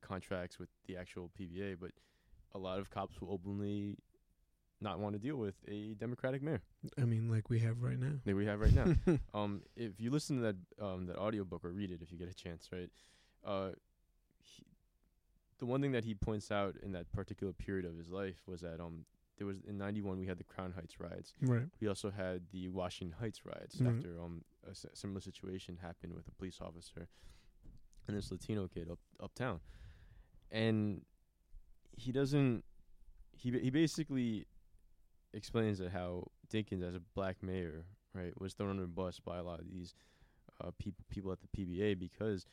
contracts 0.00 0.58
with 0.58 0.68
the 0.86 0.96
actual 0.96 1.30
PBA, 1.38 1.78
but 1.78 1.92
a 2.52 2.58
lot 2.58 2.78
of 2.78 2.90
cops 2.90 3.20
will 3.20 3.30
openly 3.32 3.98
not 4.80 4.98
want 4.98 5.14
to 5.14 5.18
deal 5.18 5.36
with 5.36 5.54
a 5.68 5.94
Democratic 5.94 6.42
mayor 6.42 6.60
I 7.00 7.04
mean, 7.04 7.30
like 7.30 7.48
we 7.48 7.60
have 7.60 7.82
right 7.82 7.98
now. 7.98 8.12
that 8.24 8.36
we 8.36 8.44
have 8.46 8.60
right 8.60 8.74
now. 8.74 9.18
um, 9.34 9.62
if 9.76 9.98
you 9.98 10.10
listen 10.10 10.36
to 10.36 10.42
that 10.42 10.56
um, 10.84 11.06
that 11.06 11.16
audiobook 11.16 11.64
or 11.64 11.70
read 11.70 11.90
it 11.90 12.00
if 12.02 12.12
you 12.12 12.18
get 12.18 12.28
a 12.28 12.34
chance, 12.34 12.68
right? 12.72 12.90
Uh, 13.44 13.70
he, 14.42 14.64
the 15.58 15.66
one 15.66 15.80
thing 15.80 15.92
that 15.92 16.04
he 16.04 16.14
points 16.14 16.50
out 16.50 16.76
in 16.82 16.92
that 16.92 17.10
particular 17.12 17.52
period 17.52 17.86
of 17.86 17.96
his 17.96 18.10
life 18.10 18.42
was 18.46 18.60
that 18.60 18.80
um 18.80 19.04
there 19.38 19.46
was 19.46 19.60
in 19.66 19.78
'91 19.78 20.18
we 20.18 20.26
had 20.26 20.38
the 20.38 20.44
Crown 20.44 20.72
Heights 20.72 21.00
riots. 21.00 21.32
Right. 21.40 21.66
We 21.80 21.88
also 21.88 22.10
had 22.10 22.42
the 22.52 22.68
Washington 22.68 23.16
Heights 23.18 23.44
riots 23.46 23.76
Mhm. 23.76 23.88
after 23.96 24.20
um 24.20 24.44
a 24.66 24.70
s- 24.70 24.86
similar 24.94 25.20
situation 25.20 25.78
happened 25.80 26.12
with 26.14 26.26
a 26.28 26.32
police 26.32 26.58
officer 26.60 27.08
and 28.08 28.16
this 28.16 28.30
Latino 28.30 28.68
kid 28.68 28.90
up 28.90 28.98
uptown, 29.20 29.60
and 30.50 31.02
he 31.96 32.12
doesn't. 32.12 32.62
He 33.32 33.50
ba- 33.50 33.58
he 33.58 33.70
basically 33.70 34.46
explains 35.32 35.78
that 35.78 35.90
how 35.92 36.28
Dinkins, 36.52 36.82
as 36.86 36.94
a 36.94 37.00
black 37.14 37.42
mayor, 37.42 37.84
right, 38.14 38.38
was 38.40 38.54
thrown 38.54 38.70
under 38.70 38.82
the 38.82 38.88
bus 38.88 39.20
by 39.20 39.38
a 39.38 39.42
lot 39.42 39.60
of 39.60 39.70
these 39.70 39.94
uh, 40.62 40.70
people 40.78 41.04
people 41.10 41.32
at 41.32 41.38
the 41.40 41.48
PBA 41.48 41.98
because 41.98 42.46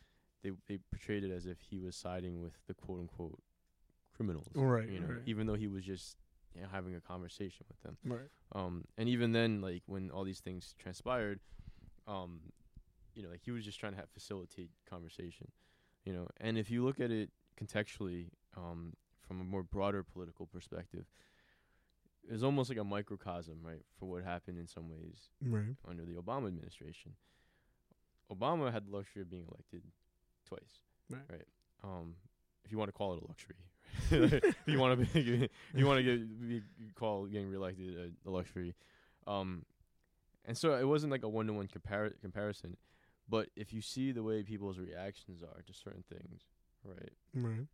they 0.43 0.51
they 0.67 0.77
portrayed 0.91 1.23
it 1.23 1.31
as 1.31 1.45
if 1.45 1.57
he 1.69 1.79
was 1.79 1.95
siding 1.95 2.41
with 2.41 2.53
the 2.67 2.73
quote 2.73 2.99
unquote 2.99 3.39
criminals, 4.15 4.47
Right, 4.53 4.89
You 4.89 4.99
know, 4.99 5.07
right. 5.07 5.21
even 5.25 5.47
though 5.47 5.55
he 5.55 5.67
was 5.67 5.83
just 5.83 6.17
you 6.53 6.61
know, 6.61 6.67
having 6.71 6.93
a 6.95 7.01
conversation 7.01 7.65
with 7.67 7.81
them. 7.81 7.97
Right. 8.05 8.29
Um, 8.53 8.83
and 8.97 9.09
even 9.09 9.31
then, 9.31 9.59
like 9.61 9.81
when 9.87 10.11
all 10.11 10.23
these 10.23 10.39
things 10.39 10.75
transpired, 10.77 11.39
um, 12.07 12.41
you 13.15 13.23
know, 13.23 13.29
like 13.29 13.41
he 13.43 13.51
was 13.51 13.65
just 13.65 13.79
trying 13.79 13.93
to 13.93 13.97
have, 13.99 14.09
facilitate 14.13 14.69
conversation, 14.87 15.47
you 16.05 16.13
know. 16.13 16.27
And 16.39 16.57
if 16.57 16.69
you 16.69 16.83
look 16.83 16.99
at 16.99 17.09
it 17.09 17.31
contextually, 17.59 18.27
um, 18.55 18.93
from 19.27 19.39
a 19.41 19.43
more 19.43 19.63
broader 19.63 20.03
political 20.03 20.45
perspective, 20.45 21.05
it's 22.29 22.43
almost 22.43 22.69
like 22.69 22.79
a 22.79 22.83
microcosm, 22.83 23.57
right, 23.63 23.81
for 23.99 24.05
what 24.09 24.23
happened 24.23 24.57
in 24.57 24.67
some 24.67 24.89
ways 24.89 25.29
Right. 25.41 25.75
under 25.87 26.05
the 26.05 26.13
Obama 26.13 26.47
administration. 26.47 27.13
Obama 28.31 28.71
had 28.71 28.87
the 28.87 28.91
luxury 28.95 29.21
of 29.21 29.29
being 29.29 29.45
elected 29.49 29.83
twice, 30.47 30.81
Right. 31.09 31.21
Right. 31.29 31.47
Um, 31.83 32.15
if 32.63 32.71
you 32.71 32.77
want 32.77 32.87
to 32.89 32.93
call 32.93 33.13
it 33.13 33.21
a 33.23 33.27
luxury, 33.27 33.55
if 34.49 34.55
you 34.67 34.79
want 34.79 34.99
to 34.99 35.05
be, 35.21 35.49
you 35.75 35.85
want 35.85 35.97
to 35.99 36.03
get 36.03 36.47
be, 36.49 36.61
call 36.95 37.25
getting 37.25 37.49
reelected 37.49 37.95
a, 38.25 38.29
a 38.29 38.31
luxury, 38.31 38.73
um, 39.27 39.65
and 40.45 40.57
so 40.57 40.73
it 40.75 40.85
wasn't 40.87 41.11
like 41.11 41.23
a 41.23 41.27
one 41.29 41.45
to 41.47 41.53
one 41.53 41.67
compar 41.67 42.11
comparison, 42.21 42.77
but 43.29 43.49
if 43.55 43.73
you 43.73 43.81
see 43.81 44.11
the 44.13 44.23
way 44.23 44.41
people's 44.43 44.79
reactions 44.79 45.43
are 45.43 45.61
to 45.61 45.73
certain 45.73 46.03
things, 46.09 46.41
right? 46.85 47.13
Right. 47.35 47.67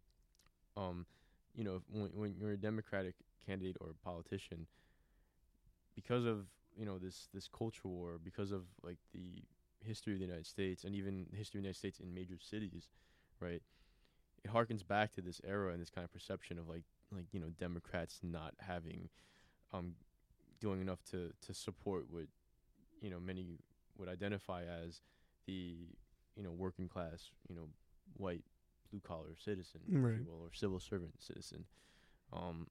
um, 0.76 1.06
you 1.56 1.64
know, 1.64 1.76
if- 1.78 1.84
when 1.92 2.10
when 2.20 2.36
you're 2.40 2.52
a 2.54 2.58
Democratic 2.58 3.16
candidate 3.46 3.78
or 3.82 3.96
politician, 4.04 4.68
because 5.96 6.26
of 6.26 6.46
you 6.78 6.86
know 6.86 6.98
this 6.98 7.28
this 7.34 7.48
culture 7.48 7.88
war, 7.88 8.20
because 8.24 8.52
of 8.52 8.64
like 8.84 8.98
the 9.14 9.44
history 9.82 10.14
of 10.14 10.20
the 10.20 10.26
United 10.26 10.46
States 10.46 10.84
and 10.84 10.94
even 10.96 11.26
the 11.32 11.38
history 11.38 11.60
of 11.60 11.64
the 11.64 11.68
United 11.68 11.78
States 11.78 12.00
in 12.00 12.14
major 12.14 12.38
cities, 12.40 12.90
right? 13.40 13.62
It 14.44 14.52
harkens 14.52 14.86
back 14.88 15.14
to 15.14 15.22
this 15.22 15.42
era 15.46 15.72
and 15.74 15.82
this 15.82 15.90
kind 15.90 16.06
of 16.06 16.12
perception 16.12 16.58
of 16.58 16.68
like 16.68 16.84
like 17.12 17.26
you 17.32 17.40
know 17.40 17.50
Democrats 17.58 18.20
not 18.24 18.54
having, 18.60 19.10
um, 19.74 19.96
doing 20.60 20.82
enough 20.82 21.04
to 21.12 21.32
to 21.46 21.54
support 21.54 22.06
what, 22.10 22.26
you 23.02 23.10
know, 23.10 23.20
many 23.20 23.60
would 23.98 24.10
identify 24.10 24.64
as 24.64 25.02
the 25.46 25.88
you 26.36 26.44
know 26.44 26.52
working 26.52 26.88
class 26.88 27.32
you 27.50 27.56
know 27.56 27.68
white 28.18 28.44
blue 28.90 29.02
collar 29.02 29.36
citizen, 29.38 29.82
if 29.88 30.16
you 30.18 30.24
will, 30.26 30.42
or 30.42 30.50
civil 30.54 30.80
servant 30.80 31.22
citizen. 31.22 31.66
Um, 32.32 32.68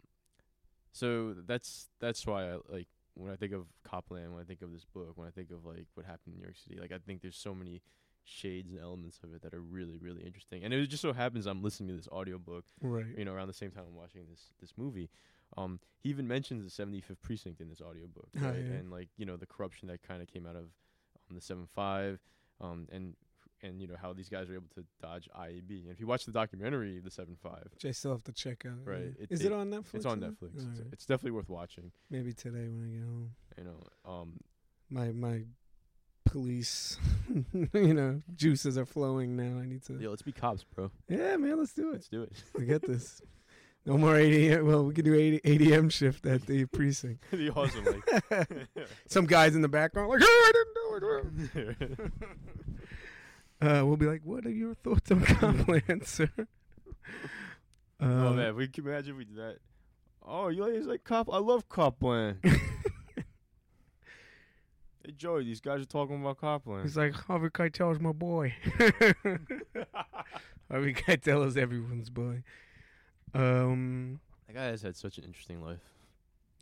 so 0.99 1.35
that's 1.47 1.89
that's 2.01 2.27
why 2.27 2.51
I 2.53 2.57
like 2.69 2.89
when 3.15 3.33
I 3.33 3.37
think 3.37 3.53
of 3.53 3.67
Copland, 3.85 4.33
when 4.33 4.41
I 4.43 4.45
think 4.45 4.63
of 4.63 4.73
this 4.73 4.85
book, 4.85 5.13
when 5.17 5.27
I 5.27 5.31
think 5.31 5.51
of 5.51 5.65
like 5.65 5.87
what 5.95 6.07
happened 6.07 6.35
in 6.35 6.41
New 6.41 6.43
York 6.45 6.57
City. 6.57 6.79
Like 6.81 6.93
I 6.93 6.99
think 6.99 7.21
there's 7.23 7.37
so 7.37 7.55
many 7.55 7.83
shades 8.25 8.71
and 8.71 8.79
elements 8.81 9.19
of 9.25 9.33
it 9.35 9.41
that 9.43 9.55
are 9.55 9.61
really 9.63 9.97
really 9.99 10.23
interesting. 10.23 10.63
And 10.65 10.73
it 10.75 10.87
just 10.89 11.03
so 11.03 11.13
happens 11.13 11.47
I'm 11.47 11.63
listening 11.63 11.89
to 11.91 11.95
this 11.97 12.09
audiobook, 12.09 12.65
Right. 12.83 13.07
you 13.17 13.25
know, 13.25 13.33
around 13.33 13.49
the 13.49 13.55
same 13.55 13.71
time 13.71 13.85
I'm 13.89 13.95
watching 13.97 14.23
this 14.31 14.53
this 14.61 14.73
movie. 14.77 15.09
Um, 15.57 15.81
he 16.03 16.11
even 16.11 16.29
mentions 16.29 16.63
the 16.63 16.83
75th 16.83 17.23
precinct 17.23 17.61
in 17.63 17.69
this 17.71 17.81
audiobook, 17.81 18.29
Oh, 18.37 18.41
yeah. 18.43 18.51
And 18.79 18.91
like 18.91 19.09
you 19.17 19.25
know 19.27 19.37
the 19.37 19.47
corruption 19.47 19.89
that 19.89 20.03
kind 20.03 20.21
of 20.23 20.29
came 20.29 20.47
out 20.47 20.57
of 20.57 20.65
um, 21.31 21.35
the 21.35 21.41
75, 21.41 22.21
um, 22.61 22.87
and 22.93 23.15
and 23.63 23.81
you 23.81 23.87
know 23.89 23.97
how 24.01 24.13
these 24.13 24.29
guys 24.29 24.49
are 24.49 24.55
able 24.55 24.69
to 24.75 24.85
dodge 25.03 25.29
IAB. 25.39 25.83
And 25.83 25.91
if 25.91 25.99
you 26.01 26.07
watch 26.07 26.25
the 26.25 26.33
documentary, 26.33 27.01
the 27.01 27.11
75, 27.11 27.65
Which 27.73 27.85
I 27.85 27.91
still 27.93 28.13
have 28.13 28.23
to 28.25 28.33
check 28.33 28.65
out. 28.67 28.85
Right. 28.85 28.99
yeah. 29.19 29.23
It- 29.25 29.31
Is 29.31 29.41
they- 29.41 29.47
it 29.47 29.53
on 29.53 29.71
Netflix? 29.71 29.95
it's 29.95 30.07
on? 30.07 30.21
Netflix. 30.21 30.55
It's, 30.55 30.65
Alright. 30.65 30.81
it's 30.93 31.07
definitely 31.07 31.33
worth 31.33 31.49
watching. 31.49 31.91
Maybe 32.11 32.33
today 32.33 32.69
when 32.69 32.85
I 32.87 32.91
get 32.97 33.05
home. 33.05 33.31
You 33.59 33.65
know, 33.65 34.11
um, 34.11 34.41
My 34.91 35.11
my 35.13 35.43
police, 36.25 36.99
you 37.73 37.95
know, 37.95 38.21
juices 38.37 38.77
are 38.79 38.85
flowing 38.87 39.35
now. 39.37 39.59
I 39.61 39.65
need 39.67 39.83
to. 39.85 39.95
yo, 39.99 40.11
let's 40.11 40.23
be 40.23 40.33
cops, 40.33 40.63
bro. 40.65 40.91
Yeah, 41.09 41.37
man, 41.37 41.59
let's 41.59 41.73
do 41.73 41.89
it. 41.91 41.93
Let's 41.95 42.09
do 42.09 42.23
it. 42.23 42.33
We 42.57 42.67
get 42.67 42.83
this. 42.83 43.23
No 43.87 43.97
more 43.97 44.17
80 44.19 44.49
a.m. 44.51 44.67
Well, 44.67 44.85
we 44.85 44.93
can 44.93 45.05
do 45.07 45.15
80, 45.15 45.41
8 45.45 45.63
a.m. 45.73 45.89
shift 45.89 46.27
at 46.27 46.45
the 46.47 46.65
precinct. 46.75 47.25
It'd 47.33 47.49
awesome. 47.57 47.87
Like, 48.31 48.47
Some 49.07 49.25
guys 49.25 49.55
in 49.57 49.63
the 49.63 49.69
background 49.69 50.11
like, 50.11 50.21
oh, 50.23 50.45
I 50.47 50.53
didn't 50.53 51.55
do 51.55 51.71
it. 52.03 52.11
Uh, 53.61 53.83
we'll 53.85 53.97
be 53.97 54.07
like, 54.07 54.23
what 54.25 54.47
are 54.47 54.51
your 54.51 54.75
thoughts 54.75 55.11
on 55.11 55.21
Copland, 55.23 56.07
sir? 56.07 56.31
Uh, 56.39 56.45
oh 58.01 58.33
man, 58.33 58.55
we 58.55 58.69
can 58.69 58.87
imagine 58.87 59.13
if 59.13 59.19
we 59.19 59.25
did 59.25 59.37
that. 59.37 59.57
Oh, 60.25 60.49
you 60.49 60.65
like, 60.65 60.85
like 60.87 61.05
cop? 61.05 61.29
I 61.33 61.39
love 61.39 61.69
Copland. 61.69 62.39
hey 62.45 62.53
Joey, 65.17 65.45
these 65.45 65.61
guys 65.61 65.81
are 65.81 65.87
talking 65.87 66.21
about 66.21 66.39
Copland. 66.39 66.85
He's 66.85 66.97
like, 66.97 67.15
Harvey 67.15 67.49
Keitel's 67.49 67.99
my 67.99 68.13
boy. 68.13 68.55
Harvey 70.71 70.93
Keitel 70.93 71.47
is 71.47 71.57
everyone's 71.57 72.11
boy. 72.11 72.43
Um, 73.35 74.21
That 74.47 74.55
guy 74.55 74.65
has 74.67 74.83
had 74.83 74.97
such 74.97 75.19
an 75.19 75.25
interesting 75.25 75.63
life. 75.63 75.81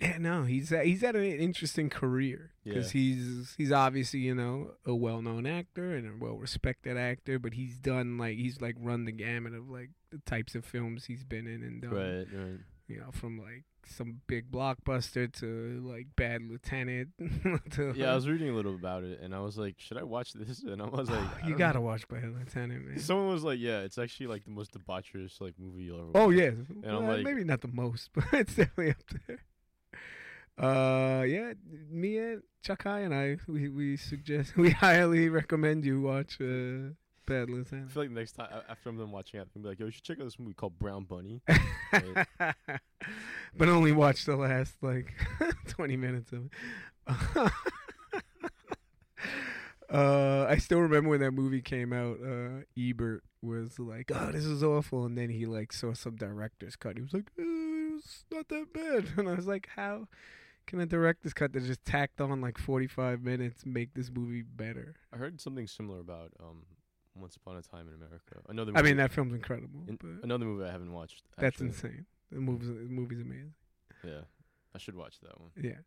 Yeah, 0.00 0.18
no, 0.18 0.44
he's 0.44 0.70
he's 0.70 1.00
had 1.00 1.16
an 1.16 1.24
interesting 1.24 1.88
career 1.88 2.52
because 2.64 2.94
Yeah. 2.94 3.00
he's 3.00 3.54
he's 3.56 3.72
obviously 3.72 4.20
you 4.20 4.34
know 4.34 4.72
a 4.84 4.94
well 4.94 5.22
known 5.22 5.46
actor 5.46 5.94
and 5.94 6.06
a 6.06 6.24
well 6.24 6.36
respected 6.36 6.96
actor, 6.96 7.38
but 7.38 7.54
he's 7.54 7.78
done 7.78 8.18
like 8.18 8.36
he's 8.36 8.60
like 8.60 8.76
run 8.78 9.04
the 9.04 9.12
gamut 9.12 9.54
of 9.54 9.68
like 9.70 9.90
the 10.10 10.18
types 10.26 10.54
of 10.54 10.64
films 10.64 11.06
he's 11.06 11.24
been 11.24 11.46
in 11.46 11.62
and 11.62 11.82
done. 11.82 11.90
Right, 11.92 12.26
right. 12.32 12.60
You 12.88 13.00
know, 13.00 13.10
from 13.10 13.38
like 13.38 13.64
some 13.88 14.20
big 14.28 14.50
blockbuster 14.52 15.32
to 15.40 15.82
like 15.84 16.06
Bad 16.16 16.42
Lieutenant. 16.42 17.08
to 17.72 17.92
Yeah, 17.96 18.12
I 18.12 18.14
was 18.14 18.28
reading 18.28 18.48
a 18.50 18.52
little 18.52 18.74
about 18.74 19.02
it, 19.02 19.20
and 19.20 19.34
I 19.34 19.40
was 19.40 19.56
like, 19.58 19.74
should 19.78 19.96
I 19.96 20.02
watch 20.04 20.32
this? 20.34 20.62
And 20.62 20.80
I 20.82 20.86
was 20.86 21.08
like, 21.10 21.44
I 21.44 21.48
you 21.48 21.56
gotta 21.56 21.78
know. 21.78 21.84
watch 21.86 22.06
Bad 22.06 22.24
Lieutenant, 22.38 22.84
man. 22.86 22.98
Someone 23.00 23.28
was 23.28 23.42
like, 23.44 23.58
yeah, 23.60 23.80
it's 23.80 23.98
actually 23.98 24.26
like 24.28 24.44
the 24.44 24.50
most 24.52 24.72
debaucherous 24.72 25.40
like 25.40 25.54
movie 25.58 25.84
you'll 25.84 26.00
ever. 26.00 26.10
Oh 26.14 26.26
watch. 26.28 26.36
yeah, 26.36 26.50
I'm 26.84 26.96
uh, 26.96 27.00
like- 27.00 27.24
maybe 27.24 27.42
not 27.44 27.60
the 27.60 27.68
most, 27.72 28.10
but 28.14 28.24
it's 28.32 28.54
definitely 28.54 28.90
up 28.90 29.02
there. 29.26 29.38
Uh, 30.58 31.22
yeah, 31.26 31.52
me 31.90 32.16
and 32.18 32.42
Chuck 32.62 32.84
High 32.84 33.00
and 33.00 33.14
I, 33.14 33.36
we 33.46 33.68
we 33.68 33.96
suggest, 33.96 34.56
we 34.58 34.70
highly 34.70 35.28
recommend 35.28 35.84
you 35.84 36.00
watch 36.00 36.38
uh, 36.40 36.94
Bad 37.26 37.50
I 37.50 37.52
Lieutenant. 37.52 37.90
feel 37.92 38.04
like 38.04 38.10
next 38.12 38.32
time 38.32 38.48
after 38.68 38.88
I'm 38.88 38.96
done 38.96 39.10
watching 39.10 39.40
it, 39.40 39.48
I'm 39.54 39.62
be 39.62 39.68
like, 39.68 39.78
yo, 39.80 39.86
you 39.86 39.92
should 39.92 40.04
check 40.04 40.18
out 40.18 40.24
this 40.24 40.38
movie 40.38 40.54
called 40.54 40.78
Brown 40.78 41.04
Bunny. 41.04 41.42
but 43.58 43.68
only 43.68 43.92
watch 43.92 44.24
the 44.24 44.36
last 44.36 44.74
like 44.82 45.12
20 45.68 45.96
minutes 45.96 46.32
of 46.32 46.46
it. 46.46 47.52
uh, 49.90 50.46
I 50.48 50.56
still 50.58 50.80
remember 50.80 51.10
when 51.10 51.20
that 51.20 51.32
movie 51.32 51.60
came 51.62 51.92
out. 51.92 52.18
Uh, 52.24 52.62
Ebert 52.78 53.22
was 53.42 53.78
like, 53.78 54.10
"Oh, 54.14 54.32
this 54.32 54.44
is 54.44 54.62
awful," 54.64 55.04
and 55.04 55.16
then 55.16 55.28
he 55.30 55.46
like 55.46 55.72
saw 55.72 55.92
some 55.92 56.16
director's 56.16 56.76
cut. 56.76 56.96
He 56.96 57.02
was 57.02 57.12
like, 57.12 57.30
"It's 57.98 58.24
not 58.30 58.48
that 58.48 58.72
bad," 58.72 59.06
and 59.18 59.28
I 59.28 59.34
was 59.34 59.46
like, 59.46 59.68
"How?" 59.76 60.08
Can 60.66 60.80
a 60.80 60.86
director's 60.86 61.32
cut 61.32 61.52
that 61.52 61.62
just 61.64 61.84
tacked 61.84 62.20
on 62.20 62.40
like 62.40 62.58
45 62.58 63.22
minutes 63.22 63.64
make 63.64 63.94
this 63.94 64.10
movie 64.10 64.42
better? 64.42 64.96
I 65.12 65.16
heard 65.16 65.40
something 65.40 65.68
similar 65.68 66.00
about 66.00 66.32
um, 66.40 66.64
Once 67.14 67.36
Upon 67.36 67.56
a 67.56 67.62
Time 67.62 67.86
in 67.86 67.94
America. 67.94 68.40
Another. 68.48 68.72
I 68.74 68.78
movie- 68.78 68.90
mean, 68.90 68.96
that 68.96 69.12
film's 69.12 69.32
incredible. 69.32 69.84
in- 69.86 69.96
but 69.96 70.24
another 70.24 70.44
movie 70.44 70.64
I 70.64 70.72
haven't 70.72 70.92
watched. 70.92 71.22
that's 71.38 71.54
actually. 71.54 71.68
insane. 71.68 72.06
The 72.32 72.40
movie's, 72.40 72.66
the 72.68 72.74
movie's 72.74 73.20
amazing. 73.20 73.54
Yeah, 74.02 74.22
I 74.74 74.78
should 74.78 74.96
watch 74.96 75.20
that 75.22 75.40
one. 75.40 75.50
Yeah. 75.62 75.78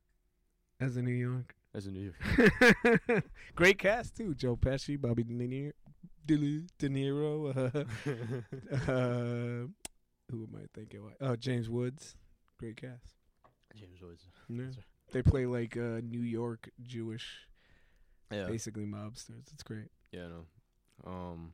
As 0.79 0.95
a 0.95 1.01
New 1.01 1.11
York. 1.11 1.55
As 1.75 1.85
a 1.87 1.91
New 1.91 2.13
York. 2.13 3.23
Great 3.55 3.77
cast 3.79 4.15
too. 4.15 4.33
Joe 4.33 4.55
Pesci, 4.55 4.99
Bobby 4.99 5.23
De 5.23 5.33
Niro, 5.33 5.73
De 6.25 6.87
Niro. 6.89 7.53
Uh, 8.87 8.91
uh, 8.91 9.67
who 10.29 10.43
am 10.43 10.55
I 10.55 10.65
thinking? 10.73 11.03
What? 11.03 11.13
Oh, 11.21 11.35
James 11.35 11.69
Woods. 11.69 12.15
Great 12.59 12.77
cast. 12.77 13.15
James 13.75 14.01
Woods. 14.01 14.23
Yeah. 14.49 14.81
They 15.11 15.21
play 15.21 15.45
like 15.45 15.75
uh, 15.77 16.01
New 16.03 16.21
York 16.21 16.69
Jewish, 16.83 17.47
Yeah. 18.31 18.45
basically 18.47 18.85
mobsters. 18.85 19.51
It's 19.53 19.63
great. 19.63 19.89
Yeah, 20.11 20.27
no. 20.27 20.45
Um, 21.11 21.53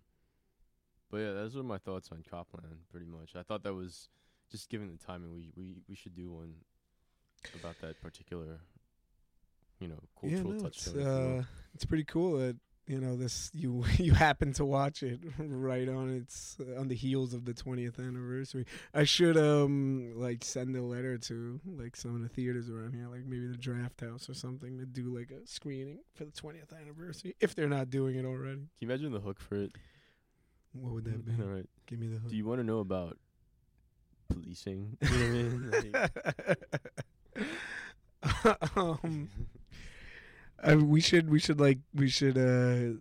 but 1.12 1.18
yeah, 1.18 1.32
those 1.34 1.56
are 1.56 1.64
my 1.64 1.78
thoughts 1.78 2.10
on 2.12 2.24
Copland. 2.30 2.66
Pretty 2.92 3.06
much, 3.06 3.36
I 3.36 3.44
thought 3.44 3.64
that 3.64 3.74
was 3.74 4.10
just 4.52 4.70
given 4.70 4.90
the 4.92 4.98
timing, 5.06 5.32
we 5.32 5.52
we 5.56 5.76
we 5.88 5.96
should 5.96 6.16
do 6.16 6.32
one 6.32 6.54
about 7.60 7.80
that 7.82 8.02
particular, 8.02 8.60
you 9.80 9.88
know, 9.88 10.00
cultural 10.20 10.54
yeah, 10.54 10.60
no, 10.62 10.66
it's, 10.68 10.86
touchstone. 10.86 11.04
will. 11.04 11.40
uh, 11.40 11.44
it's 11.74 11.86
pretty 11.86 12.04
cool 12.06 12.38
that 12.40 12.56
you 12.88 13.00
know 13.00 13.16
this 13.16 13.50
you 13.54 13.84
you 13.98 14.14
happen 14.14 14.54
to 14.54 14.66
watch 14.66 15.04
it 15.04 15.20
right 15.40 15.90
on 15.90 16.10
its 16.10 16.58
uh, 16.60 16.80
on 16.80 16.88
the 16.88 16.96
heels 16.96 17.34
of 17.34 17.46
the 17.46 17.54
20th 17.54 18.00
anniversary. 18.00 18.66
I 18.94 19.04
should 19.04 19.38
um 19.38 20.14
like 20.16 20.44
send 20.44 20.76
a 20.76 20.82
letter 20.84 21.18
to 21.18 21.60
like 21.66 21.96
some 21.96 22.16
of 22.16 22.22
the 22.22 22.30
theaters 22.30 22.70
around 22.70 22.94
here, 22.94 23.08
like 23.08 23.26
maybe 23.26 23.48
the 23.48 23.58
Drafthouse 23.58 24.30
or 24.30 24.34
something, 24.34 24.78
to 24.78 24.86
do 24.86 25.16
like 25.18 25.32
a 25.32 25.46
screening 25.48 26.00
for 26.14 26.26
the 26.26 26.32
20th 26.32 26.80
anniversary 26.80 27.36
if 27.40 27.56
they're 27.56 27.68
not 27.70 27.90
doing 27.90 28.16
it 28.16 28.26
already. 28.26 28.56
Can 28.56 28.70
you 28.80 28.88
imagine 28.88 29.12
the 29.12 29.20
hook 29.20 29.40
for 29.40 29.56
it? 29.56 29.72
What 30.74 30.94
would 30.94 31.06
that 31.06 31.26
be? 31.26 31.32
All 31.44 31.50
right. 31.50 31.70
Give 31.88 32.00
me 32.00 32.08
the 32.08 32.20
hook. 32.20 32.30
Do 32.30 32.36
you 32.36 32.46
want 32.46 32.60
to 32.60 32.64
know 32.64 32.80
about 32.80 33.18
policing? 34.30 34.98
You 35.02 35.18
know 35.18 35.70
what 35.70 35.76
I 35.76 35.82
mean? 35.82 35.92
Like, 38.76 39.04
um, 39.04 39.30
I, 40.64 40.76
we 40.76 41.02
should 41.02 41.30
we 41.30 41.40
should 41.40 41.60
like 41.60 41.80
we 41.94 42.08
should 42.10 42.38
uh 42.38 43.00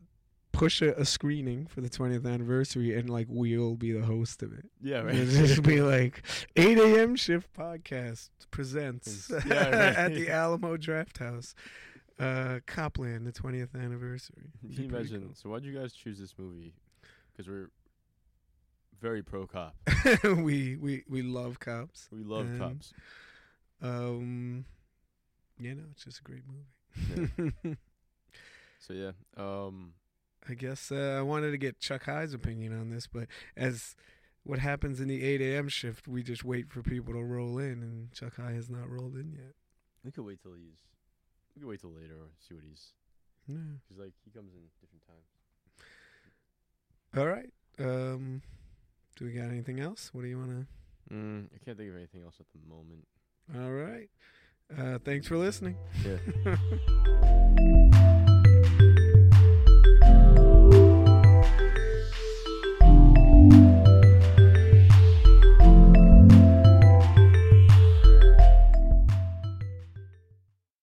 push 0.53 0.83
a, 0.83 0.93
a 1.01 1.05
screening 1.05 1.67
for 1.67 1.81
the 1.81 1.89
20th 1.91 2.25
anniversary 2.33 2.95
and 2.97 3.11
like 3.11 3.27
we'll 3.29 3.75
be 3.75 3.91
the 3.93 4.05
host 4.05 4.43
of 4.43 4.53
it. 4.53 4.67
yeah, 4.81 5.01
right. 5.01 5.15
It'll 5.17 5.47
just 5.47 5.63
be 5.63 5.81
like 5.83 6.23
8 6.57 6.79
a.m. 6.79 7.17
shift 7.17 7.53
podcast 7.53 8.29
presents 8.53 9.31
Yeah, 9.31 9.39
right. 9.65 9.73
at 9.97 10.15
the 10.15 10.29
Alamo 10.31 10.77
Drafthouse. 10.77 11.55
Uh, 12.17 12.61
Copland, 12.67 13.27
the 13.27 13.33
20th 13.33 13.75
anniversary. 13.75 14.53
Can 14.61 14.85
you 14.85 14.89
imagine? 14.89 15.35
So 15.35 15.49
why'd 15.51 15.65
you 15.65 15.73
guys 15.77 15.93
choose 15.93 16.21
this 16.21 16.35
movie? 16.39 16.73
Because 17.33 17.49
we're 17.51 17.71
very 19.01 19.21
pro 19.25 19.49
cop. 19.49 19.75
we 20.25 20.77
we 20.77 21.03
we 21.09 21.23
love 21.23 21.59
cops. 21.59 22.09
We 22.13 22.23
love 22.23 22.47
Um, 22.47 22.59
cops. 22.61 22.93
Um, 23.83 24.65
you 25.59 25.75
know, 25.75 25.83
it's 25.91 26.05
just 26.05 26.21
a 26.21 26.23
great 26.23 26.43
movie. 26.47 26.69
Yeah. 26.97 27.73
So 28.87 28.93
yeah, 28.93 29.13
um, 29.39 29.95
I 30.47 30.53
guess 30.53 30.93
uh, 30.93 31.17
I 31.19 31.23
wanted 31.23 31.53
to 31.53 31.57
get 31.57 31.81
Chuck 31.81 32.05
High's 32.05 32.35
opinion 32.35 32.79
on 32.79 32.91
this, 32.91 33.07
but 33.07 33.29
as 33.57 33.97
what 34.43 34.59
happens 34.59 35.01
in 35.01 35.09
the 35.09 35.25
8 35.25 35.41
a.m. 35.41 35.69
shift, 35.69 36.07
we 36.07 36.23
just 36.23 36.45
wait 36.45 36.71
for 36.71 36.83
people 36.83 37.15
to 37.15 37.23
roll 37.25 37.57
in, 37.59 37.83
and 37.83 38.13
Chuck 38.13 38.37
High 38.37 38.53
has 38.53 38.69
not 38.69 38.91
rolled 38.91 39.15
in 39.15 39.33
yet. 39.33 39.55
we 40.05 40.11
could 40.11 40.27
wait 40.27 40.43
till 40.43 40.53
he's. 40.53 40.77
We 41.57 41.61
could 41.61 41.69
wait 41.71 41.81
till 41.81 41.93
later 41.93 42.13
or 42.13 42.29
see 42.47 42.55
what 42.55 42.65
he's. 42.69 42.93
Yeah. 43.47 43.57
Cause 43.89 43.99
like 43.99 44.13
he 44.23 44.31
comes 44.31 44.53
in 44.53 44.61
different 44.83 45.03
times. 45.07 45.31
All 47.17 47.27
right. 47.27 47.53
Um, 47.79 48.43
do 49.17 49.25
we 49.25 49.33
got 49.33 49.49
anything 49.49 49.81
else? 49.81 50.11
What 50.13 50.23
do 50.23 50.29
you 50.29 50.39
want 50.39 50.51
to 50.51 50.67
Mm, 51.15 51.47
I 51.55 51.65
can't 51.65 51.77
think 51.77 51.91
of 51.91 51.97
anything 51.97 52.23
else 52.23 52.37
at 52.41 52.47
the 52.53 52.69
moment. 52.69 53.07
All 53.55 53.73
right. 53.73 54.09
Uh, 54.71 54.99
thanks 55.05 55.27
for 55.27 55.37
listening. 55.37 55.77
Yeah. 56.05 56.57